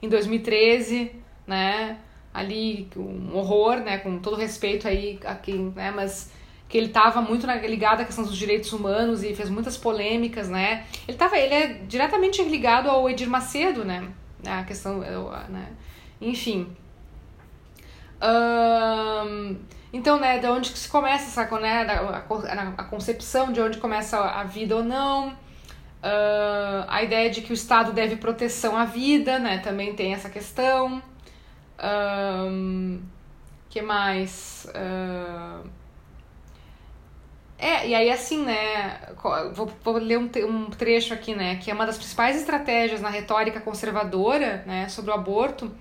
em 0.00 0.08
2013, 0.08 1.12
né? 1.46 1.98
Ali 2.32 2.88
um 2.96 3.36
horror, 3.36 3.80
né? 3.80 3.98
Com 3.98 4.18
todo 4.18 4.34
respeito 4.34 4.88
aí 4.88 5.20
a 5.26 5.34
quem, 5.34 5.74
né? 5.76 5.90
Mas 5.90 6.32
que 6.66 6.78
ele 6.78 6.86
estava 6.86 7.20
muito 7.20 7.46
ligado 7.46 8.00
à 8.00 8.04
questão 8.06 8.24
dos 8.24 8.36
direitos 8.36 8.72
humanos 8.72 9.22
e 9.22 9.34
fez 9.34 9.50
muitas 9.50 9.76
polêmicas, 9.76 10.48
né? 10.48 10.86
Ele 11.06 11.18
tava, 11.18 11.36
ele 11.36 11.54
é 11.54 11.66
diretamente 11.86 12.42
ligado 12.42 12.88
ao 12.88 13.10
Edir 13.10 13.28
Macedo, 13.28 13.84
né? 13.84 14.08
A 14.46 14.64
questão, 14.64 15.00
né? 15.50 15.68
Enfim. 16.18 16.74
Um, 18.24 19.56
então, 19.92 20.18
né, 20.18 20.38
de 20.38 20.46
onde 20.46 20.72
que 20.72 20.78
se 20.78 20.88
começa 20.88 21.42
essa, 21.42 21.58
né, 21.60 21.82
a, 21.82 22.18
a, 22.78 22.84
concepção 22.84 23.52
de 23.52 23.60
onde 23.60 23.78
começa 23.78 24.18
a 24.18 24.42
vida 24.44 24.76
ou 24.76 24.82
não, 24.82 25.36
Uh, 26.04 26.84
a 26.86 27.02
ideia 27.02 27.30
de 27.30 27.40
que 27.40 27.50
o 27.50 27.54
Estado 27.54 27.90
deve 27.90 28.16
proteção 28.16 28.76
à 28.76 28.84
vida, 28.84 29.38
né? 29.38 29.56
Também 29.60 29.94
tem 29.94 30.12
essa 30.12 30.28
questão. 30.28 31.02
Um, 31.82 33.00
que 33.70 33.80
mais? 33.80 34.66
Uh, 34.68 35.66
é, 37.58 37.88
e 37.88 37.94
aí 37.94 38.10
assim, 38.10 38.44
né? 38.44 39.00
Vou, 39.54 39.72
vou 39.82 39.96
ler 39.96 40.18
um, 40.18 40.30
um 40.46 40.66
trecho 40.68 41.14
aqui, 41.14 41.34
né? 41.34 41.56
Que 41.56 41.70
é 41.70 41.74
uma 41.74 41.86
das 41.86 41.96
principais 41.96 42.36
estratégias 42.36 43.00
na 43.00 43.08
retórica 43.08 43.58
conservadora, 43.58 44.62
né? 44.66 44.90
Sobre 44.90 45.10
o 45.10 45.14
aborto, 45.14 45.74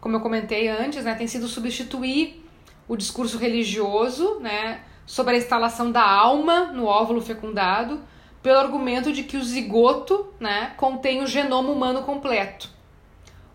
como 0.00 0.16
eu 0.16 0.20
comentei 0.20 0.68
antes, 0.68 1.04
né? 1.04 1.14
Tem 1.14 1.26
sido 1.26 1.48
substituir 1.48 2.44
o 2.86 2.96
discurso 2.96 3.38
religioso, 3.38 4.38
né? 4.40 4.80
Sobre 5.06 5.34
a 5.34 5.38
instalação 5.38 5.90
da 5.90 6.02
alma 6.02 6.66
no 6.66 6.84
óvulo 6.84 7.20
fecundado 7.20 8.00
pelo 8.42 8.58
argumento 8.58 9.12
de 9.12 9.24
que 9.24 9.36
o 9.36 9.44
zigoto 9.44 10.32
né, 10.38 10.72
contém 10.76 11.22
o 11.22 11.26
genoma 11.26 11.70
humano 11.70 12.02
completo, 12.02 12.70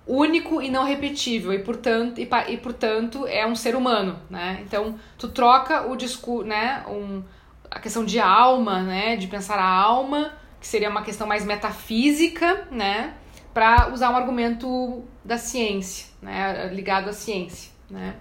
único 0.06 0.62
e 0.62 0.70
não 0.70 0.84
repetível, 0.84 1.54
e 1.54 1.60
portanto, 1.60 2.20
e, 2.20 2.30
e 2.50 2.58
portanto 2.58 3.26
é 3.26 3.46
um 3.48 3.56
ser 3.56 3.76
humano. 3.76 4.20
Né? 4.30 4.62
Então, 4.66 5.00
tu 5.18 5.30
troca 5.30 5.88
o 5.88 5.96
discurso, 5.96 6.48
né, 6.48 6.84
um, 6.88 7.24
a 7.72 7.80
questão 7.80 8.04
de 8.04 8.20
alma, 8.20 8.82
né, 8.84 9.16
de 9.16 9.28
pensar 9.28 9.58
a 9.58 9.68
alma, 9.68 10.34
que 10.60 10.68
seria 10.68 10.90
uma 10.90 11.02
questão 11.02 11.26
mais 11.26 11.46
metafísica, 11.46 12.68
né, 12.70 13.14
para 13.54 13.92
usar 13.94 14.10
um 14.10 14.16
argumento 14.16 15.04
da 15.24 15.38
ciência, 15.38 16.13
né, 16.24 16.68
ligado 16.68 17.10
à 17.10 17.14
ciência. 17.14 17.72
Né? 17.90 18.16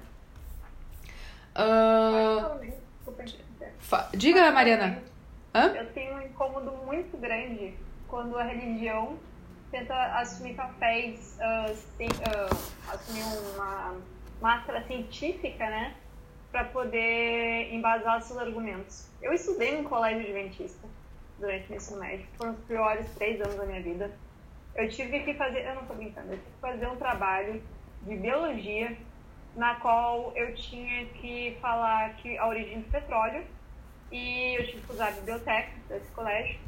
Uh, 1.56 2.58
diga, 4.14 4.50
Mariana. 4.50 5.02
Hã? 5.54 5.68
Eu 5.74 5.92
tenho 5.92 6.14
um 6.14 6.22
incômodo 6.22 6.72
muito 6.84 7.16
grande 7.18 7.74
quando 8.08 8.38
a 8.38 8.42
religião 8.42 9.18
tenta 9.70 9.94
assumir 10.18 10.54
papéis, 10.54 11.38
uh, 11.38 11.74
sem, 11.96 12.08
uh, 12.08 12.92
assumir 12.92 13.22
uma 13.54 13.96
máscara 14.40 14.82
científica, 14.86 15.64
né? 15.64 15.94
Para 16.50 16.64
poder 16.64 17.72
embasar 17.72 18.20
seus 18.22 18.38
argumentos. 18.38 19.08
Eu 19.22 19.32
estudei 19.32 19.80
no 19.80 19.88
colégio 19.88 20.20
adventista 20.20 20.86
durante 21.38 21.72
o 21.72 21.76
ensino 21.76 22.00
médio. 22.00 22.26
Foram 22.36 22.52
os 22.52 22.60
piores 22.60 23.06
três 23.14 23.40
anos 23.40 23.56
da 23.56 23.64
minha 23.64 23.82
vida. 23.82 24.10
Eu 24.74 24.88
tive 24.88 25.20
que 25.20 25.34
fazer, 25.34 25.66
eu 25.66 25.74
não 25.74 25.84
tô 25.84 25.94
brincando, 25.94 26.32
eu 26.32 26.38
tive 26.38 26.50
que 26.50 26.60
fazer 26.60 26.86
um 26.86 26.96
trabalho 26.96 27.62
de 28.02 28.16
biologia 28.16 28.96
na 29.56 29.76
qual 29.76 30.32
eu 30.34 30.54
tinha 30.54 31.06
que 31.06 31.56
falar 31.60 32.14
que 32.16 32.36
a 32.38 32.46
origem 32.46 32.80
do 32.80 32.90
petróleo 32.90 33.44
e 34.10 34.58
eu 34.58 34.66
tive 34.66 34.82
que 34.82 34.92
usar 34.92 35.08
a 35.08 35.12
biblioteca 35.12 35.72
desse 35.88 36.10
colégio. 36.12 36.58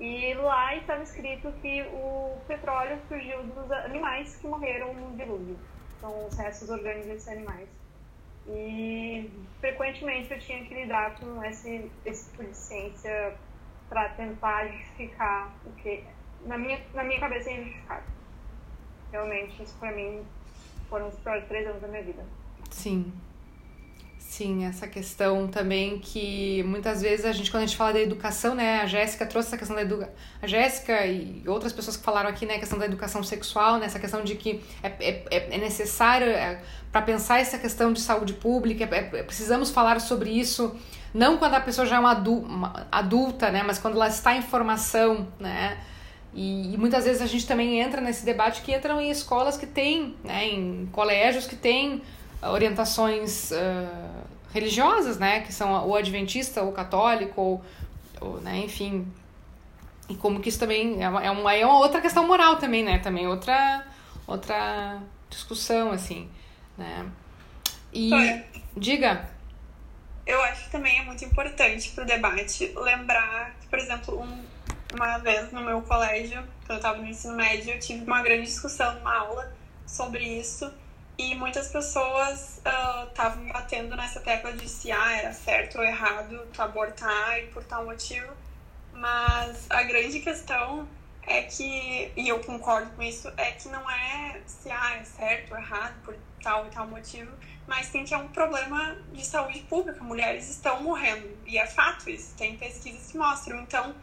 E 0.00 0.32
lá 0.34 0.76
estava 0.76 1.02
escrito 1.02 1.52
que 1.60 1.82
o 1.82 2.38
petróleo 2.46 2.98
surgiu 3.08 3.42
dos 3.42 3.70
animais 3.72 4.36
que 4.36 4.46
morreram 4.46 4.94
no 4.94 5.16
dilúvio. 5.16 5.58
São 6.00 6.26
os 6.26 6.36
restos 6.36 6.70
orgânicos 6.70 7.06
desses 7.06 7.28
animais. 7.28 7.68
E 8.46 9.30
frequentemente 9.60 10.32
eu 10.32 10.38
tinha 10.38 10.64
que 10.64 10.72
lidar 10.72 11.18
com 11.18 11.44
esse, 11.44 11.90
esse 12.06 12.30
tipo 12.30 12.44
de 12.44 12.56
ciência 12.56 13.36
para 13.88 14.08
tentar 14.10 14.68
justificar 14.68 15.52
o 15.66 15.72
que 15.72 16.04
na 16.44 16.56
minha 16.56 16.80
na 16.94 17.02
minha 17.02 17.20
cabeça 17.20 17.50
é 17.50 17.54
injustificável. 17.54 18.10
Realmente 19.10 19.62
isso 19.62 19.76
para 19.78 19.92
mim 19.92 20.24
foram 20.88 21.08
os 21.08 21.14
piores 21.16 21.44
três 21.46 21.66
anos 21.66 21.80
da 21.80 21.88
minha 21.88 22.02
vida. 22.02 22.24
Sim. 22.70 23.12
Sim, 24.18 24.66
essa 24.66 24.86
questão 24.86 25.48
também 25.48 25.98
que 25.98 26.62
muitas 26.64 27.00
vezes 27.00 27.24
a 27.24 27.32
gente, 27.32 27.50
quando 27.50 27.62
a 27.62 27.66
gente 27.66 27.78
fala 27.78 27.94
da 27.94 28.00
educação, 28.00 28.54
né, 28.54 28.82
a 28.82 28.86
Jéssica 28.86 29.24
trouxe 29.24 29.48
essa 29.48 29.56
questão 29.56 29.74
da 29.74 29.80
educação, 29.80 30.12
a 30.42 30.46
Jéssica 30.46 31.06
e 31.06 31.42
outras 31.46 31.72
pessoas 31.72 31.96
que 31.96 32.04
falaram 32.04 32.28
aqui, 32.28 32.44
né, 32.44 32.56
a 32.56 32.58
questão 32.58 32.78
da 32.78 32.84
educação 32.84 33.22
sexual, 33.22 33.78
né, 33.78 33.86
essa 33.86 33.98
questão 33.98 34.22
de 34.22 34.34
que 34.34 34.62
é, 34.82 34.88
é, 35.00 35.24
é, 35.30 35.54
é 35.54 35.58
necessário, 35.58 36.28
é, 36.28 36.60
para 36.92 37.00
pensar 37.00 37.40
essa 37.40 37.58
questão 37.58 37.90
de 37.90 38.00
saúde 38.00 38.34
pública, 38.34 38.84
é, 38.84 38.98
é, 38.98 39.22
precisamos 39.22 39.70
falar 39.70 39.98
sobre 39.98 40.30
isso, 40.30 40.76
não 41.14 41.38
quando 41.38 41.54
a 41.54 41.60
pessoa 41.60 41.86
já 41.86 41.96
é 41.96 41.98
uma, 41.98 42.12
adu 42.12 42.34
uma 42.34 42.86
adulta, 42.92 43.50
né, 43.50 43.62
mas 43.66 43.78
quando 43.78 43.94
ela 43.94 44.08
está 44.08 44.36
em 44.36 44.42
formação, 44.42 45.26
né, 45.40 45.78
e, 46.38 46.74
e, 46.74 46.76
muitas 46.76 47.04
vezes 47.04 47.20
a 47.20 47.26
gente 47.26 47.44
também 47.44 47.80
entra 47.80 48.00
nesse 48.00 48.24
debate 48.24 48.62
que 48.62 48.72
entram 48.72 49.00
em 49.00 49.10
escolas 49.10 49.56
que 49.56 49.66
têm, 49.66 50.14
né, 50.22 50.46
em 50.46 50.86
colégios 50.92 51.48
que 51.48 51.56
têm 51.56 52.00
orientações 52.40 53.50
uh, 53.50 54.24
religiosas, 54.54 55.18
né, 55.18 55.40
que 55.40 55.52
são 55.52 55.84
o 55.88 55.96
adventista, 55.96 56.62
o 56.62 56.70
católico, 56.70 57.40
ou, 57.40 57.64
ou, 58.20 58.40
né, 58.40 58.56
enfim, 58.58 59.12
e 60.08 60.14
como 60.14 60.38
que 60.38 60.48
isso 60.48 60.60
também 60.60 61.02
é 61.02 61.08
uma, 61.08 61.24
é 61.24 61.28
uma, 61.28 61.54
é 61.54 61.66
uma 61.66 61.80
outra 61.80 62.00
questão 62.00 62.24
moral 62.24 62.54
também, 62.54 62.84
né, 62.84 63.00
também 63.00 63.26
outra 63.26 63.84
outra 64.24 65.02
discussão 65.28 65.90
assim, 65.90 66.30
né. 66.76 67.04
E 67.92 68.10
Foi. 68.10 68.44
diga. 68.76 69.28
Eu 70.24 70.40
acho 70.44 70.66
que 70.66 70.70
também 70.70 71.00
é 71.00 71.04
muito 71.04 71.24
importante 71.24 71.90
para 71.90 72.04
o 72.04 72.06
debate 72.06 72.72
lembrar 72.76 73.56
que, 73.60 73.66
por 73.66 73.78
exemplo, 73.78 74.20
um, 74.22 74.44
uma 74.94 75.18
vez 75.18 75.52
no 75.52 75.60
meu 75.60 75.82
colégio, 75.82 76.42
quando 76.66 76.70
eu 76.70 76.76
estava 76.76 76.98
no 76.98 77.06
ensino 77.06 77.34
médio, 77.34 77.74
eu 77.74 77.80
tive 77.80 78.04
uma 78.04 78.22
grande 78.22 78.46
discussão 78.46 78.94
numa 78.94 79.14
aula 79.14 79.52
sobre 79.86 80.24
isso 80.24 80.72
e 81.18 81.34
muitas 81.34 81.68
pessoas 81.68 82.58
estavam 82.58 83.44
uh, 83.44 83.52
batendo 83.52 83.96
nessa 83.96 84.20
tecla 84.20 84.52
de 84.52 84.68
se 84.68 84.92
ah, 84.92 85.12
era 85.16 85.32
certo 85.32 85.78
ou 85.78 85.84
errado 85.84 86.46
tu 86.52 86.62
abortar 86.62 87.40
e 87.40 87.48
por 87.48 87.64
tal 87.64 87.84
motivo. 87.84 88.32
Mas 88.92 89.66
a 89.68 89.82
grande 89.82 90.20
questão 90.20 90.88
é 91.22 91.42
que, 91.42 92.12
e 92.16 92.28
eu 92.28 92.38
concordo 92.40 92.90
com 92.92 93.02
isso, 93.02 93.30
é 93.36 93.50
que 93.52 93.68
não 93.68 93.90
é 93.90 94.40
se 94.46 94.70
ah, 94.70 94.96
é 94.96 95.04
certo 95.04 95.52
ou 95.52 95.58
errado 95.58 95.94
por 96.04 96.16
tal 96.40 96.66
e 96.66 96.70
tal 96.70 96.86
motivo, 96.86 97.32
mas 97.66 97.86
sim 97.86 98.04
que 98.04 98.14
é 98.14 98.16
um 98.16 98.28
problema 98.28 98.96
de 99.12 99.26
saúde 99.26 99.60
pública. 99.60 100.02
Mulheres 100.02 100.48
estão 100.48 100.82
morrendo. 100.82 101.28
E 101.46 101.58
é 101.58 101.66
fato 101.66 102.08
isso, 102.08 102.34
tem 102.36 102.56
pesquisas 102.56 103.10
que 103.10 103.18
mostram. 103.18 103.60
Então, 103.60 103.94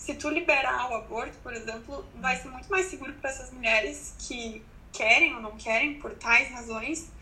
se 0.00 0.14
tu 0.14 0.30
liberar 0.30 0.90
o 0.90 0.94
aborto, 0.94 1.36
por 1.42 1.52
exemplo, 1.52 2.02
vai 2.14 2.34
ser 2.34 2.48
muito 2.48 2.70
mais 2.70 2.86
seguro 2.86 3.12
para 3.12 3.28
essas 3.28 3.52
mulheres 3.52 4.14
que 4.18 4.64
querem 4.90 5.34
ou 5.34 5.42
não 5.42 5.52
querem, 5.58 6.00
por 6.00 6.14
tais 6.14 6.50
razões, 6.50 7.12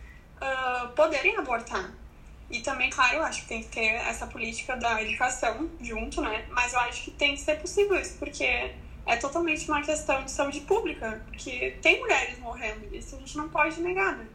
uh, 0.40 0.88
poderem 0.90 1.36
abortar. 1.36 1.92
E 2.48 2.60
também, 2.60 2.88
claro, 2.88 3.16
eu 3.16 3.24
acho 3.24 3.42
que 3.42 3.48
tem 3.48 3.62
que 3.62 3.68
ter 3.68 3.94
essa 3.94 4.28
política 4.28 4.76
da 4.76 5.02
educação 5.02 5.68
junto, 5.80 6.20
né? 6.22 6.46
Mas 6.50 6.72
eu 6.72 6.78
acho 6.78 7.02
que 7.02 7.10
tem 7.10 7.34
que 7.34 7.40
ser 7.40 7.58
possível 7.58 8.00
isso, 8.00 8.16
porque 8.16 8.44
é 9.04 9.16
totalmente 9.16 9.68
uma 9.68 9.82
questão 9.82 10.24
de 10.24 10.30
saúde 10.30 10.60
pública, 10.60 11.20
porque 11.26 11.76
tem 11.82 11.98
mulheres 11.98 12.38
morrendo, 12.38 12.94
isso 12.94 13.16
a 13.16 13.18
gente 13.18 13.36
não 13.36 13.48
pode 13.48 13.80
negar, 13.80 14.16
né? 14.16 14.26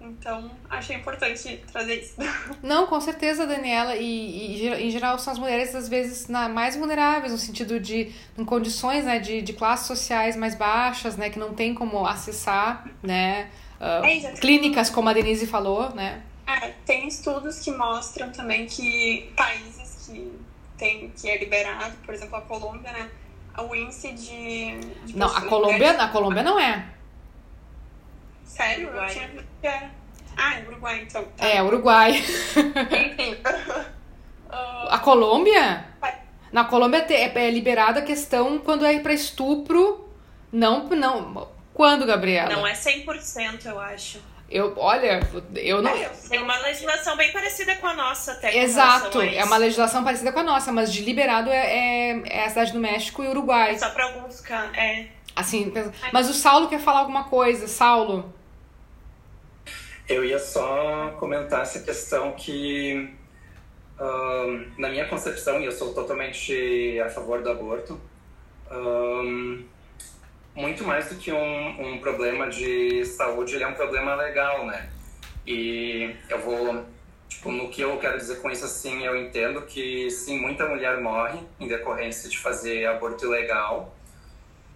Então, 0.00 0.50
achei 0.68 0.96
importante 0.96 1.62
trazer 1.70 2.00
isso. 2.00 2.14
Não, 2.62 2.86
com 2.86 3.00
certeza, 3.00 3.46
Daniela. 3.46 3.96
E, 3.96 4.64
e 4.64 4.86
em 4.86 4.90
geral 4.90 5.18
são 5.18 5.32
as 5.32 5.38
mulheres, 5.38 5.74
às 5.74 5.88
vezes, 5.88 6.28
na, 6.28 6.48
mais 6.48 6.76
vulneráveis, 6.76 7.32
no 7.32 7.38
sentido 7.38 7.80
de 7.80 8.12
em 8.36 8.44
condições 8.44 9.04
né, 9.04 9.18
de, 9.18 9.42
de 9.42 9.52
classes 9.52 9.86
sociais 9.86 10.36
mais 10.36 10.54
baixas, 10.54 11.16
né? 11.16 11.30
Que 11.30 11.38
não 11.38 11.54
tem 11.54 11.74
como 11.74 12.06
acessar, 12.06 12.88
né? 13.02 13.50
Uh, 13.80 14.04
é, 14.04 14.32
clínicas, 14.32 14.88
como 14.90 15.08
a 15.08 15.12
Denise 15.12 15.46
falou, 15.46 15.94
né? 15.94 16.22
É, 16.46 16.72
tem 16.84 17.08
estudos 17.08 17.58
que 17.58 17.70
mostram 17.72 18.30
também 18.30 18.66
que 18.66 19.32
países 19.36 20.06
que 20.06 20.32
tem 20.78 21.10
que 21.10 21.28
é 21.28 21.38
liberado, 21.38 21.94
por 22.04 22.14
exemplo, 22.14 22.36
a 22.36 22.42
Colômbia, 22.42 22.92
né? 22.92 23.10
O 23.58 23.74
índice 23.74 24.12
de. 24.12 24.78
de 25.06 25.16
não, 25.16 25.26
a 25.26 25.40
Colômbia, 25.42 25.92
a 25.92 26.08
Colômbia 26.08 26.42
não 26.42 26.60
é. 26.60 26.95
Sério? 28.56 28.88
Uruguai. 28.88 29.08
Eu 29.08 29.12
tinha 29.12 29.46
era. 29.62 29.90
Ah, 30.36 30.58
é 30.58 30.68
Uruguai, 30.68 31.00
então. 31.02 31.24
Tá. 31.36 31.46
É, 31.46 31.62
Uruguai. 31.62 32.12
Enfim. 32.12 33.36
a 34.90 34.98
Colômbia? 34.98 35.84
Na 36.52 36.64
Colômbia 36.64 37.04
é, 37.10 37.46
é 37.46 37.50
liberada 37.50 38.00
a 38.00 38.02
questão 38.02 38.58
quando 38.58 38.86
é 38.86 38.98
para 38.98 39.12
estupro. 39.12 40.08
Não, 40.52 40.84
não. 40.88 41.48
Quando, 41.74 42.06
Gabriela? 42.06 42.54
Não 42.54 42.66
é 42.66 42.72
100%, 42.72 43.66
eu 43.66 43.78
acho. 43.78 44.20
Eu, 44.48 44.74
olha, 44.76 45.20
eu 45.56 45.82
não. 45.82 45.90
É, 45.90 46.08
tem 46.28 46.40
uma 46.40 46.56
legislação 46.58 47.16
bem 47.16 47.32
parecida 47.32 47.74
com 47.76 47.88
a 47.88 47.94
nossa, 47.94 48.32
até. 48.32 48.56
Exato, 48.58 49.20
é 49.20 49.42
uma 49.44 49.56
legislação 49.56 50.04
parecida 50.04 50.30
com 50.30 50.38
a 50.38 50.44
nossa, 50.44 50.70
mas 50.70 50.92
de 50.92 51.02
liberado 51.02 51.50
é, 51.50 52.10
é, 52.10 52.22
é 52.26 52.44
a 52.44 52.48
cidade 52.48 52.72
do 52.72 52.78
México 52.78 53.24
e 53.24 53.28
Uruguai. 53.28 53.72
É 53.72 53.78
só 53.78 53.90
para 53.90 54.04
alguns 54.04 54.42
é. 54.74 55.06
Assim, 55.34 55.72
mas 56.12 56.30
o 56.30 56.32
Saulo 56.32 56.68
quer 56.68 56.78
falar 56.78 57.00
alguma 57.00 57.24
coisa, 57.24 57.66
Saulo. 57.66 58.32
Eu 60.08 60.24
ia 60.24 60.38
só 60.38 61.16
comentar 61.18 61.62
essa 61.62 61.80
questão 61.80 62.32
que, 62.32 63.12
na 64.78 64.88
minha 64.88 65.08
concepção, 65.08 65.60
e 65.60 65.64
eu 65.64 65.72
sou 65.72 65.92
totalmente 65.92 67.00
a 67.00 67.08
favor 67.08 67.42
do 67.42 67.50
aborto, 67.50 68.00
muito 70.54 70.84
mais 70.84 71.08
do 71.08 71.16
que 71.16 71.32
um, 71.32 71.94
um 71.94 71.98
problema 71.98 72.48
de 72.48 73.04
saúde, 73.04 73.56
ele 73.56 73.64
é 73.64 73.68
um 73.68 73.74
problema 73.74 74.14
legal, 74.14 74.64
né? 74.64 74.88
E 75.46 76.14
eu 76.28 76.40
vou, 76.40 76.84
tipo, 77.28 77.50
no 77.50 77.68
que 77.68 77.82
eu 77.82 77.98
quero 77.98 78.16
dizer 78.16 78.40
com 78.40 78.50
isso, 78.50 78.64
assim, 78.64 79.04
eu 79.04 79.16
entendo 79.16 79.62
que, 79.62 80.10
sim, 80.10 80.40
muita 80.40 80.68
mulher 80.68 81.00
morre 81.00 81.40
em 81.58 81.66
decorrência 81.66 82.30
de 82.30 82.38
fazer 82.38 82.86
aborto 82.86 83.26
ilegal. 83.26 83.94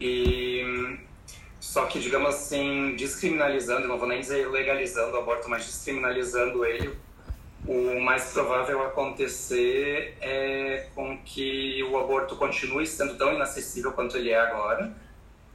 E 0.01 0.99
só 1.61 1.85
que, 1.85 2.01
digamos 2.01 2.35
assim, 2.35 2.97
descriminalizando, 2.97 3.87
não 3.87 3.99
vou 3.99 4.09
nem 4.09 4.21
dizer 4.21 4.49
legalizando 4.49 5.15
o 5.15 5.21
aborto, 5.21 5.49
mas 5.49 5.67
descriminalizando 5.67 6.65
ele, 6.65 6.99
o 7.69 8.01
mais 8.01 8.33
provável 8.33 8.83
acontecer 8.87 10.17
é 10.23 10.89
com 10.95 11.19
que 11.19 11.83
o 11.85 11.99
aborto 11.99 12.35
continue 12.37 12.87
sendo 12.87 13.17
tão 13.17 13.35
inacessível 13.35 13.93
quanto 13.93 14.17
ele 14.17 14.31
é 14.31 14.41
agora. 14.41 14.91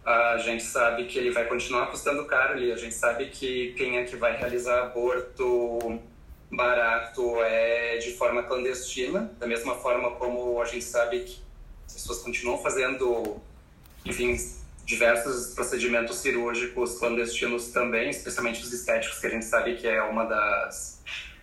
A 0.05 0.37
gente 0.37 0.63
sabe 0.63 1.05
que 1.05 1.17
ele 1.17 1.31
vai 1.31 1.45
continuar 1.45 1.87
custando 1.87 2.23
caro 2.25 2.53
ali, 2.53 2.71
a 2.71 2.77
gente 2.77 2.93
sabe 2.93 3.25
que 3.29 3.73
quem 3.75 3.97
é 3.97 4.03
que 4.03 4.15
vai 4.15 4.37
realizar 4.37 4.83
aborto 4.83 5.99
barato 6.51 7.41
é 7.41 7.97
de 7.97 8.13
forma 8.13 8.43
clandestina, 8.43 9.33
da 9.39 9.47
mesma 9.47 9.73
forma 9.73 10.11
como 10.11 10.61
a 10.61 10.65
gente 10.65 10.85
sabe 10.85 11.21
que 11.21 11.41
as 11.87 11.93
pessoas 11.93 12.19
continuam 12.19 12.59
fazendo, 12.59 13.41
enfim, 14.05 14.37
diversos 14.85 15.53
procedimentos 15.55 16.17
cirúrgicos 16.17 16.99
clandestinos 16.99 17.69
também, 17.69 18.09
especialmente 18.11 18.61
os 18.61 18.71
estéticos, 18.71 19.19
que 19.19 19.27
a 19.27 19.29
gente 19.31 19.45
sabe 19.45 19.75
que 19.75 19.87
é 19.87 20.01
uma 20.03 20.25
das 20.25 20.95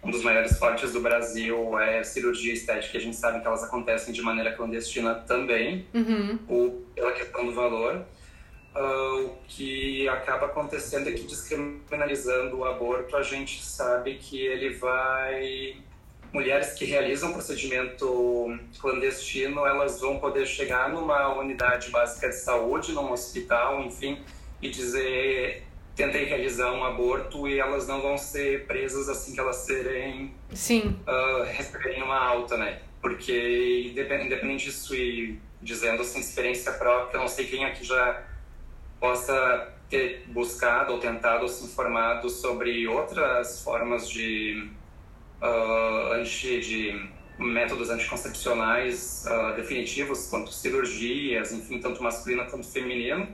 um 0.02 0.10
dos 0.10 0.22
maiores 0.24 0.58
fortes 0.58 0.92
do 0.92 1.00
Brasil 1.00 1.78
é 1.78 2.02
cirurgia 2.02 2.52
estética, 2.52 2.98
a 2.98 3.00
gente 3.00 3.14
sabe 3.14 3.40
que 3.40 3.46
elas 3.46 3.62
acontecem 3.62 4.12
de 4.12 4.20
maneira 4.20 4.52
clandestina 4.52 5.14
também, 5.14 5.86
uhum. 5.94 6.38
ou 6.48 6.70
pela 6.94 7.12
questão 7.12 7.46
do 7.46 7.54
valor. 7.54 8.04
Uh, 8.74 9.26
o 9.26 9.38
que 9.46 10.08
acaba 10.08 10.46
acontecendo 10.46 11.08
é 11.08 11.12
que 11.12 11.22
descriminalizando 11.24 12.58
o 12.58 12.64
aborto, 12.64 13.16
a 13.16 13.22
gente 13.22 13.62
sabe 13.62 14.14
que 14.14 14.44
ele 14.44 14.70
vai 14.70 15.76
mulheres 16.32 16.72
que 16.72 16.84
realizam 16.84 17.32
procedimento 17.32 18.58
clandestino, 18.80 19.66
elas 19.66 20.00
vão 20.00 20.18
poder 20.18 20.46
chegar 20.46 20.88
numa 20.88 21.38
unidade 21.38 21.90
básica 21.90 22.28
de 22.28 22.36
saúde, 22.36 22.92
num 22.92 23.12
hospital, 23.12 23.82
enfim, 23.82 24.18
e 24.60 24.70
dizer 24.70 25.64
tentei 25.94 26.24
realizar 26.24 26.72
um 26.72 26.82
aborto 26.84 27.46
e 27.46 27.60
elas 27.60 27.86
não 27.86 28.00
vão 28.00 28.16
ser 28.16 28.66
presas 28.66 29.10
assim 29.10 29.34
que 29.34 29.40
elas 29.40 29.56
serem 29.56 30.34
sim. 30.54 30.98
uh, 31.06 31.42
receberem 31.44 32.02
uma 32.02 32.18
alta 32.18 32.56
né? 32.56 32.80
Porque 33.00 33.90
independente 33.92 34.64
disso 34.64 34.94
e 34.94 35.38
dizendo 35.60 36.00
assim 36.00 36.20
experiência 36.20 36.72
própria 36.72 37.20
não 37.20 37.28
sei 37.28 37.46
quem 37.46 37.64
aqui 37.64 37.84
já 37.84 38.22
possa 38.98 39.70
ter 39.90 40.24
buscado 40.28 40.94
ou 40.94 40.98
tentado 40.98 41.46
se 41.46 41.64
informado 41.66 42.30
sobre 42.30 42.88
outras 42.88 43.62
formas 43.62 44.08
de, 44.08 44.70
uh, 45.42 46.12
anti, 46.12 46.60
de 46.60 47.10
métodos 47.38 47.90
anticoncepcionais 47.90 49.24
uh, 49.26 49.56
definitivos, 49.56 50.28
quanto 50.28 50.52
cirurgias, 50.52 51.52
enfim, 51.52 51.80
tanto 51.80 52.02
masculino 52.02 52.46
quanto 52.46 52.66
feminino, 52.66 53.28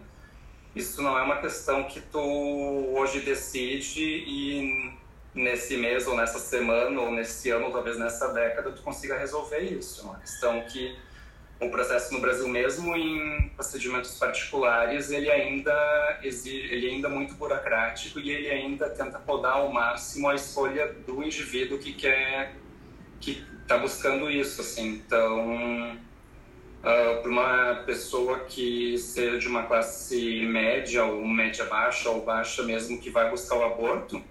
isso 0.75 1.03
não 1.03 1.19
é 1.19 1.23
uma 1.23 1.39
questão 1.39 1.85
que 1.85 2.01
tu 2.01 2.19
hoje 2.19 3.21
decide 3.21 4.03
e 4.05 4.93
nesse 5.35 5.77
mês 5.77 6.07
ou 6.07 6.17
nessa 6.17 6.39
semana 6.39 7.01
ou 7.01 7.11
nesse 7.11 7.51
ano 7.51 7.67
ou 7.67 7.73
talvez 7.73 7.99
nessa 7.99 8.29
década 8.33 8.73
tu 8.73 8.83
consiga 8.83 9.19
resolver 9.19 9.61
isso. 9.61 10.03
É 10.03 10.05
uma 10.05 10.19
questão 10.19 10.61
que 10.63 10.97
o 11.61 11.69
processo 11.71 12.15
no 12.15 12.21
Brasil 12.21 12.49
mesmo 12.49 12.97
em 12.97 13.49
procedimentos 13.51 14.17
particulares 14.17 15.11
ele 15.11 15.31
ainda 15.31 16.21
exige, 16.23 16.73
ele 16.73 16.89
é 16.89 16.91
ainda 16.93 17.09
muito 17.09 17.35
burocrático 17.35 18.21
e 18.21 18.31
ele 18.31 18.49
ainda 18.49 18.89
tenta 18.91 19.19
podar 19.19 19.55
ao 19.55 19.73
máximo 19.73 20.29
a 20.29 20.35
escolha 20.35 20.93
do 21.07 21.23
indivíduo 21.23 21.79
que 21.79 21.93
quer 21.93 22.55
que 23.21 23.45
está 23.63 23.77
buscando 23.77 24.31
isso 24.31 24.61
assim. 24.61 25.03
Então 25.05 25.99
uh, 26.79 27.23
para 27.23 27.31
uma 27.31 27.75
pessoa 27.85 28.41
que 28.41 28.97
seja 28.97 29.39
de 29.39 29.49
uma 29.49 29.65
classe 29.65 30.47
média 30.47 31.05
ou 31.05 31.27
média 31.27 31.65
baixa 31.65 32.09
ou 32.09 32.25
baixa 32.25 32.63
mesmo 32.63 33.01
que 33.01 33.11
vai 33.11 33.29
buscar 33.31 33.57
o 33.57 33.65
aborto 33.65 34.23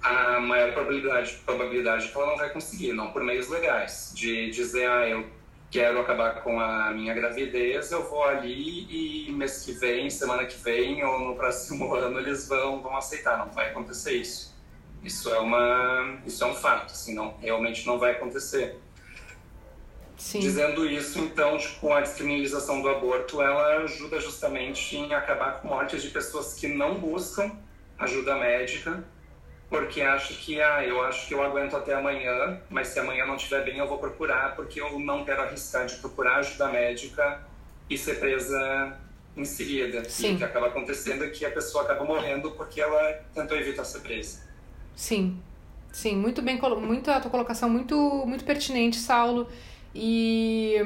a 0.00 0.40
maior 0.40 0.72
probabilidade 0.72 1.34
probabilidade 1.44 2.06
é 2.06 2.08
que 2.08 2.16
ela 2.16 2.28
não 2.28 2.36
vai 2.36 2.50
conseguir 2.50 2.92
não 2.92 3.10
por 3.10 3.22
meios 3.22 3.48
legais 3.48 4.12
de 4.14 4.48
dizer 4.50 4.88
ah 4.88 5.08
eu 5.08 5.37
quero 5.70 6.00
acabar 6.00 6.42
com 6.42 6.58
a 6.58 6.90
minha 6.92 7.12
gravidez, 7.14 7.92
eu 7.92 8.08
vou 8.08 8.24
ali 8.24 9.26
e 9.28 9.32
mês 9.32 9.64
que 9.64 9.72
vem, 9.72 10.08
semana 10.08 10.46
que 10.46 10.56
vem 10.56 11.04
ou 11.04 11.20
no 11.20 11.36
próximo 11.36 11.92
ano 11.96 12.18
eles 12.18 12.48
vão, 12.48 12.82
vão 12.82 12.96
aceitar. 12.96 13.38
Não 13.38 13.50
vai 13.52 13.70
acontecer 13.70 14.12
isso. 14.12 14.56
Isso 15.02 15.32
é 15.32 15.38
uma, 15.38 16.18
isso 16.26 16.42
é 16.42 16.46
um 16.46 16.54
fato, 16.54 16.92
assim, 16.92 17.14
não, 17.14 17.36
realmente 17.40 17.86
não 17.86 17.98
vai 17.98 18.12
acontecer. 18.12 18.78
Sim. 20.16 20.40
Dizendo 20.40 20.84
isso, 20.84 21.20
então, 21.20 21.56
tipo, 21.56 21.92
a 21.92 22.00
descriminalização 22.00 22.82
do 22.82 22.88
aborto, 22.88 23.40
ela 23.40 23.84
ajuda 23.84 24.18
justamente 24.18 24.96
em 24.96 25.14
acabar 25.14 25.60
com 25.60 25.68
mortes 25.68 26.02
de 26.02 26.10
pessoas 26.10 26.54
que 26.54 26.66
não 26.66 26.96
buscam 26.96 27.52
ajuda 27.96 28.34
médica 28.36 29.04
porque 29.68 30.00
acho 30.00 30.34
que 30.34 30.60
ah, 30.60 30.84
eu 30.84 31.02
acho 31.02 31.26
que 31.26 31.34
eu 31.34 31.42
aguento 31.42 31.76
até 31.76 31.94
amanhã, 31.94 32.60
mas 32.70 32.88
se 32.88 32.98
amanhã 32.98 33.26
não 33.26 33.36
estiver 33.36 33.64
bem 33.64 33.78
eu 33.78 33.86
vou 33.86 33.98
procurar, 33.98 34.56
porque 34.56 34.80
eu 34.80 34.98
não 34.98 35.24
quero 35.24 35.42
arriscar 35.42 35.86
de 35.86 35.96
procurar 35.96 36.36
ajuda 36.36 36.68
médica 36.68 37.42
e 37.88 37.98
ser 37.98 38.18
presa 38.18 38.98
em 39.36 39.44
seguida. 39.44 40.08
Sim. 40.08 40.32
E 40.32 40.34
o 40.34 40.38
que 40.38 40.44
acaba 40.44 40.68
acontecendo 40.68 41.24
é 41.24 41.28
que 41.28 41.44
a 41.44 41.50
pessoa 41.50 41.84
acaba 41.84 42.04
morrendo 42.04 42.50
porque 42.52 42.80
ela 42.80 43.20
tentou 43.34 43.56
evitar 43.56 43.84
ser 43.84 44.00
presa. 44.00 44.40
Sim. 44.96 45.38
Sim, 45.92 46.16
muito 46.16 46.42
bem, 46.42 46.60
muito 46.80 47.10
a 47.10 47.20
tua 47.20 47.30
colocação 47.30 47.68
muito 47.68 47.96
muito 48.26 48.44
pertinente, 48.44 48.96
Saulo. 48.96 49.48
E 49.94 50.76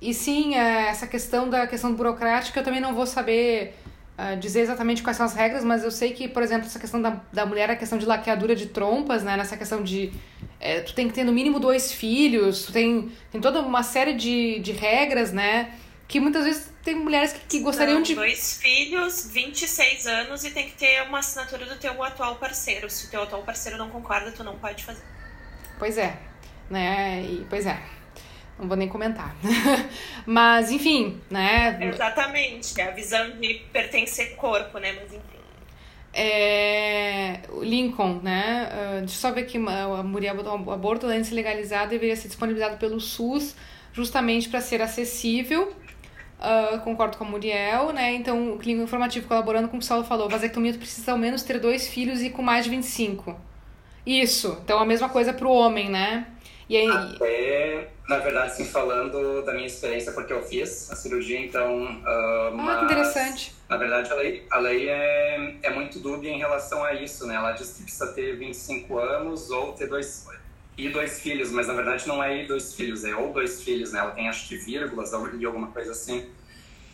e 0.00 0.12
sim, 0.12 0.54
é, 0.54 0.88
essa 0.88 1.06
questão 1.06 1.48
da 1.48 1.66
questão 1.66 1.94
burocrática, 1.94 2.60
eu 2.60 2.64
também 2.64 2.80
não 2.80 2.94
vou 2.94 3.06
saber 3.06 3.74
uh, 4.18 4.36
dizer 4.38 4.60
exatamente 4.60 5.02
quais 5.02 5.16
são 5.16 5.26
as 5.26 5.34
regras, 5.34 5.64
mas 5.64 5.84
eu 5.84 5.90
sei 5.90 6.12
que, 6.12 6.28
por 6.28 6.42
exemplo, 6.42 6.66
essa 6.66 6.78
questão 6.78 7.00
da, 7.00 7.20
da 7.32 7.46
mulher, 7.46 7.70
a 7.70 7.76
questão 7.76 7.98
de 7.98 8.06
laqueadura 8.06 8.54
de 8.54 8.66
trompas, 8.66 9.22
né? 9.22 9.36
Nessa 9.36 9.56
questão 9.56 9.82
de. 9.82 10.12
É, 10.58 10.80
tu 10.80 10.94
tem 10.94 11.08
que 11.08 11.14
ter 11.14 11.24
no 11.24 11.32
mínimo 11.32 11.60
dois 11.60 11.92
filhos, 11.92 12.64
tu 12.64 12.72
tem, 12.72 13.12
tem 13.30 13.40
toda 13.40 13.60
uma 13.60 13.82
série 13.82 14.14
de, 14.14 14.58
de 14.60 14.72
regras, 14.72 15.32
né? 15.32 15.74
Que 16.08 16.20
muitas 16.20 16.44
vezes 16.44 16.70
tem 16.82 16.94
mulheres 16.94 17.32
que, 17.32 17.40
que 17.40 17.60
gostariam 17.60 17.96
Não, 17.96 18.02
de. 18.02 18.14
Dois 18.14 18.58
filhos, 18.60 19.28
26 19.32 20.06
anos 20.06 20.44
e 20.44 20.50
tem 20.50 20.66
que 20.68 20.76
ter 20.76 21.02
uma 21.02 21.18
assinatura 21.18 21.66
do 21.66 21.76
teu 21.76 22.02
atual 22.02 22.36
parceiro. 22.36 22.88
Se 22.88 23.06
o 23.06 23.10
teu 23.10 23.22
atual 23.22 23.42
parceiro 23.42 23.76
não 23.76 23.90
concorda, 23.90 24.30
tu 24.30 24.44
não 24.44 24.56
pode 24.56 24.84
fazer. 24.84 25.02
Pois 25.78 25.98
é, 25.98 26.16
né? 26.70 27.22
E, 27.22 27.46
pois 27.50 27.66
é. 27.66 27.95
Não 28.58 28.68
vou 28.68 28.76
nem 28.76 28.88
comentar. 28.88 29.36
Mas, 30.24 30.70
enfim, 30.70 31.20
né? 31.30 31.78
Exatamente. 31.80 32.80
É 32.80 32.88
a 32.88 32.90
visão 32.90 33.30
de 33.32 33.54
pertencer 33.72 34.34
corpo, 34.36 34.78
né? 34.78 34.92
Mas, 34.92 35.12
enfim. 35.12 35.36
É, 36.18 37.40
Lincoln, 37.60 38.20
né? 38.22 38.70
Uh, 38.72 38.98
deixa 39.00 39.14
eu 39.16 39.20
só 39.20 39.30
ver 39.30 39.42
aqui, 39.42 39.58
a 39.58 40.02
mulher 40.02 40.34
o 40.34 40.70
aborto, 40.70 41.04
além 41.04 41.20
de 41.20 41.26
ser 41.26 41.34
legalizado, 41.34 41.90
deveria 41.90 42.16
ser 42.16 42.28
disponibilizado 42.28 42.78
pelo 42.78 42.98
SUS, 42.98 43.54
justamente 43.92 44.48
para 44.48 44.62
ser 44.62 44.80
acessível. 44.80 45.76
Uh, 46.38 46.78
concordo 46.80 47.18
com 47.18 47.24
a 47.24 47.28
Muriel, 47.28 47.92
né? 47.92 48.14
Então, 48.14 48.54
o 48.54 48.58
clínico 48.58 48.84
informativo 48.84 49.28
colaborando 49.28 49.68
com 49.68 49.76
o 49.76 49.78
que 49.78 49.84
o 49.84 49.86
Saulo 49.86 50.04
falou, 50.04 50.26
vasectomia 50.28 50.72
precisa 50.72 51.12
ao 51.12 51.18
menos 51.18 51.42
ter 51.42 51.60
dois 51.60 51.86
filhos 51.86 52.22
e 52.22 52.30
com 52.30 52.40
mais 52.40 52.64
de 52.64 52.70
25. 52.70 53.38
Isso. 54.06 54.58
Então, 54.64 54.78
a 54.78 54.86
mesma 54.86 55.10
coisa 55.10 55.34
para 55.34 55.46
o 55.46 55.52
homem, 55.52 55.90
né? 55.90 56.26
E 56.68 56.76
aí... 56.76 56.88
Até, 56.88 57.88
na 58.08 58.18
verdade, 58.18 58.56
sim, 58.56 58.64
falando 58.64 59.42
da 59.42 59.52
minha 59.52 59.66
experiência, 59.66 60.12
porque 60.12 60.32
eu 60.32 60.42
fiz 60.42 60.90
a 60.90 60.96
cirurgia, 60.96 61.38
então... 61.38 61.84
Uh, 61.84 62.54
mas, 62.54 62.76
ah, 62.76 62.78
que 62.78 62.84
interessante. 62.86 63.54
Na 63.68 63.76
verdade, 63.76 64.10
a 64.10 64.14
lei, 64.16 64.46
a 64.50 64.58
lei 64.58 64.88
é, 64.88 65.56
é 65.62 65.70
muito 65.70 65.98
dúbia 66.00 66.30
em 66.30 66.38
relação 66.38 66.82
a 66.84 66.94
isso, 66.94 67.26
né? 67.26 67.36
Ela 67.36 67.52
diz 67.52 67.74
que 67.74 67.82
precisa 67.82 68.12
ter 68.12 68.36
25 68.36 68.98
anos 68.98 69.50
ou 69.50 69.72
ter 69.72 69.86
dois... 69.88 70.26
E 70.78 70.90
dois 70.90 71.20
filhos, 71.20 71.50
mas 71.50 71.68
na 71.68 71.72
verdade 71.72 72.06
não 72.06 72.22
é 72.22 72.42
e 72.42 72.46
dois 72.46 72.74
filhos, 72.74 73.02
é 73.02 73.16
ou 73.16 73.32
dois 73.32 73.62
filhos, 73.62 73.94
né? 73.94 74.00
Ela 74.00 74.10
tem, 74.10 74.28
acho 74.28 74.46
que, 74.46 74.58
vírgulas 74.58 75.10
ou 75.14 75.24
alguma 75.24 75.68
coisa 75.68 75.92
assim. 75.92 76.28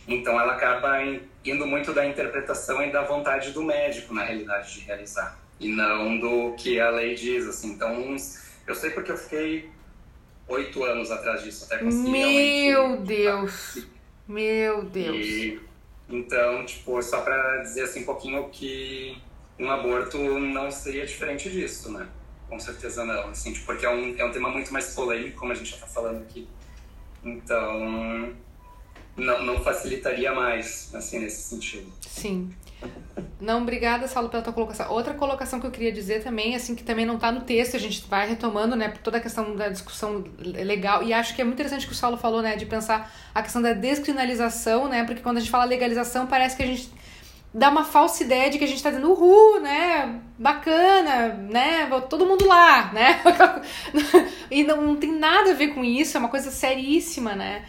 Então 0.07 0.41
ela 0.41 0.53
acaba 0.53 0.99
indo 1.45 1.67
muito 1.67 1.93
da 1.93 2.07
interpretação 2.07 2.83
e 2.83 2.91
da 2.91 3.03
vontade 3.03 3.51
do 3.51 3.63
médico, 3.63 4.15
na 4.15 4.23
realidade, 4.23 4.75
de 4.75 4.81
realizar. 4.81 5.39
E 5.61 5.69
não 5.69 6.19
do 6.19 6.55
que 6.57 6.81
a 6.81 6.91
lei 6.91 7.15
diz, 7.15 7.47
assim. 7.47 7.73
Então, 7.73 7.93
uns 7.93 8.42
eu 8.67 8.75
sei 8.75 8.91
porque 8.91 9.13
eu 9.13 9.17
fiquei 9.17 9.71
oito 10.49 10.85
anos 10.85 11.11
atrás 11.11 11.43
disso 11.43 11.65
até 11.65 11.79
conseguir 11.79 12.11
Meu 12.11 12.97
Deus! 12.99 13.87
Meu 14.29 14.85
Deus! 14.85 15.27
E, 15.27 15.61
então, 16.09 16.65
tipo, 16.65 17.01
só 17.03 17.21
pra 17.23 17.59
dizer 17.59 17.83
assim 17.83 18.03
um 18.03 18.05
pouquinho 18.05 18.49
que 18.51 19.21
um 19.59 19.71
aborto 19.71 20.19
não 20.19 20.71
seria 20.71 21.07
diferente 21.07 21.51
disso, 21.51 21.91
né? 21.93 22.09
Com 22.49 22.59
certeza 22.59 23.05
não, 23.05 23.29
assim, 23.29 23.53
tipo, 23.53 23.67
porque 23.67 23.87
é 23.87 23.91
um, 23.91 24.17
é 24.19 24.25
um 24.25 24.31
tema 24.31 24.51
muito 24.51 24.73
mais 24.73 24.95
polêmico, 24.95 25.39
como 25.39 25.53
a 25.53 25.55
gente 25.55 25.71
já 25.71 25.79
tá 25.79 25.87
falando 25.87 26.23
aqui. 26.23 26.49
Então, 27.25 28.35
não, 29.17 29.45
não 29.45 29.63
facilitaria 29.63 30.33
mais, 30.33 30.91
assim, 30.95 31.19
nesse 31.19 31.43
sentido. 31.43 31.93
Sim. 32.01 32.51
Não, 33.41 33.63
obrigada, 33.63 34.07
Saulo, 34.07 34.29
pela 34.29 34.43
tua 34.43 34.53
colocação. 34.53 34.91
Outra 34.91 35.15
colocação 35.15 35.59
que 35.59 35.67
eu 35.67 35.71
queria 35.71 35.93
dizer 35.93 36.23
também, 36.23 36.55
assim, 36.55 36.75
que 36.75 36.85
também 36.85 37.05
não 37.05 37.17
está 37.17 37.33
no 37.33 37.41
texto, 37.41 37.77
a 37.77 37.79
gente 37.79 38.05
vai 38.09 38.29
retomando, 38.29 38.77
né, 38.77 38.93
toda 39.03 39.19
a 39.19 39.21
questão 39.21 39.57
da 39.57 39.69
discussão 39.69 40.25
legal, 40.39 41.03
e 41.03 41.13
acho 41.13 41.35
que 41.35 41.43
é 41.43 41.45
muito 41.45 41.57
interessante 41.57 41.85
o 41.85 41.89
que 41.89 41.95
o 41.95 41.97
Saulo 41.97 42.17
falou, 42.17 42.41
né, 42.41 42.57
de 42.57 42.67
pensar 42.67 43.13
a 43.35 43.43
questão 43.43 43.61
da 43.61 43.73
descriminalização, 43.73 44.89
né, 44.89 45.05
porque 45.05 45.21
quando 45.23 45.39
a 45.39 45.41
gente 45.41 45.51
fala 45.51 45.65
legalização, 45.65 46.27
parece 46.27 46.57
que 46.57 46.63
a 46.63 46.67
gente 46.67 46.91
dá 47.53 47.69
uma 47.69 47.85
falsa 47.85 48.23
ideia 48.23 48.49
de 48.49 48.59
que 48.59 48.65
a 48.65 48.67
gente 48.67 48.77
está 48.77 48.91
dizendo, 48.91 49.11
uhul, 49.11 49.61
né, 49.61 50.21
bacana, 50.39 51.35
né, 51.35 51.91
todo 52.09 52.25
mundo 52.25 52.47
lá, 52.47 52.93
né, 52.93 53.21
e 54.51 54.63
não, 54.63 54.81
não 54.81 54.97
tem 54.97 55.13
nada 55.13 55.51
a 55.51 55.55
ver 55.55 55.69
com 55.69 55.85
isso, 55.85 56.17
é 56.17 56.21
uma 56.21 56.29
coisa 56.29 56.51
seríssima, 56.51 57.35
né, 57.35 57.65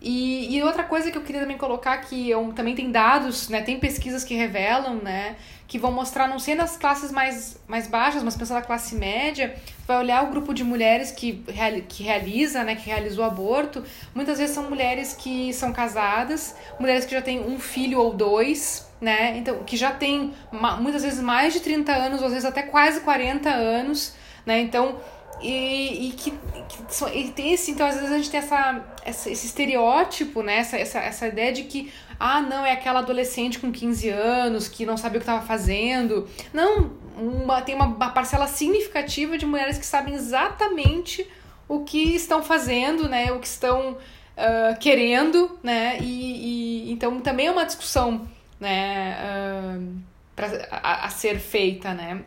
e, 0.00 0.56
e, 0.56 0.62
outra 0.62 0.84
coisa 0.84 1.10
que 1.10 1.18
eu 1.18 1.22
queria 1.22 1.40
também 1.40 1.58
colocar 1.58 1.96
que 1.98 2.30
eu, 2.30 2.52
também 2.54 2.74
tem 2.74 2.90
dados, 2.90 3.48
né, 3.48 3.62
tem 3.62 3.80
pesquisas 3.80 4.22
que 4.22 4.32
revelam, 4.32 4.94
né, 4.96 5.34
que 5.66 5.76
vão 5.76 5.90
mostrar 5.90 6.28
não 6.28 6.38
sei 6.38 6.54
nas 6.54 6.76
classes 6.76 7.10
mais, 7.10 7.60
mais 7.66 7.88
baixas, 7.88 8.22
mas 8.22 8.36
pensando 8.36 8.58
na 8.58 8.64
classe 8.64 8.94
média, 8.94 9.56
vai 9.88 9.98
olhar 9.98 10.22
o 10.22 10.30
grupo 10.30 10.54
de 10.54 10.62
mulheres 10.62 11.10
que, 11.10 11.44
que 11.88 12.04
realiza, 12.04 12.62
né, 12.62 12.76
que 12.76 12.86
realizou 12.88 13.24
aborto, 13.24 13.82
muitas 14.14 14.38
vezes 14.38 14.54
são 14.54 14.70
mulheres 14.70 15.14
que 15.14 15.52
são 15.52 15.72
casadas, 15.72 16.54
mulheres 16.78 17.04
que 17.04 17.12
já 17.12 17.20
têm 17.20 17.40
um 17.40 17.58
filho 17.58 17.98
ou 17.98 18.14
dois, 18.14 18.88
né, 19.00 19.36
então 19.36 19.64
que 19.64 19.76
já 19.76 19.90
tem 19.90 20.32
muitas 20.80 21.02
vezes 21.02 21.20
mais 21.20 21.52
de 21.52 21.58
30 21.58 21.92
anos, 21.92 22.20
ou 22.20 22.26
às 22.26 22.32
vezes 22.32 22.48
até 22.48 22.62
quase 22.62 23.00
40 23.00 23.50
anos, 23.50 24.14
né, 24.46 24.60
então 24.60 24.96
e, 25.40 26.08
e 26.08 26.12
que, 26.12 26.30
que 26.32 27.18
e 27.18 27.30
tem 27.30 27.52
esse, 27.52 27.70
então 27.70 27.86
às 27.86 27.94
vezes 27.94 28.10
a 28.10 28.16
gente 28.16 28.30
tem 28.30 28.38
essa, 28.38 28.84
essa, 29.04 29.30
esse 29.30 29.46
estereótipo, 29.46 30.42
né? 30.42 30.58
Essa, 30.58 30.76
essa, 30.76 30.98
essa 30.98 31.28
ideia 31.28 31.52
de 31.52 31.64
que, 31.64 31.92
ah, 32.18 32.40
não, 32.40 32.66
é 32.66 32.72
aquela 32.72 33.00
adolescente 33.00 33.58
com 33.58 33.70
15 33.70 34.08
anos 34.08 34.68
que 34.68 34.84
não 34.84 34.96
sabia 34.96 35.18
o 35.18 35.20
que 35.20 35.30
estava 35.30 35.46
fazendo. 35.46 36.28
Não, 36.52 36.90
uma, 37.16 37.62
tem 37.62 37.74
uma, 37.74 38.10
parcela 38.10 38.46
significativa 38.46 39.38
de 39.38 39.46
mulheres 39.46 39.78
que 39.78 39.86
sabem 39.86 40.14
exatamente 40.14 41.26
o 41.68 41.84
que 41.84 42.14
estão 42.14 42.42
fazendo, 42.42 43.08
né? 43.08 43.30
O 43.30 43.38
que 43.38 43.46
estão 43.46 43.92
uh, 43.92 44.78
querendo, 44.80 45.58
né? 45.62 45.98
E, 46.00 46.88
e, 46.88 46.92
então 46.92 47.20
também 47.20 47.46
é 47.46 47.50
uma 47.50 47.64
discussão, 47.64 48.28
né? 48.58 49.16
Uh, 49.20 49.98
pra, 50.34 50.48
a, 50.70 51.06
a 51.06 51.10
ser 51.10 51.38
feita, 51.38 51.94
né? 51.94 52.22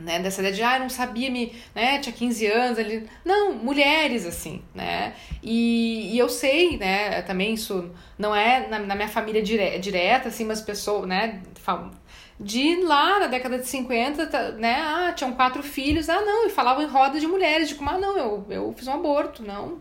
Né, 0.00 0.18
dessa 0.18 0.40
ideia 0.40 0.54
de, 0.54 0.62
ah, 0.62 0.78
não 0.78 0.88
sabia 0.88 1.30
me, 1.30 1.52
né, 1.74 1.98
tinha 1.98 2.12
15 2.12 2.46
anos, 2.46 2.78
ele, 2.78 3.08
não, 3.24 3.52
mulheres, 3.52 4.26
assim, 4.26 4.62
né, 4.74 5.14
e, 5.42 6.14
e 6.14 6.18
eu 6.18 6.28
sei, 6.28 6.76
né, 6.76 7.22
também 7.22 7.54
isso 7.54 7.90
não 8.18 8.34
é 8.34 8.66
na, 8.68 8.78
na 8.78 8.94
minha 8.94 9.08
família 9.08 9.42
dire, 9.42 9.78
direta, 9.78 10.28
assim, 10.28 10.44
mas 10.44 10.60
pessoas, 10.60 11.06
né, 11.06 11.40
de 12.38 12.82
lá 12.84 13.20
na 13.20 13.26
década 13.26 13.58
de 13.58 13.66
50, 13.66 14.52
né, 14.52 14.80
ah, 14.80 15.12
tinham 15.12 15.32
quatro 15.32 15.62
filhos, 15.62 16.08
ah, 16.08 16.20
não, 16.20 16.46
e 16.46 16.50
falavam 16.50 16.82
em 16.82 16.86
roda 16.86 17.20
de 17.20 17.26
mulheres, 17.26 17.68
de 17.68 17.74
como, 17.74 17.90
ah, 17.90 17.98
não, 17.98 18.16
eu, 18.16 18.46
eu 18.48 18.74
fiz 18.76 18.88
um 18.88 18.94
aborto, 18.94 19.42
não, 19.42 19.80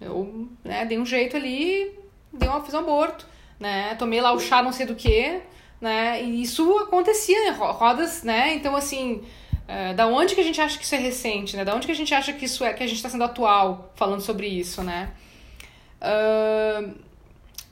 eu, 0.00 0.48
né, 0.62 0.84
dei 0.84 0.98
um 0.98 1.06
jeito 1.06 1.36
ali, 1.36 1.98
dei 2.32 2.48
um, 2.48 2.62
fiz 2.62 2.74
um 2.74 2.78
aborto, 2.78 3.26
né, 3.58 3.94
tomei 3.94 4.20
lá 4.20 4.32
o 4.32 4.38
chá 4.38 4.62
não 4.62 4.72
sei 4.72 4.86
do 4.86 4.94
que, 4.94 5.40
né? 5.80 6.22
E 6.22 6.42
isso 6.42 6.78
acontecia, 6.78 7.52
rodas, 7.52 8.22
né? 8.22 8.54
Então, 8.54 8.74
assim, 8.74 9.22
uh, 9.68 9.94
da 9.94 10.06
onde 10.06 10.34
que 10.34 10.40
a 10.40 10.44
gente 10.44 10.60
acha 10.60 10.78
que 10.78 10.84
isso 10.84 10.94
é 10.94 10.98
recente, 10.98 11.56
né? 11.56 11.64
Da 11.64 11.74
onde 11.74 11.86
que 11.86 11.92
a 11.92 11.96
gente 11.96 12.14
acha 12.14 12.32
que 12.32 12.44
isso 12.44 12.64
é, 12.64 12.72
que 12.72 12.82
a 12.82 12.86
gente 12.86 12.96
está 12.96 13.08
sendo 13.08 13.24
atual 13.24 13.92
falando 13.94 14.20
sobre 14.20 14.46
isso, 14.46 14.82
né? 14.82 15.12
Uh, 16.00 16.94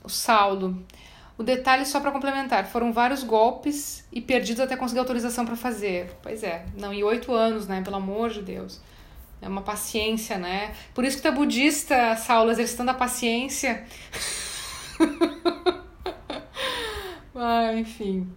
o 0.03 0.09
Saulo. 0.09 0.83
O 1.37 1.43
detalhe, 1.43 1.85
só 1.85 1.99
para 1.99 2.11
complementar, 2.11 2.65
foram 2.65 2.91
vários 2.91 3.23
golpes 3.23 4.03
e 4.11 4.19
perdidos 4.19 4.59
até 4.59 4.75
conseguir 4.75 4.99
autorização 4.99 5.45
para 5.45 5.55
fazer. 5.55 6.09
Pois 6.23 6.41
é, 6.43 6.65
não, 6.75 6.91
e 6.91 7.03
oito 7.03 7.31
anos, 7.33 7.67
né? 7.67 7.81
Pelo 7.83 7.97
amor 7.97 8.31
de 8.31 8.41
Deus. 8.41 8.81
É 9.39 9.47
uma 9.47 9.61
paciência, 9.61 10.39
né? 10.39 10.73
Por 10.95 11.03
isso 11.03 11.17
que 11.17 11.21
tu 11.21 11.27
é 11.27 11.31
budista, 11.31 12.15
Saulo, 12.15 12.49
exercitando 12.49 12.89
a 12.89 12.95
paciência. 12.95 13.85
Ah, 17.37 17.71
enfim. 17.75 18.27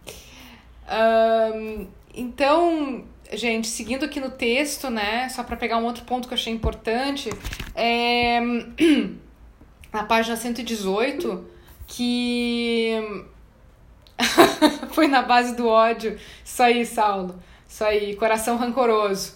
Um, 0.86 1.88
então, 2.14 3.04
gente, 3.32 3.66
seguindo 3.66 4.04
aqui 4.04 4.20
no 4.20 4.30
texto, 4.30 4.90
né, 4.90 5.26
só 5.30 5.42
para 5.42 5.56
pegar 5.56 5.78
um 5.78 5.84
outro 5.84 6.04
ponto 6.04 6.28
que 6.28 6.34
eu 6.34 6.38
achei 6.38 6.52
importante, 6.52 7.30
é 7.74 8.40
na 9.90 10.04
página 10.04 10.36
118, 10.36 11.46
que 11.86 12.94
foi 14.92 15.08
na 15.08 15.22
base 15.22 15.56
do 15.56 15.66
ódio. 15.66 16.18
Isso 16.44 16.62
aí, 16.62 16.84
Saulo. 16.84 17.42
Isso 17.66 17.82
aí, 17.82 18.14
coração 18.16 18.58
rancoroso. 18.58 19.34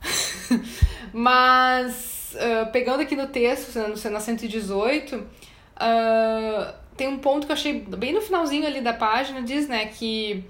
Mas, 1.10 2.34
uh, 2.34 2.70
pegando 2.70 3.00
aqui 3.00 3.16
no 3.16 3.28
texto, 3.28 3.78
na 4.10 4.20
118, 4.20 5.16
uh, 5.16 6.83
tem 6.96 7.08
um 7.08 7.18
ponto 7.18 7.46
que 7.46 7.52
eu 7.52 7.56
achei 7.56 7.80
bem 7.80 8.12
no 8.12 8.20
finalzinho 8.20 8.66
ali 8.66 8.80
da 8.80 8.92
página, 8.92 9.42
diz, 9.42 9.68
né, 9.68 9.86
que, 9.86 10.44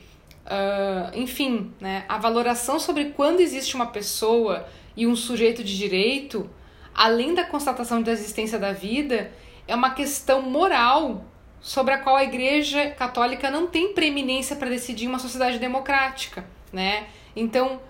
uh, 0.44 1.16
enfim, 1.18 1.72
né, 1.80 2.04
a 2.08 2.18
valoração 2.18 2.78
sobre 2.78 3.06
quando 3.06 3.40
existe 3.40 3.74
uma 3.74 3.86
pessoa 3.86 4.66
e 4.96 5.06
um 5.06 5.16
sujeito 5.16 5.64
de 5.64 5.76
direito, 5.76 6.48
além 6.94 7.34
da 7.34 7.44
constatação 7.44 8.02
da 8.02 8.12
existência 8.12 8.58
da 8.58 8.72
vida, 8.72 9.32
é 9.66 9.74
uma 9.74 9.90
questão 9.90 10.42
moral 10.42 11.24
sobre 11.60 11.94
a 11.94 11.98
qual 11.98 12.14
a 12.14 12.24
Igreja 12.24 12.90
Católica 12.90 13.50
não 13.50 13.66
tem 13.66 13.94
preeminência 13.94 14.54
para 14.54 14.68
decidir 14.68 15.08
uma 15.08 15.18
sociedade 15.18 15.58
democrática, 15.58 16.44
né? 16.70 17.06
Então, 17.34 17.80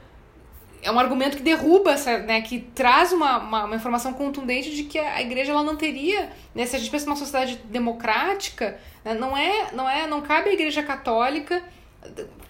é 0.84 0.90
um 0.90 0.98
argumento 0.98 1.38
que 1.38 1.42
derruba, 1.42 1.92
essa, 1.92 2.18
né, 2.18 2.42
que 2.42 2.60
traz 2.60 3.10
uma, 3.10 3.38
uma, 3.38 3.64
uma, 3.64 3.76
informação 3.76 4.12
contundente 4.12 4.74
de 4.74 4.84
que 4.84 4.98
a 4.98 5.20
igreja 5.22 5.52
ela 5.52 5.62
não 5.62 5.76
teria, 5.76 6.30
né, 6.54 6.66
se 6.66 6.76
a 6.76 6.78
gente 6.78 6.90
pensa 6.90 7.06
numa 7.06 7.16
sociedade 7.16 7.56
democrática, 7.64 8.78
né, 9.04 9.14
não 9.14 9.36
é, 9.36 9.72
não 9.72 9.88
é, 9.88 10.06
não 10.06 10.20
cabe 10.20 10.50
à 10.50 10.52
igreja 10.52 10.82
católica, 10.82 11.62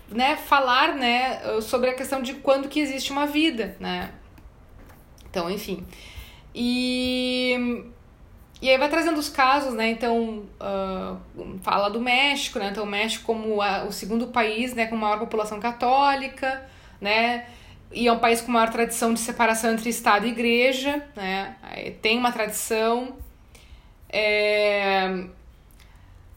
né, 0.09 0.37
falar, 0.37 0.95
né, 0.95 1.41
sobre 1.63 1.91
a 1.91 1.95
questão 1.95 2.21
de 2.21 2.35
quando 2.35 2.69
que 2.69 2.81
existe 2.81 3.13
uma 3.13 3.27
vida, 3.27 3.77
né. 3.79 4.11
Então, 5.31 5.49
enfim. 5.49 5.87
E 6.55 7.85
e 8.63 8.71
aí 8.71 8.79
vai 8.79 8.89
trazendo 8.89 9.19
os 9.19 9.29
casos, 9.29 9.75
né? 9.75 9.91
Então, 9.91 10.45
uh, 10.59 11.19
fala 11.61 11.91
do 11.91 12.01
México, 12.01 12.59
né? 12.59 12.69
Então, 12.71 12.85
o 12.85 12.87
México 12.87 13.27
como 13.27 13.61
a, 13.61 13.85
o 13.85 13.93
segundo 13.93 14.29
país, 14.29 14.73
né, 14.73 14.87
com 14.87 14.97
maior 14.97 15.19
população 15.19 15.61
católica, 15.61 16.67
né? 16.99 17.47
E 17.95 18.09
é 18.09 18.13
um 18.13 18.19
país 18.19 18.41
com 18.41 18.51
maior 18.51 18.71
tradição 18.71 19.15
de 19.15 19.21
separação 19.21 19.73
entre 19.73 19.89
Estado 19.89 20.27
e 20.27 20.31
Igreja, 20.31 21.03
né? 21.17 21.57
Tem 22.03 22.19
uma 22.19 22.33
tradição. 22.33 23.17
É... 24.09 25.25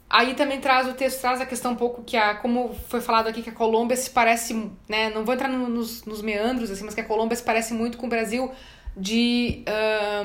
Aí 0.10 0.36
também 0.36 0.60
traz 0.62 0.88
o 0.88 0.94
texto 0.94 1.20
traz 1.20 1.42
a 1.42 1.46
questão 1.46 1.74
um 1.74 1.76
pouco 1.76 2.02
que 2.04 2.16
a 2.16 2.36
como 2.36 2.74
foi 2.88 3.02
falado 3.02 3.28
aqui 3.28 3.42
que 3.42 3.50
a 3.50 3.54
Colômbia 3.54 3.98
se 3.98 4.10
parece, 4.10 4.70
né? 4.88 5.10
Não 5.10 5.26
vou 5.26 5.34
entrar 5.34 5.50
no, 5.50 5.68
nos, 5.68 6.06
nos 6.06 6.22
meandros 6.22 6.72
assim, 6.72 6.86
mas 6.86 6.96
que 6.96 7.02
a 7.02 7.06
Colômbia 7.06 7.36
se 7.36 7.44
parece 7.44 7.74
muito 7.74 7.98
com 7.98 8.06
o 8.06 8.10
Brasil 8.10 8.50
de, 8.96 9.64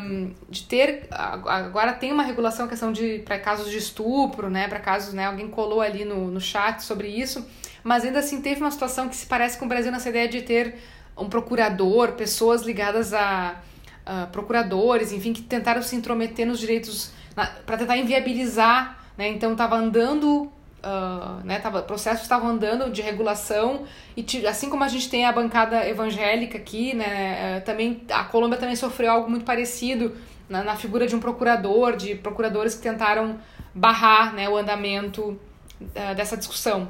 um, 0.00 0.32
de 0.48 0.62
ter 0.62 1.06
agora 1.10 1.92
tem 1.92 2.10
uma 2.10 2.22
regulação 2.22 2.66
questão 2.66 2.90
de 2.90 3.18
para 3.18 3.38
casos 3.38 3.70
de 3.70 3.76
estupro, 3.76 4.48
né? 4.48 4.66
Para 4.68 4.78
casos, 4.78 5.12
né? 5.12 5.26
Alguém 5.26 5.48
colou 5.48 5.80
ali 5.80 6.04
no, 6.04 6.30
no 6.30 6.40
chat 6.40 6.82
sobre 6.82 7.08
isso, 7.08 7.46
mas 7.82 8.04
ainda 8.04 8.20
assim 8.20 8.40
teve 8.40 8.60
uma 8.60 8.70
situação 8.70 9.08
que 9.08 9.16
se 9.16 9.26
parece 9.26 9.58
com 9.58 9.66
o 9.66 9.68
Brasil 9.68 9.92
nessa 9.92 10.08
ideia 10.08 10.28
de 10.28 10.42
ter 10.42 10.78
um 11.16 11.28
procurador, 11.28 12.12
pessoas 12.12 12.62
ligadas 12.62 13.12
a, 13.12 13.56
a 14.04 14.26
procuradores, 14.26 15.12
enfim, 15.12 15.32
que 15.32 15.42
tentaram 15.42 15.82
se 15.82 15.94
intrometer 15.94 16.46
nos 16.46 16.58
direitos 16.58 17.12
para 17.34 17.78
tentar 17.78 17.96
inviabilizar, 17.96 18.98
né? 19.16 19.28
Então 19.28 19.52
estava 19.52 19.76
andando, 19.76 20.44
uh, 20.44 21.44
né? 21.44 21.58
Tava, 21.58 21.82
processos 21.82 22.22
estavam 22.22 22.48
andando 22.48 22.90
de 22.90 23.02
regulação 23.02 23.84
e 24.16 24.46
assim 24.46 24.68
como 24.68 24.84
a 24.84 24.88
gente 24.88 25.08
tem 25.08 25.24
a 25.24 25.32
bancada 25.32 25.86
evangélica 25.88 26.58
aqui, 26.58 26.94
né? 26.94 27.58
Uh, 27.58 27.64
também 27.64 28.02
a 28.10 28.24
Colômbia 28.24 28.58
também 28.58 28.76
sofreu 28.76 29.12
algo 29.12 29.30
muito 29.30 29.44
parecido 29.44 30.16
na, 30.48 30.62
na 30.62 30.76
figura 30.76 31.06
de 31.06 31.14
um 31.14 31.20
procurador, 31.20 31.96
de 31.96 32.14
procuradores 32.14 32.74
que 32.74 32.82
tentaram 32.82 33.38
barrar, 33.74 34.34
né? 34.34 34.48
O 34.48 34.56
andamento 34.56 35.38
uh, 35.80 36.14
dessa 36.14 36.36
discussão, 36.36 36.88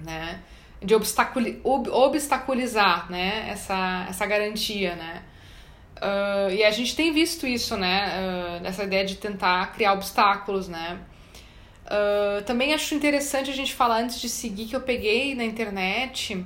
né? 0.00 0.40
De 0.84 0.94
obstaculi, 0.94 1.60
ob, 1.64 1.88
obstaculizar 1.88 3.10
né, 3.10 3.48
essa, 3.48 4.06
essa 4.08 4.26
garantia, 4.26 4.94
né? 4.94 5.22
Uh, 5.96 6.52
e 6.52 6.64
a 6.64 6.70
gente 6.70 6.94
tem 6.94 7.12
visto 7.12 7.46
isso, 7.46 7.76
né? 7.76 8.60
Uh, 8.60 8.66
essa 8.66 8.84
ideia 8.84 9.04
de 9.04 9.16
tentar 9.16 9.72
criar 9.72 9.94
obstáculos, 9.94 10.68
né? 10.68 11.00
Uh, 11.86 12.42
também 12.44 12.74
acho 12.74 12.94
interessante 12.94 13.50
a 13.50 13.54
gente 13.54 13.74
falar 13.74 14.00
antes 14.02 14.20
de 14.20 14.28
seguir 14.28 14.66
que 14.66 14.76
eu 14.76 14.80
peguei 14.80 15.34
na 15.34 15.44
internet 15.44 16.44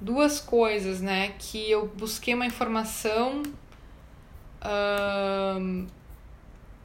duas 0.00 0.40
coisas, 0.40 1.00
né? 1.00 1.32
Que 1.38 1.70
eu 1.70 1.86
busquei 1.86 2.34
uma 2.34 2.46
informação 2.46 3.42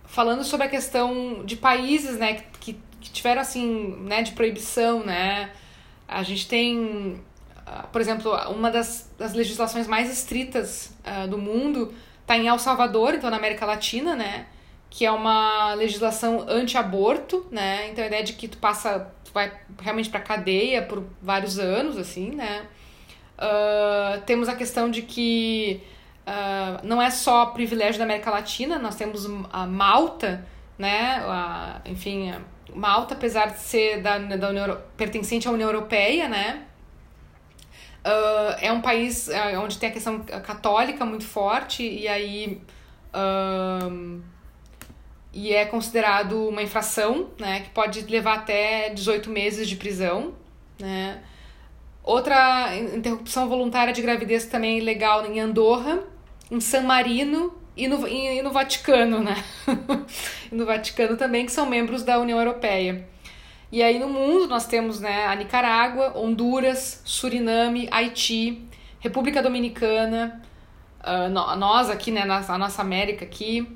falando 0.05 0.43
sobre 0.43 0.67
a 0.67 0.69
questão 0.69 1.43
de 1.43 1.57
países, 1.57 2.17
né? 2.17 2.43
Que, 2.59 2.77
que 3.01 3.11
tiveram 3.11 3.41
assim, 3.41 3.97
né? 4.01 4.21
De 4.21 4.31
proibição, 4.33 5.03
né? 5.03 5.51
A 6.13 6.23
gente 6.23 6.47
tem, 6.47 7.21
ah, 7.65 7.87
por 7.91 7.99
exemplo, 7.99 8.31
uma 8.51 8.69
das, 8.69 9.09
das 9.17 9.33
legislações 9.33 9.87
mais 9.87 10.11
estritas 10.11 10.93
uh, 11.05 11.27
do 11.27 11.37
mundo 11.37 11.93
está 12.21 12.37
em 12.37 12.47
El 12.47 12.59
Salvador, 12.59 13.15
então 13.15 13.29
na 13.29 13.37
América 13.37 13.65
Latina, 13.65 14.15
né? 14.15 14.45
Que 14.89 15.05
é 15.05 15.11
uma 15.11 15.73
legislação 15.73 16.45
anti-aborto, 16.47 17.45
né? 17.51 17.89
Então 17.89 18.03
a 18.03 18.07
ideia 18.07 18.23
de 18.23 18.33
que 18.33 18.47
tu 18.47 18.57
passa, 18.57 19.11
tu 19.25 19.31
vai 19.33 19.51
realmente 19.81 20.09
para 20.09 20.19
cadeia 20.19 20.81
por 20.83 21.03
vários 21.21 21.57
anos, 21.59 21.97
assim, 21.97 22.31
né? 22.31 22.65
Uh, 23.37 24.21
temos 24.21 24.47
a 24.47 24.55
questão 24.55 24.89
de 24.89 25.01
que 25.01 25.81
uh, 26.27 26.85
não 26.85 27.01
é 27.01 27.09
só 27.09 27.47
privilégio 27.47 27.97
da 27.97 28.05
América 28.05 28.29
Latina, 28.29 28.77
nós 28.77 28.95
temos 28.95 29.27
a 29.51 29.65
Malta, 29.65 30.45
né? 30.77 31.23
A, 31.25 31.81
enfim, 31.85 32.33
Malta, 32.73 33.13
apesar 33.13 33.47
de 33.47 33.59
ser 33.59 34.01
da, 34.01 34.17
da 34.17 34.49
União, 34.49 34.81
pertencente 34.97 35.47
à 35.47 35.51
União 35.51 35.69
Europeia, 35.69 36.27
né? 36.27 36.63
Uh, 38.05 38.55
é 38.59 38.71
um 38.71 38.81
país 38.81 39.29
uh, 39.29 39.59
onde 39.63 39.77
tem 39.77 39.89
a 39.89 39.91
questão 39.93 40.19
católica 40.19 41.05
muito 41.05 41.25
forte 41.25 41.83
e 41.83 42.05
aí 42.05 42.61
uh, 43.15 44.21
e 45.31 45.53
é 45.53 45.65
considerado 45.65 46.49
uma 46.49 46.61
infração, 46.61 47.29
né, 47.39 47.61
que 47.61 47.69
pode 47.69 48.01
levar 48.01 48.35
até 48.35 48.89
18 48.89 49.29
meses 49.29 49.67
de 49.67 49.77
prisão, 49.77 50.33
né? 50.79 51.23
Outra 52.03 52.75
interrupção 52.75 53.47
voluntária 53.47 53.93
de 53.93 54.01
gravidez 54.01 54.45
também 54.45 54.81
legal 54.81 55.25
em 55.25 55.39
Andorra, 55.39 56.03
em 56.51 56.59
San 56.59 56.81
Marino 56.81 57.53
e 57.75 57.87
no, 57.87 58.07
e, 58.07 58.41
no 58.41 58.51
Vaticano, 58.51 59.19
né? 59.19 59.43
e 60.51 60.55
no 60.55 60.65
Vaticano 60.65 61.17
também, 61.17 61.45
que 61.45 61.51
são 61.51 61.65
membros 61.65 62.03
da 62.03 62.19
União 62.19 62.37
Europeia. 62.37 63.07
E 63.71 63.81
aí 63.81 63.97
no 63.97 64.07
mundo 64.07 64.47
nós 64.47 64.67
temos 64.67 64.99
né, 64.99 65.25
a 65.25 65.35
Nicarágua, 65.35 66.15
Honduras, 66.15 67.01
Suriname, 67.03 67.87
Haiti, 67.91 68.61
República 68.99 69.41
Dominicana, 69.41 70.43
uh, 70.99 71.57
nós 71.57 71.89
aqui, 71.89 72.11
né, 72.11 72.23
na, 72.23 72.37
a 72.37 72.57
nossa 72.59 72.83
América 72.83 73.25
aqui, 73.25 73.67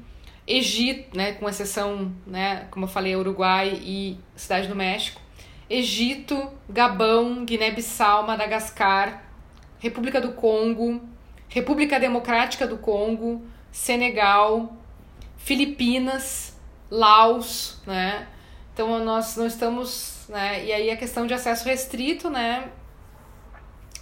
Egito, 0.45 1.17
né, 1.17 1.33
com 1.33 1.49
exceção, 1.49 2.13
né, 2.27 2.67
como 2.69 2.85
eu 2.85 2.89
falei, 2.89 3.15
Uruguai 3.15 3.81
e 3.81 4.19
Cidade 4.35 4.67
do 4.67 4.75
México, 4.75 5.19
Egito, 5.67 6.47
Gabão, 6.69 7.43
Guiné-Bissau, 7.43 8.25
Madagascar, 8.25 9.23
República 9.79 10.21
do 10.21 10.33
Congo, 10.33 11.01
República 11.49 11.99
Democrática 11.99 12.67
do 12.67 12.77
Congo, 12.77 13.45
Senegal, 13.77 14.75
Filipinas, 15.37 16.57
Laos, 16.89 17.79
né? 17.85 18.27
Então 18.73 19.05
nós 19.05 19.37
não 19.37 19.45
estamos, 19.45 20.25
né? 20.27 20.65
E 20.65 20.73
aí 20.73 20.89
a 20.89 20.97
questão 20.97 21.27
de 21.27 21.33
acesso 21.33 21.63
restrito, 21.63 22.27
né? 22.27 22.71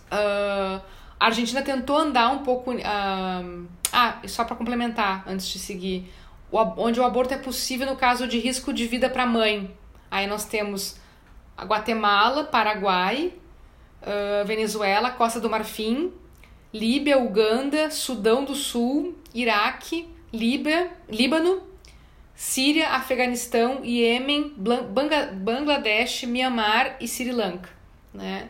Uh, 0.10 0.82
a 1.20 1.26
Argentina 1.26 1.62
tentou 1.62 1.98
andar 1.98 2.32
um 2.32 2.40
pouco. 2.40 2.72
Uh, 2.72 3.68
ah, 3.92 4.22
só 4.28 4.46
para 4.46 4.56
complementar, 4.56 5.24
antes 5.28 5.48
de 5.48 5.60
seguir, 5.60 6.10
o, 6.50 6.58
onde 6.82 7.00
o 7.00 7.04
aborto 7.04 7.34
é 7.34 7.38
possível 7.38 7.86
no 7.86 7.98
caso 7.98 8.28
de 8.28 8.40
risco 8.40 8.74
de 8.74 8.88
vida 8.88 9.10
para 9.10 9.24
a 9.24 9.28
mãe. 9.28 9.76
Aí 10.10 10.26
nós 10.26 10.46
temos 10.46 10.96
a 11.56 11.66
Guatemala, 11.66 12.46
Paraguai, 12.46 13.34
uh, 14.02 14.48
Venezuela, 14.48 15.12
Costa 15.12 15.40
do 15.40 15.50
Marfim, 15.50 16.14
Líbia, 16.76 17.18
Uganda, 17.18 17.90
Sudão 17.90 18.44
do 18.44 18.54
Sul, 18.54 19.16
Iraque, 19.34 20.10
Líbia, 20.34 20.92
Líbano, 21.10 21.64
Síria, 22.36 22.90
Afeganistão, 22.90 23.80
Iêmen, 23.82 24.54
Bangladesh, 25.38 26.24
Mianmar 26.24 26.98
e 27.00 27.08
Sri 27.08 27.32
Lanka, 27.32 27.70
né? 28.14 28.50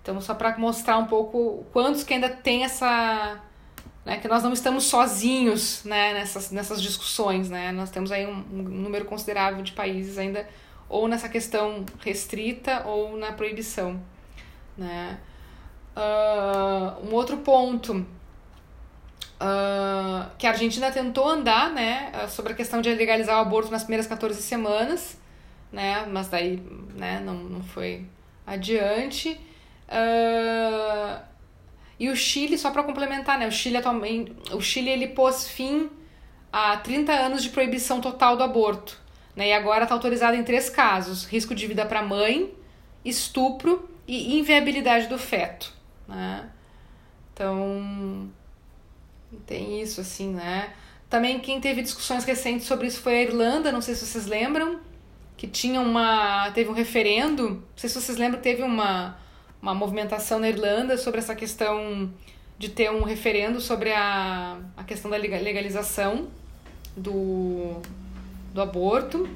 Então, 0.00 0.20
só 0.20 0.32
para 0.32 0.56
mostrar 0.56 0.96
um 0.98 1.06
pouco 1.06 1.66
quantos 1.72 2.04
que 2.04 2.14
ainda 2.14 2.28
tem 2.28 2.62
essa... 2.62 3.42
Né, 4.04 4.18
que 4.18 4.28
nós 4.28 4.44
não 4.44 4.52
estamos 4.52 4.84
sozinhos 4.84 5.82
né, 5.82 6.14
nessas, 6.14 6.52
nessas 6.52 6.80
discussões, 6.80 7.50
né? 7.50 7.72
Nós 7.72 7.90
temos 7.90 8.12
aí 8.12 8.24
um, 8.24 8.44
um 8.52 8.62
número 8.62 9.06
considerável 9.06 9.64
de 9.64 9.72
países 9.72 10.16
ainda 10.16 10.48
ou 10.88 11.08
nessa 11.08 11.28
questão 11.28 11.84
restrita 11.98 12.84
ou 12.86 13.16
na 13.16 13.32
proibição, 13.32 14.00
né? 14.78 15.18
Uh, 15.96 16.85
outro 17.16 17.38
ponto 17.38 18.06
uh, 19.40 20.30
que 20.38 20.46
a 20.46 20.50
Argentina 20.50 20.90
tentou 20.90 21.28
andar, 21.28 21.70
né, 21.70 22.10
ah, 22.12 22.28
sobre 22.28 22.52
a 22.52 22.56
questão 22.56 22.80
de 22.80 22.92
legalizar 22.94 23.36
o 23.36 23.40
aborto 23.40 23.70
nas 23.70 23.82
primeiras 23.82 24.06
14 24.06 24.40
semanas, 24.42 25.18
né, 25.72 26.06
mas 26.06 26.28
daí, 26.28 26.62
né, 26.94 27.20
não, 27.24 27.34
não 27.34 27.62
foi 27.62 28.06
adiante. 28.46 29.38
Uh, 29.88 31.20
e 31.98 32.08
o 32.08 32.16
Chile, 32.16 32.58
só 32.58 32.70
para 32.70 32.82
complementar, 32.82 33.38
né, 33.38 33.46
o 33.46 33.52
Chile 33.52 33.76
atualmente, 33.76 34.32
o 34.52 34.60
Chile 34.60 34.90
ele 34.90 35.08
pôs 35.08 35.48
fim 35.48 35.90
a 36.52 36.76
30 36.76 37.12
anos 37.12 37.42
de 37.42 37.50
proibição 37.50 38.00
total 38.00 38.36
do 38.36 38.42
aborto, 38.42 38.98
né, 39.34 39.48
e 39.48 39.52
agora 39.52 39.84
está 39.84 39.94
autorizado 39.94 40.36
em 40.36 40.42
três 40.42 40.70
casos: 40.70 41.24
risco 41.26 41.54
de 41.54 41.66
vida 41.66 41.84
para 41.84 42.00
a 42.00 42.02
mãe, 42.02 42.52
estupro 43.04 43.88
e 44.06 44.38
inviabilidade 44.38 45.08
do 45.08 45.18
feto, 45.18 45.72
né? 46.08 46.48
Então, 47.36 48.30
tem 49.46 49.82
isso, 49.82 50.00
assim, 50.00 50.32
né? 50.32 50.72
Também 51.10 51.38
quem 51.38 51.60
teve 51.60 51.82
discussões 51.82 52.24
recentes 52.24 52.66
sobre 52.66 52.86
isso 52.86 53.00
foi 53.00 53.18
a 53.18 53.22
Irlanda, 53.22 53.70
não 53.70 53.82
sei 53.82 53.94
se 53.94 54.06
vocês 54.06 54.24
lembram, 54.24 54.80
que 55.36 55.46
tinha 55.46 55.82
uma. 55.82 56.50
teve 56.52 56.70
um 56.70 56.72
referendo, 56.72 57.50
não 57.50 57.62
sei 57.76 57.90
se 57.90 58.00
vocês 58.00 58.16
lembram, 58.16 58.40
teve 58.40 58.62
uma, 58.62 59.18
uma 59.60 59.74
movimentação 59.74 60.38
na 60.38 60.48
Irlanda 60.48 60.96
sobre 60.96 61.20
essa 61.20 61.34
questão 61.34 62.10
de 62.58 62.70
ter 62.70 62.90
um 62.90 63.02
referendo 63.02 63.60
sobre 63.60 63.92
a, 63.92 64.56
a 64.74 64.82
questão 64.84 65.10
da 65.10 65.18
legalização 65.18 66.28
do, 66.96 67.82
do 68.54 68.62
aborto. 68.62 69.28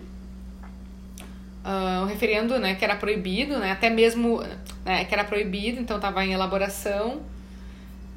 Uh, 1.63 2.05
um 2.05 2.07
referendo 2.07 2.59
né, 2.59 2.75
que 2.77 2.83
era 2.83 2.97
proibido, 2.97 3.59
né, 3.59 3.73
até 3.73 3.91
mesmo 3.91 4.43
né, 4.83 5.05
que 5.05 5.13
era 5.13 5.25
proibido, 5.25 5.79
então 5.79 5.97
estava 5.99 6.25
em 6.25 6.33
elaboração. 6.33 7.21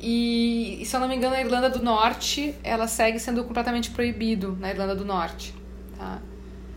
E, 0.06 0.84
se 0.86 0.94
eu 0.94 1.00
não 1.00 1.08
me 1.08 1.16
engano, 1.16 1.34
a 1.34 1.40
Irlanda 1.40 1.70
do 1.70 1.82
Norte, 1.82 2.54
ela 2.62 2.88
segue 2.90 3.18
sendo 3.18 3.42
completamente 3.46 3.90
proibido 3.90 4.54
na 4.60 4.70
Irlanda 4.70 4.94
do 4.94 5.06
Norte, 5.06 5.56
tá? 5.98 6.20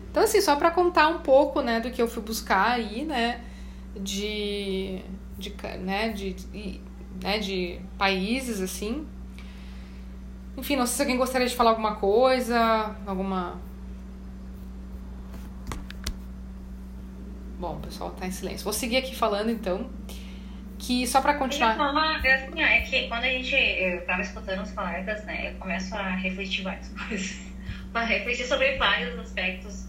Então, 0.09 0.23
assim, 0.23 0.39
só 0.39 0.55
para 0.55 0.71
contar 0.71 1.09
um 1.09 1.19
pouco, 1.19 1.59
né, 1.59 1.81
do 1.81 1.91
que 1.91 2.01
eu 2.01 2.07
fui 2.07 2.23
buscar 2.23 2.71
aí, 2.71 3.03
né, 3.03 3.41
de, 3.99 5.01
de, 5.37 5.53
né, 5.81 6.07
de, 6.07 6.35
de, 6.35 6.79
né, 7.21 7.37
de 7.39 7.81
países, 7.97 8.61
assim. 8.61 9.05
Enfim, 10.55 10.77
não 10.77 10.85
sei 10.87 10.95
se 10.95 11.01
alguém 11.01 11.17
gostaria 11.17 11.47
de 11.47 11.55
falar 11.55 11.71
alguma 11.71 11.95
coisa, 11.97 12.95
alguma... 13.05 13.59
Bom, 17.59 17.75
o 17.75 17.79
pessoal 17.81 18.11
tá 18.11 18.25
em 18.25 18.31
silêncio. 18.31 18.63
Vou 18.63 18.71
seguir 18.71 18.95
aqui 18.95 19.13
falando, 19.13 19.49
então 19.49 19.89
que 20.77 21.07
só 21.07 21.21
para 21.21 21.35
continuar. 21.35 21.75
Falar, 21.75 22.17
assim, 22.17 22.61
é 22.61 22.81
que 22.81 23.07
quando 23.07 23.23
a 23.23 23.29
gente. 23.29 23.55
Eu 23.55 24.05
tava 24.05 24.21
escutando 24.21 24.61
os 24.61 24.71
colegas, 24.71 25.23
né? 25.25 25.51
Eu 25.51 25.59
começo 25.59 25.95
a 25.95 26.15
refletir 26.15 26.63
várias 26.63 26.89
coisas. 27.07 27.39
a 27.93 28.03
refletir 28.03 28.45
sobre 28.45 28.77
vários 28.77 29.17
aspectos. 29.19 29.87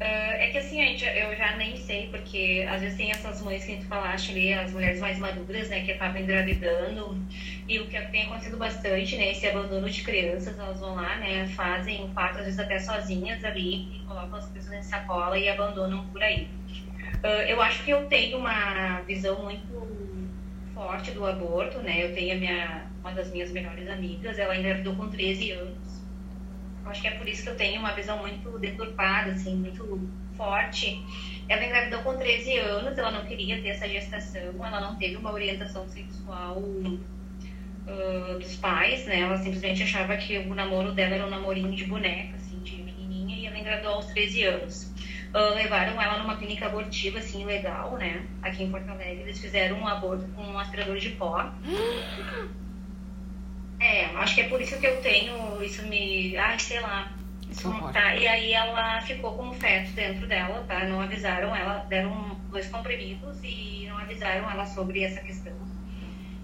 Uh, 0.00 0.32
é 0.38 0.48
que 0.50 0.56
assim, 0.56 0.80
a 0.82 0.86
gente, 0.86 1.04
eu 1.04 1.36
já 1.36 1.56
nem 1.56 1.76
sei, 1.76 2.08
porque 2.10 2.66
às 2.70 2.80
vezes 2.80 2.96
tem 2.96 3.10
essas 3.10 3.42
mães 3.42 3.62
que 3.62 3.72
gente 3.72 3.84
falaste 3.84 4.30
ali, 4.30 4.54
as 4.54 4.72
mulheres 4.72 4.98
mais 4.98 5.18
maduras, 5.18 5.68
né, 5.68 5.82
que 5.82 5.92
acabam 5.92 6.22
engravidando, 6.22 7.22
e 7.68 7.78
o 7.78 7.86
que 7.86 8.00
tem 8.06 8.22
acontecido 8.22 8.56
bastante, 8.56 9.14
né, 9.18 9.32
esse 9.32 9.46
abandono 9.46 9.90
de 9.90 10.02
crianças, 10.02 10.58
elas 10.58 10.80
vão 10.80 10.94
lá, 10.94 11.16
né, 11.16 11.46
fazem 11.48 12.08
parto, 12.14 12.38
às 12.38 12.46
vezes 12.46 12.58
até 12.58 12.78
sozinhas 12.78 13.44
ali, 13.44 13.94
e 13.94 14.02
colocam 14.08 14.38
as 14.38 14.48
crianças 14.48 14.72
em 14.72 14.82
sacola 14.82 15.38
e 15.38 15.50
abandonam 15.50 16.06
por 16.06 16.22
aí. 16.22 16.48
Uh, 17.22 17.44
eu 17.46 17.60
acho 17.60 17.84
que 17.84 17.90
eu 17.90 18.06
tenho 18.06 18.38
uma 18.38 19.02
visão 19.02 19.42
muito 19.42 19.99
forte 20.80 21.10
do 21.10 21.26
aborto, 21.26 21.78
né? 21.80 22.06
Eu 22.06 22.14
tenho 22.14 22.34
a 22.34 22.38
minha, 22.38 22.86
uma 23.00 23.12
das 23.12 23.30
minhas 23.30 23.52
melhores 23.52 23.86
amigas, 23.86 24.38
ela 24.38 24.56
engravidou 24.56 24.96
com 24.96 25.10
13 25.10 25.50
anos. 25.52 26.00
Acho 26.86 27.02
que 27.02 27.08
é 27.08 27.10
por 27.10 27.28
isso 27.28 27.42
que 27.42 27.50
eu 27.50 27.56
tenho 27.56 27.78
uma 27.80 27.92
visão 27.92 28.16
muito 28.18 28.58
deturpada, 28.58 29.32
assim, 29.32 29.56
muito 29.56 30.08
forte. 30.38 31.04
Ela 31.50 31.66
engravidou 31.66 32.00
com 32.02 32.16
13 32.16 32.56
anos, 32.60 32.96
ela 32.96 33.10
não 33.10 33.26
queria 33.26 33.60
ter 33.60 33.68
essa 33.68 33.86
gestação, 33.86 34.64
ela 34.64 34.80
não 34.80 34.96
teve 34.96 35.16
uma 35.16 35.30
orientação 35.30 35.86
sexual 35.86 36.56
uh, 36.56 38.38
dos 38.38 38.56
pais, 38.56 39.04
né? 39.04 39.20
Ela 39.20 39.36
simplesmente 39.36 39.82
achava 39.82 40.16
que 40.16 40.38
o 40.38 40.54
namoro 40.54 40.92
dela 40.92 41.14
era 41.14 41.26
um 41.26 41.30
namorinho 41.30 41.74
de 41.74 41.84
boneca, 41.84 42.36
assim, 42.36 42.58
de 42.60 42.82
menininha, 42.82 43.36
e 43.36 43.46
ela 43.46 43.58
engravidou 43.58 43.92
aos 43.92 44.06
13 44.06 44.44
anos. 44.44 44.89
Uh, 45.32 45.54
levaram 45.54 46.02
ela 46.02 46.18
numa 46.18 46.36
clínica 46.36 46.66
abortiva, 46.66 47.20
assim, 47.20 47.44
legal, 47.44 47.96
né? 47.96 48.26
Aqui 48.42 48.64
em 48.64 48.70
Porto 48.70 48.90
Alegre. 48.90 49.22
Eles 49.22 49.40
fizeram 49.40 49.78
um 49.78 49.86
aborto 49.86 50.26
com 50.34 50.42
um 50.42 50.58
aspirador 50.58 50.98
de 50.98 51.10
pó. 51.10 51.52
é, 53.78 54.06
acho 54.16 54.34
que 54.34 54.40
é 54.40 54.48
por 54.48 54.60
isso 54.60 54.80
que 54.80 54.86
eu 54.86 55.00
tenho, 55.00 55.62
isso 55.62 55.86
me... 55.86 56.36
Ai, 56.36 56.58
sei 56.58 56.80
lá. 56.80 57.12
Isso 57.48 57.70
tá. 57.92 58.16
E 58.16 58.26
aí 58.26 58.52
ela 58.52 59.00
ficou 59.02 59.36
com 59.36 59.50
o 59.50 59.54
feto 59.54 59.92
dentro 59.92 60.26
dela, 60.26 60.64
tá? 60.66 60.84
Não 60.84 61.00
avisaram 61.00 61.54
ela, 61.54 61.84
deram 61.88 62.36
dois 62.50 62.68
comprimidos 62.68 63.38
e 63.42 63.86
não 63.88 63.98
avisaram 63.98 64.50
ela 64.50 64.66
sobre 64.66 65.02
essa 65.02 65.20
questão. 65.20 65.54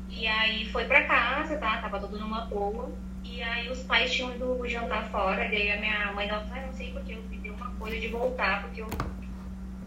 E 0.08 0.26
aí 0.26 0.64
foi 0.66 0.84
pra 0.84 1.04
casa, 1.04 1.56
tá? 1.58 1.78
Tava 1.78 2.00
tudo 2.00 2.18
numa 2.18 2.46
boa. 2.46 2.90
E 3.22 3.42
aí 3.42 3.68
os 3.68 3.82
pais 3.82 4.12
tinham 4.12 4.34
ido 4.34 4.66
jantar 4.68 5.04
fora, 5.10 5.44
e 5.46 5.56
aí 5.56 5.72
a 5.72 5.80
minha 5.80 6.12
mãe 6.12 6.28
ela 6.28 6.40
falou, 6.42 6.62
ah, 6.62 6.66
não 6.66 6.72
sei 6.72 6.92
porque 6.92 7.12
eu 7.12 7.22
coisa 7.78 7.98
de 7.98 8.08
voltar, 8.08 8.62
porque 8.62 8.82
eu. 8.82 8.88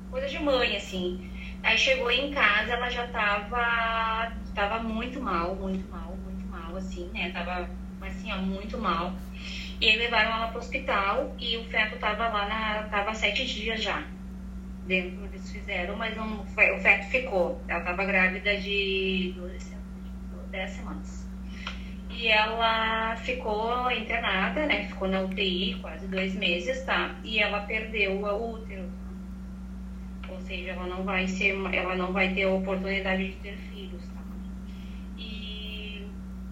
coisa 0.10 0.28
de 0.28 0.40
mãe, 0.40 0.76
assim. 0.76 1.30
Aí 1.64 1.78
chegou 1.78 2.10
em 2.10 2.32
casa, 2.32 2.74
ela 2.74 2.90
já 2.90 3.08
tava. 3.08 4.32
tava 4.56 4.80
muito 4.84 5.20
mal, 5.22 5.56
muito 5.56 5.90
mal, 5.92 6.16
muito 6.24 6.46
mal, 6.48 6.76
assim, 6.78 7.10
né? 7.14 7.32
Tava, 7.32 7.70
assim, 8.02 8.32
ó, 8.32 8.38
muito 8.38 8.78
mal. 8.78 9.14
E 9.82 9.88
aí 9.88 9.98
levaram 9.98 10.32
ela 10.32 10.48
pro 10.48 10.60
hospital 10.60 11.36
e 11.40 11.58
o 11.58 11.64
feto 11.66 11.98
tava 12.00 12.28
lá 12.28 12.48
na. 12.48 12.84
tava 12.90 13.14
sete 13.14 13.46
dias 13.46 13.82
já. 13.82 14.04
Dentro 14.86 15.24
eles 15.26 15.52
fizeram, 15.52 15.96
mas 15.96 16.16
não, 16.16 16.42
o 16.42 16.46
feto 16.46 17.10
ficou. 17.10 17.62
Ela 17.68 17.82
tava 17.82 18.06
grávida 18.06 18.58
de 18.58 19.34
12, 19.38 19.78
10 20.52 20.72
semanas. 20.72 21.19
E 22.20 22.28
ela 22.28 23.16
ficou 23.16 23.90
internada, 23.90 24.66
né? 24.66 24.88
Ficou 24.88 25.08
na 25.08 25.22
UTI 25.22 25.78
quase 25.82 26.06
dois 26.08 26.36
meses, 26.36 26.84
tá? 26.84 27.16
E 27.24 27.40
ela 27.40 27.62
perdeu 27.62 28.12
o 28.12 28.56
útero. 28.56 28.90
Ou 30.28 30.38
seja, 30.42 30.72
ela 30.72 30.86
não 30.86 31.04
vai 31.04 31.26
ser, 31.30 31.56
ela 31.74 31.96
não 31.96 32.12
vai 32.12 32.34
ter 32.34 32.44
a 32.44 32.50
oportunidade 32.50 33.30
de 33.30 33.36
ter 33.38 33.56
filhos, 33.56 34.04
tá? 34.08 34.20
E, 35.18 36.04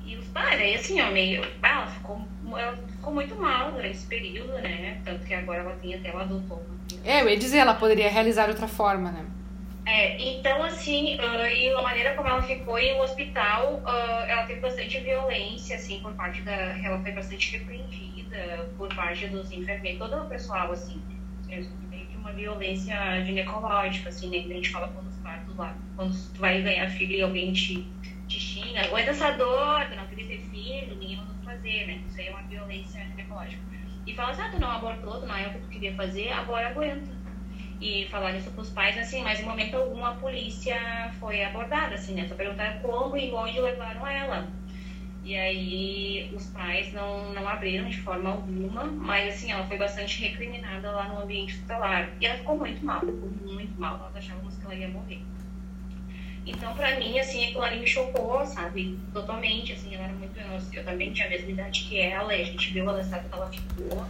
e 0.05 0.15
os 0.15 0.25
pais, 0.27 0.79
assim, 0.79 1.01
ó, 1.01 1.11
meio. 1.11 1.45
Ah, 1.61 1.81
ela 1.81 1.87
ficou, 1.87 2.25
ela 2.57 2.77
ficou 2.77 3.13
muito 3.13 3.35
mal 3.35 3.73
durante 3.73 3.97
esse 3.97 4.07
período, 4.07 4.53
né? 4.53 5.01
Tanto 5.03 5.25
que 5.25 5.33
agora 5.33 5.63
ela 5.63 5.75
tem 5.81 5.95
até 5.95 6.07
ela 6.07 6.21
adotou. 6.21 6.65
É, 7.03 7.21
eu 7.23 7.29
ia 7.29 7.37
dizer, 7.37 7.57
ela 7.57 7.73
poderia 7.73 8.09
realizar 8.09 8.45
de 8.45 8.51
outra 8.51 8.69
forma, 8.69 9.11
né? 9.11 9.25
É, 9.87 10.21
então, 10.21 10.61
assim, 10.63 11.15
uh, 11.15 11.47
e 11.47 11.69
a 11.69 11.81
maneira 11.81 12.13
como 12.13 12.27
ela 12.27 12.41
ficou 12.41 12.77
em 12.77 12.95
um 12.95 13.01
hospital, 13.01 13.75
uh, 13.85 14.26
bastante 14.87 14.99
violência, 14.99 15.75
assim, 15.75 15.99
por 15.99 16.13
parte 16.13 16.41
da. 16.41 16.51
Ela 16.51 16.99
foi 17.01 17.11
bastante 17.11 17.57
repreendida 17.57 18.69
por 18.77 18.87
parte 18.95 19.27
dos 19.27 19.51
enfermeiros, 19.51 19.99
todo 19.99 20.23
o 20.23 20.29
pessoal, 20.29 20.71
assim. 20.71 21.01
Meio 21.45 22.07
que 22.07 22.15
uma 22.15 22.31
violência 22.31 22.95
ginecológica, 23.23 24.09
assim, 24.09 24.29
né? 24.29 24.39
Que 24.39 24.51
a 24.51 24.55
gente 24.55 24.69
fala 24.69 24.87
quando 24.87 25.07
os 25.07 25.17
partos 25.17 25.55
lá, 25.57 25.75
quando 25.95 26.33
tu 26.33 26.39
vai 26.39 26.61
ganhar 26.61 26.89
filho 26.89 27.13
e 27.13 27.21
alguém 27.21 27.51
te, 27.51 27.85
te 28.27 28.39
xinga, 28.39 28.85
aguenta 28.85 29.11
essa 29.11 29.31
dor, 29.31 29.85
tu 29.89 29.95
não 29.95 30.07
queria 30.07 30.27
ter 30.27 30.39
filho, 30.49 30.95
ninguém 30.95 31.17
mandou 31.17 31.35
fazer, 31.43 31.87
né? 31.87 32.01
Isso 32.07 32.19
aí 32.19 32.27
é 32.27 32.31
uma 32.31 32.43
violência 32.43 33.05
ginecológica. 33.05 33.61
E 34.05 34.15
fala 34.15 34.31
assim, 34.31 34.41
ah, 34.41 34.51
tu 34.51 34.59
não 34.59 34.71
abortou, 34.71 35.19
tu 35.19 35.25
não 35.25 35.35
é 35.35 35.47
o 35.47 35.51
que 35.51 35.59
tu 35.59 35.67
queria 35.67 35.93
fazer, 35.95 36.31
agora 36.31 36.69
aguenta. 36.69 37.17
E 37.79 38.07
falar 38.09 38.35
isso 38.35 38.49
pros 38.51 38.71
pais, 38.71 38.97
assim, 38.97 39.21
mas 39.21 39.39
em 39.39 39.45
momento 39.45 39.75
algum 39.75 40.03
a 40.03 40.15
polícia 40.15 41.11
foi 41.19 41.43
abordada, 41.43 41.93
assim, 41.93 42.15
né? 42.15 42.27
Só 42.27 42.33
perguntaram 42.33 42.79
como 42.79 43.15
e 43.15 43.31
onde 43.31 43.59
levaram 43.59 44.07
ela. 44.07 44.47
E 45.27 45.35
aí 45.35 46.31
os 46.33 46.45
pais 46.45 46.93
não, 46.93 47.33
não 47.33 47.45
abriram 47.49 47.89
de 47.89 47.99
forma 47.99 48.29
alguma, 48.29 48.85
mas 48.85 49.35
assim, 49.35 49.51
ela 49.51 49.67
foi 49.67 49.77
bastante 49.77 50.21
recriminada 50.21 50.89
lá 50.89 51.09
no 51.09 51.21
ambiente 51.21 51.53
hospitalar. 51.53 52.09
E 52.21 52.25
ela 52.25 52.37
ficou 52.37 52.57
muito 52.57 52.85
mal, 52.85 53.01
ficou 53.01 53.29
muito 53.45 53.77
mal. 53.77 53.97
Nós 53.97 54.15
achávamos 54.15 54.55
que 54.55 54.63
ela 54.63 54.73
ia 54.73 54.87
morrer. 54.87 55.19
Então, 56.45 56.73
pra 56.73 56.97
mim, 56.97 57.19
assim, 57.19 57.43
aquilo 57.43 57.61
ali 57.61 57.81
me 57.81 57.87
chocou, 57.87 58.45
sabe? 58.45 58.97
Totalmente, 59.11 59.73
assim, 59.73 59.95
ela 59.95 60.05
era 60.05 60.13
muito... 60.13 60.39
Eu 60.73 60.85
também 60.85 61.11
tinha 61.11 61.27
a 61.27 61.29
mesma 61.29 61.51
idade 61.51 61.83
que 61.83 61.99
ela, 61.99 62.33
e 62.33 62.41
a 62.43 62.45
gente 62.45 62.71
viu 62.71 62.89
ela 62.89 63.01
estado 63.01 63.27
que 63.27 63.35
ela 63.35 63.51
ficou. 63.51 64.05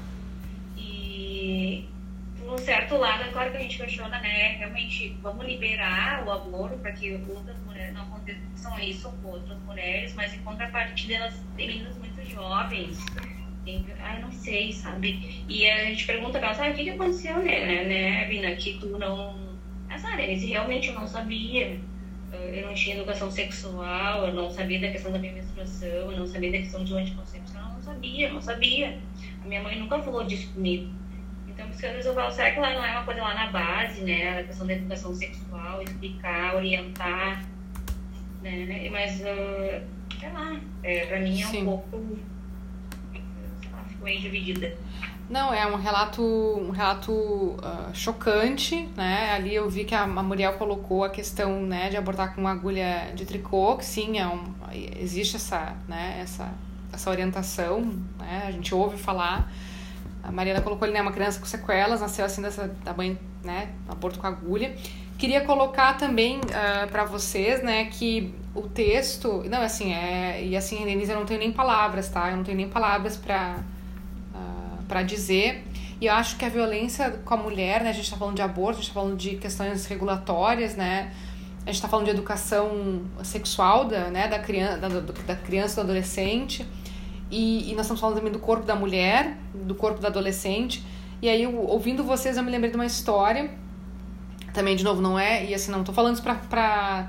E, 0.78 1.90
por 2.38 2.54
um 2.54 2.58
certo 2.60 2.96
lado, 2.96 3.24
é 3.24 3.30
claro 3.30 3.50
que 3.50 3.58
a 3.58 3.62
gente 3.62 3.76
questiona, 3.76 4.20
né? 4.20 4.58
Realmente, 4.60 5.18
vamos 5.24 5.48
liberar 5.48 6.28
o 6.28 6.32
aborto 6.32 6.78
para 6.78 6.92
que 6.92 7.20
outras 7.28 7.58
mulheres 7.78 7.94
não 7.94 8.02
aconteçam 8.02 8.80
isso 8.80 9.10
com 9.22 9.30
outras 9.30 9.60
mulheres, 9.60 10.14
mas 10.16 10.34
em 10.34 10.40
contrapartida, 10.40 11.14
elas 11.14 11.42
têm 11.56 11.68
meninas 11.68 11.98
muito 11.98 12.30
jovens. 12.30 12.98
Ai, 14.00 14.22
não 14.22 14.32
sei, 14.32 14.72
sabe? 14.72 15.44
E 15.48 15.70
a 15.70 15.86
gente 15.86 16.06
pergunta 16.06 16.40
pra 16.40 16.50
ela, 16.50 16.58
sabe, 16.58 16.72
o 16.72 16.76
que, 16.76 16.84
que 16.86 16.90
aconteceu, 16.92 17.38
né, 17.38 17.84
né, 17.84 18.40
né, 18.40 18.56
que 18.56 18.78
tu 18.80 18.98
não... 18.98 19.58
Essa 19.90 20.10
área, 20.10 20.38
realmente 20.38 20.90
eu 20.90 20.96
não 20.96 21.08
sabia 21.08 21.80
eu 22.34 22.68
não 22.68 22.74
tinha 22.74 22.98
educação 22.98 23.32
sexual, 23.32 24.28
eu 24.28 24.34
não 24.34 24.50
sabia 24.52 24.82
da 24.82 24.90
questão 24.90 25.12
da 25.12 25.18
minha 25.18 25.34
menstruação, 25.34 25.88
eu 25.88 26.18
não 26.18 26.28
sabia 26.28 26.52
da 26.52 26.58
questão 26.58 26.84
de 26.84 26.94
anticoncepção, 26.94 27.62
eu 27.62 27.74
não 27.74 27.82
sabia, 27.82 28.34
não 28.34 28.42
sabia. 28.42 29.00
A 29.44 29.48
minha 29.48 29.64
mãe 29.64 29.80
nunca 29.80 30.00
falou 30.00 30.26
disso 30.26 30.54
comigo. 30.54 30.92
Então, 31.48 31.70
isso 31.70 31.80
que 31.80 32.08
eu 32.08 32.14
falo, 32.14 32.32
será 32.32 32.52
que 32.52 32.60
lá 32.60 32.74
não 32.74 32.86
é 32.86 32.92
uma 32.92 33.06
coisa 33.06 33.22
lá 33.22 33.34
na 33.34 33.48
base, 33.48 34.02
né? 34.02 34.42
A 34.42 34.44
questão 34.44 34.68
da 34.68 34.74
educação 34.74 35.16
sexual, 35.16 35.82
explicar, 35.82 36.56
orientar, 36.56 37.46
né? 38.42 38.90
Mas, 38.92 39.20
uh, 39.22 39.84
sei 40.20 40.32
lá, 40.34 40.60
é, 40.84 41.06
pra 41.06 41.20
mim 41.20 41.42
é 41.42 41.46
Sim. 41.46 41.62
um 41.64 41.66
pouco, 41.66 42.18
sei 43.62 43.72
lá, 43.72 43.84
fico 43.88 44.04
meio 44.04 44.20
dividida. 44.20 44.76
Não, 45.30 45.54
é 45.54 45.68
um 45.68 45.76
relato, 45.76 46.24
um 46.24 46.72
relato 46.72 47.12
uh, 47.12 47.94
chocante, 47.94 48.88
né? 48.96 49.32
Ali 49.32 49.54
eu 49.54 49.70
vi 49.70 49.84
que 49.84 49.94
a, 49.94 50.04
a 50.04 50.08
Muriel 50.24 50.54
colocou 50.54 51.04
a 51.04 51.10
questão, 51.10 51.62
né, 51.64 51.90
de 51.90 51.98
abortar 51.98 52.34
com 52.34 52.40
uma 52.40 52.52
agulha 52.52 53.12
de 53.14 53.26
tricô, 53.26 53.76
que 53.76 53.84
sim, 53.84 54.18
é 54.18 54.26
um, 54.26 54.54
existe 54.98 55.36
essa, 55.36 55.76
né, 55.86 56.20
essa, 56.22 56.54
essa 56.94 57.10
orientação, 57.10 57.82
né? 58.18 58.46
A 58.48 58.52
gente 58.52 58.74
ouve 58.74 58.98
falar. 58.98 59.52
A 60.28 60.32
Mariana 60.32 60.62
colocou 60.62 60.86
ali, 60.86 60.94
né, 60.94 61.02
uma 61.02 61.14
criança 61.14 61.40
com 61.40 61.46
sequelas, 61.46 62.02
nasceu 62.02 62.26
assim 62.26 62.42
dessa 62.42 62.68
da 62.84 62.94
mãe, 62.94 63.18
né, 63.44 63.70
aborto 63.88 64.20
com 64.20 64.28
agulha. 64.28 64.76
Queria 65.18 65.42
colocar 65.42 65.98
também 65.98 66.38
uh, 66.38 66.84
ah, 66.84 66.88
para 66.92 67.06
vocês, 67.06 67.64
né, 67.64 67.86
que 67.86 68.36
o 68.54 68.64
texto, 68.64 69.44
não, 69.50 69.62
assim, 69.62 69.94
é, 69.94 70.44
e 70.44 70.56
assim, 70.56 70.84
Denise, 70.86 71.12
eu 71.12 71.18
não 71.18 71.26
tenho 71.26 71.40
nem 71.40 71.52
palavras, 71.52 72.10
tá? 72.10 72.30
Eu 72.30 72.38
não 72.38 72.44
tenho 72.44 72.58
nem 72.58 72.70
palavras 72.70 73.18
para 73.18 73.64
para 74.88 75.04
dizer. 75.04 75.66
E 76.00 76.06
eu 76.06 76.14
acho 76.14 76.38
que 76.38 76.46
a 76.46 76.50
violência 76.50 77.12
com 77.26 77.34
a 77.34 77.38
mulher, 77.38 77.84
né, 77.84 77.90
a 77.90 77.94
gente 77.94 78.06
está 78.06 78.18
falando 78.18 78.36
de 78.36 78.42
aborto, 78.42 78.74
a 78.74 78.82
gente 78.82 78.90
está 78.90 78.94
falando 78.94 79.18
de 79.18 79.36
questões 79.36 79.86
regulatórias, 79.88 80.76
né, 80.76 81.12
a 81.64 81.66
gente 81.66 81.76
está 81.76 81.88
falando 81.88 82.06
de 82.06 82.12
educação 82.12 83.02
sexual 83.24 83.86
da, 83.86 84.10
né, 84.10 84.28
da, 84.28 84.40
criança, 84.40 84.78
da, 84.78 84.88
da 84.88 85.36
criança 85.36 85.74
e 85.74 85.76
do 85.76 85.82
adolescente, 85.82 86.66
e, 87.30 87.72
e, 87.72 87.76
nós 87.76 87.86
estamos 87.86 88.00
falando 88.00 88.18
também 88.18 88.32
do 88.32 88.40
corpo 88.40 88.66
da 88.66 88.76
mulher, 88.76 89.38
do 89.54 89.76
corpo 89.76 90.00
do 90.00 90.08
adolescente. 90.08 90.84
E 91.22 91.28
aí, 91.28 91.46
ouvindo 91.46 92.04
vocês, 92.04 92.38
eu 92.38 92.44
me 92.44 92.52
lembrei 92.52 92.70
de 92.70 92.78
uma 92.78 92.86
história, 92.86 93.50
também, 94.54 94.76
de 94.76 94.84
novo, 94.84 95.02
não 95.02 95.20
é, 95.20 95.46
e 95.46 95.54
assim, 95.54 95.72
não 95.72 95.82
estou 95.82 95.94
falando 95.94 96.16
isso 96.16 96.24
para 96.24 97.06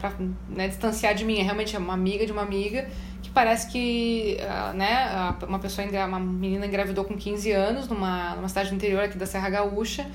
né, 0.49 0.69
distanciar 0.69 1.14
de 1.14 1.25
mim, 1.25 1.39
é 1.39 1.43
realmente 1.43 1.77
uma 1.77 1.95
amiga 1.95 2.27
de 2.27 2.33
uma 2.33 2.43
amiga 2.43 2.89
que 3.23 3.31
parece 3.31 3.71
que 3.71 4.39
uh, 4.41 4.77
né, 4.77 5.35
uma 5.47 5.59
pessoa, 5.59 5.87
uma 6.07 6.21
menina 6.21 6.66
engravidou 6.66 7.05
com 7.05 7.16
15 7.16 7.53
anos 7.53 7.89
numa, 7.89 8.35
numa 8.37 8.49
cidade 8.49 8.71
do 8.71 8.75
interior 8.75 9.03
aqui 9.03 9.19
da 9.19 9.27
Serra 9.27 9.51
Gaúcha. 9.51 10.07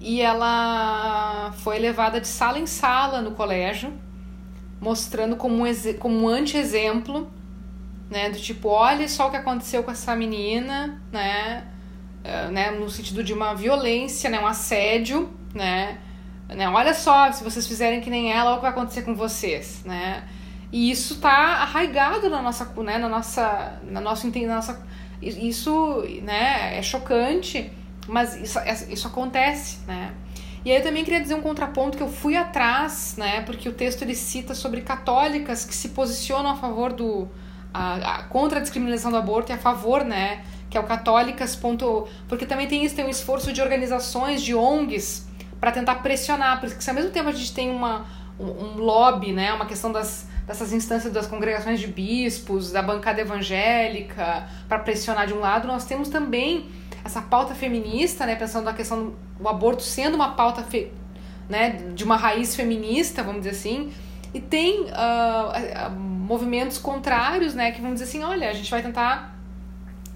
E 0.00 0.20
ela 0.20 1.52
foi 1.58 1.78
levada 1.78 2.20
de 2.20 2.26
sala 2.26 2.58
em 2.58 2.66
sala 2.66 3.22
no 3.22 3.32
colégio, 3.32 3.92
mostrando 4.80 5.36
como 5.36 5.62
como 6.00 6.22
um 6.24 6.28
anti-exemplo, 6.28 7.30
né, 8.12 8.28
do 8.28 8.38
tipo, 8.38 8.68
olha 8.68 9.08
só 9.08 9.28
o 9.28 9.30
que 9.30 9.38
aconteceu 9.38 9.82
com 9.82 9.90
essa 9.90 10.14
menina, 10.14 11.00
né, 11.10 11.64
uh, 12.22 12.52
né, 12.52 12.70
no 12.70 12.88
sentido 12.90 13.24
de 13.24 13.32
uma 13.32 13.54
violência, 13.54 14.28
né, 14.28 14.38
um 14.38 14.46
assédio, 14.46 15.32
né, 15.54 15.98
né, 16.46 16.68
olha 16.68 16.92
só, 16.92 17.32
se 17.32 17.42
vocês 17.42 17.66
fizerem 17.66 18.02
que 18.02 18.10
nem 18.10 18.30
ela, 18.30 18.50
olha 18.50 18.52
o 18.52 18.56
que 18.56 18.62
vai 18.62 18.70
acontecer 18.70 19.02
com 19.02 19.14
vocês, 19.14 19.82
né, 19.86 20.24
e 20.70 20.90
isso 20.90 21.14
está 21.14 21.62
arraigado 21.62 22.28
na 22.28 22.42
nossa, 22.42 22.66
né, 22.82 22.98
na 22.98 23.08
nossa, 23.08 23.80
na 23.84 24.00
nossa, 24.00 24.28
na 24.28 24.54
nossa, 24.56 24.86
isso, 25.22 26.04
né, 26.22 26.76
é 26.76 26.82
chocante, 26.82 27.72
mas 28.06 28.36
isso, 28.36 28.58
isso 28.90 29.06
acontece, 29.06 29.78
né? 29.86 30.12
E 30.64 30.70
aí 30.70 30.76
eu 30.76 30.82
também 30.82 31.04
queria 31.04 31.20
dizer 31.20 31.34
um 31.34 31.40
contraponto 31.40 31.96
que 31.96 32.02
eu 32.02 32.08
fui 32.08 32.36
atrás, 32.36 33.14
né, 33.16 33.40
porque 33.42 33.68
o 33.68 33.72
texto 33.72 34.02
ele 34.02 34.14
cita 34.14 34.54
sobre 34.54 34.80
católicas 34.80 35.64
que 35.64 35.74
se 35.74 35.90
posicionam 35.90 36.50
a 36.50 36.56
favor 36.56 36.92
do 36.92 37.28
a, 37.72 37.94
a, 37.94 38.22
contra 38.24 38.58
a 38.58 38.62
discriminação 38.62 39.10
do 39.10 39.16
aborto 39.16 39.52
e 39.52 39.54
a 39.54 39.58
favor, 39.58 40.04
né, 40.04 40.44
que 40.68 40.76
é 40.76 40.80
o 40.80 40.84
católicas. 40.84 41.56
Ponto, 41.56 42.06
porque 42.28 42.46
também 42.46 42.66
tem 42.66 42.84
isso, 42.84 42.94
tem 42.94 43.04
um 43.04 43.10
esforço 43.10 43.52
de 43.52 43.60
organizações, 43.60 44.42
de 44.42 44.54
ONGs 44.54 45.28
para 45.60 45.70
tentar 45.70 45.96
pressionar, 45.96 46.60
porque 46.60 46.80
se 46.80 46.90
ao 46.90 46.96
mesmo 46.96 47.10
tempo 47.10 47.28
a 47.28 47.32
gente 47.32 47.52
tem 47.52 47.70
uma 47.70 48.06
um, 48.38 48.46
um 48.46 48.76
lobby, 48.78 49.32
né, 49.32 49.52
uma 49.52 49.66
questão 49.66 49.92
das 49.92 50.30
dessas 50.46 50.72
instâncias 50.72 51.12
das 51.12 51.26
congregações 51.26 51.78
de 51.78 51.86
bispos, 51.86 52.72
da 52.72 52.82
bancada 52.82 53.20
evangélica, 53.20 54.48
para 54.68 54.78
pressionar 54.80 55.26
de 55.26 55.32
um 55.32 55.38
lado, 55.38 55.68
nós 55.68 55.84
temos 55.84 56.08
também 56.08 56.68
essa 57.04 57.22
pauta 57.22 57.54
feminista, 57.54 58.26
né, 58.26 58.36
pensando 58.36 58.64
na 58.64 58.72
questão 58.72 59.14
do 59.38 59.48
aborto 59.48 59.82
sendo 59.82 60.14
uma 60.14 60.32
pauta 60.32 60.62
fe, 60.62 60.90
né, 61.48 61.70
de 61.94 62.04
uma 62.04 62.16
raiz 62.16 62.54
feminista, 62.54 63.22
vamos 63.22 63.42
dizer 63.42 63.56
assim, 63.56 63.92
e 64.34 64.40
tem 64.40 64.82
uh, 64.82 65.90
movimentos 66.32 66.78
contrários, 66.78 67.54
né, 67.54 67.72
que 67.72 67.80
vão 67.82 67.92
dizer 67.92 68.04
assim, 68.04 68.22
olha, 68.22 68.48
a 68.48 68.54
gente 68.54 68.70
vai 68.70 68.82
tentar 68.82 69.36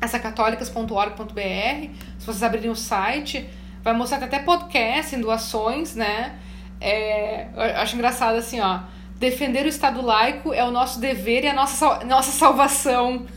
essa 0.01 0.19
católicas.org.br, 0.19 1.91
se 2.19 2.27
vocês 2.27 2.43
abrirem 2.43 2.71
o 2.71 2.77
site, 2.77 3.49
vai 3.83 3.93
mostrar 3.93 4.25
até 4.25 4.39
podcast 4.39 5.15
em 5.15 5.21
doações, 5.21 5.95
né, 5.95 6.39
é, 6.81 7.49
eu 7.55 7.81
acho 7.83 7.97
engraçado 7.97 8.37
assim, 8.37 8.61
ó, 8.61 8.81
defender 9.19 9.67
o 9.67 9.69
Estado 9.69 10.01
laico 10.01 10.55
é 10.55 10.65
o 10.65 10.71
nosso 10.71 11.01
dever 11.01 11.45
e 11.45 11.49
a 11.49 11.55
nossa, 11.55 12.05
nossa 12.05 12.33
salvação. 12.33 13.27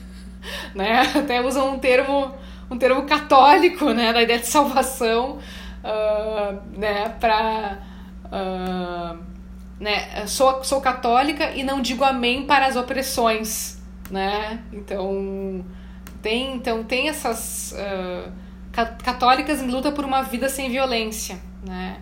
Né? 0.74 1.02
Até 1.02 1.42
usam 1.42 1.74
um 1.74 1.80
termo, 1.80 2.34
um 2.72 2.78
termo 2.78 3.04
católico, 3.04 3.90
né? 3.90 4.14
Da 4.14 4.22
ideia 4.22 4.40
de 4.40 4.48
salvação, 4.48 5.38
uh, 5.84 6.80
né? 6.80 7.10
Para... 7.20 7.78
Uh, 8.24 9.29
né? 9.80 10.26
Sou, 10.28 10.64
sou 10.64 10.82
católica 10.82 11.52
e 11.52 11.64
não 11.64 11.82
digo 11.82 12.04
amém 12.04 12.46
para 12.46 12.66
as 12.66 12.76
opressões, 12.76 13.82
né? 14.10 14.62
Então, 14.74 15.66
tem, 16.22 16.56
então, 16.56 16.84
tem 16.84 17.10
essas... 17.10 17.74
Uh, 17.74 18.50
católicas 19.04 19.62
em 19.62 19.68
luta 19.68 19.92
por 19.92 20.06
uma 20.06 20.22
vida 20.22 20.48
sem 20.48 20.70
violência, 20.70 21.40
né? 21.66 22.00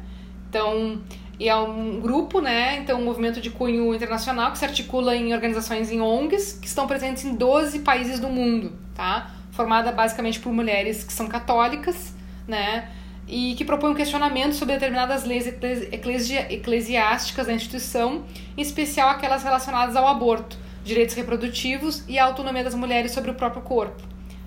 Então, 0.50 1.02
e 1.40 1.48
é 1.48 1.56
um 1.56 2.00
grupo, 2.00 2.40
né? 2.40 2.78
Então, 2.78 3.00
um 3.00 3.06
movimento 3.06 3.40
de 3.40 3.50
cunho 3.50 3.94
internacional 3.94 4.52
que 4.52 4.58
se 4.58 4.66
articula 4.66 5.16
em 5.16 5.34
organizações 5.34 5.92
em 5.92 6.02
ONGs 6.02 6.54
que 6.54 6.68
estão 6.68 6.88
presentes 6.88 7.26
em 7.26 7.36
12 7.36 7.80
países 7.80 8.20
do 8.20 8.28
mundo, 8.28 8.74
tá? 8.94 9.32
Formada 9.52 9.92
basicamente 9.92 10.40
por 10.40 10.52
mulheres 10.52 11.04
que 11.04 11.14
são 11.14 11.28
católicas, 11.28 12.14
né? 12.48 12.92
E 13.28 13.56
que 13.56 13.66
propõe 13.66 13.92
um 13.92 13.96
questionamento 13.96 14.54
sobre 14.54 14.76
determinadas 14.76 15.26
leis 15.26 15.46
eclesi 15.48 16.36
eclesiásticas 16.36 17.48
da 17.48 17.54
instituição, 17.54 18.24
em 18.56 18.62
especial 18.62 19.10
aquelas 19.10 19.44
relacionadas 19.44 19.96
ao 19.96 20.08
aborto, 20.08 20.58
direitos 20.84 21.14
reprodutivos 21.16 22.04
e 22.08 22.18
a 22.18 22.24
autonomia 22.24 22.64
das 22.64 22.74
mulheres 22.74 23.12
sobre 23.12 23.30
o 23.30 23.34
próprio 23.34 23.62
corpo, 23.62 24.02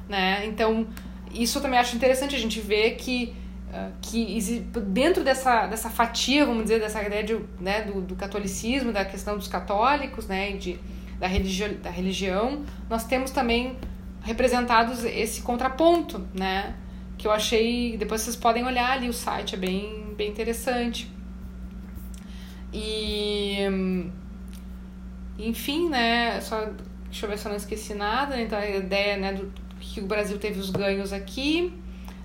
né? 0.08 0.46
Então, 0.46 0.86
isso 1.32 1.58
eu 1.58 1.62
também 1.62 1.78
acho 1.78 1.94
interessante 1.94 2.34
a 2.34 2.38
gente 2.38 2.58
ver 2.60 2.92
que 2.96 3.34
que 4.02 4.40
dentro 4.88 5.22
dessa, 5.22 5.66
dessa 5.66 5.88
fatia, 5.88 6.44
vamos 6.44 6.64
dizer, 6.64 6.80
dessa 6.80 7.02
ideia 7.02 7.22
de, 7.22 7.38
né, 7.60 7.82
do, 7.82 8.00
do 8.00 8.16
catolicismo, 8.16 8.92
da 8.92 9.04
questão 9.04 9.36
dos 9.36 9.46
católicos, 9.46 10.26
né, 10.26 10.52
de, 10.52 10.78
da, 11.18 11.28
da 11.80 11.90
religião, 11.90 12.64
nós 12.88 13.04
temos 13.04 13.30
também 13.30 13.76
representados 14.22 15.04
esse 15.04 15.42
contraponto, 15.42 16.26
né, 16.34 16.74
que 17.20 17.26
eu 17.26 17.30
achei, 17.30 17.98
depois 17.98 18.22
vocês 18.22 18.34
podem 18.34 18.64
olhar 18.64 18.92
ali 18.92 19.06
o 19.06 19.12
site, 19.12 19.54
é 19.54 19.58
bem, 19.58 20.14
bem 20.16 20.30
interessante. 20.30 21.10
E 22.72 23.58
enfim, 25.38 25.90
né, 25.90 26.40
só, 26.40 26.70
deixa 27.04 27.26
eu 27.26 27.30
ver 27.30 27.38
se 27.38 27.46
eu 27.46 27.50
não 27.50 27.56
esqueci 27.56 27.94
nada, 27.94 28.40
então 28.40 28.58
a 28.58 28.66
ideia, 28.66 29.18
né, 29.18 29.34
do 29.34 29.52
que 29.78 30.00
o 30.00 30.06
Brasil 30.06 30.38
teve 30.38 30.58
os 30.58 30.70
ganhos 30.70 31.12
aqui, 31.12 31.74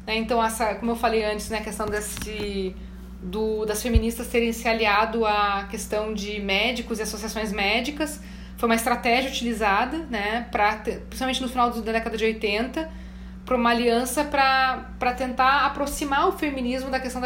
né, 0.08 0.16
então 0.16 0.42
essa, 0.44 0.76
como 0.76 0.92
eu 0.92 0.96
falei 0.96 1.26
antes, 1.26 1.50
né, 1.50 1.58
a 1.58 1.64
questão 1.64 1.88
desse, 1.88 2.74
do, 3.22 3.66
das 3.66 3.82
feministas 3.82 4.28
terem 4.28 4.54
se 4.54 4.66
aliado 4.68 5.26
à 5.26 5.68
questão 5.70 6.14
de 6.14 6.40
médicos 6.40 7.00
e 7.00 7.02
associações 7.02 7.52
médicas, 7.52 8.22
foi 8.58 8.70
uma 8.70 8.76
estratégia 8.76 9.30
utilizada, 9.30 9.98
né, 10.10 10.48
pra, 10.52 10.78
principalmente 10.78 11.42
no 11.42 11.50
final 11.50 11.70
da 11.70 11.92
década 11.92 12.16
de 12.16 12.24
80, 12.24 13.05
para 13.46 13.56
uma 13.56 13.70
aliança 13.70 14.24
para 14.26 15.14
tentar 15.16 15.66
aproximar 15.68 16.28
o 16.28 16.32
feminismo 16.32 16.90
da 16.90 17.00
questão 17.00 17.22
da 17.22 17.24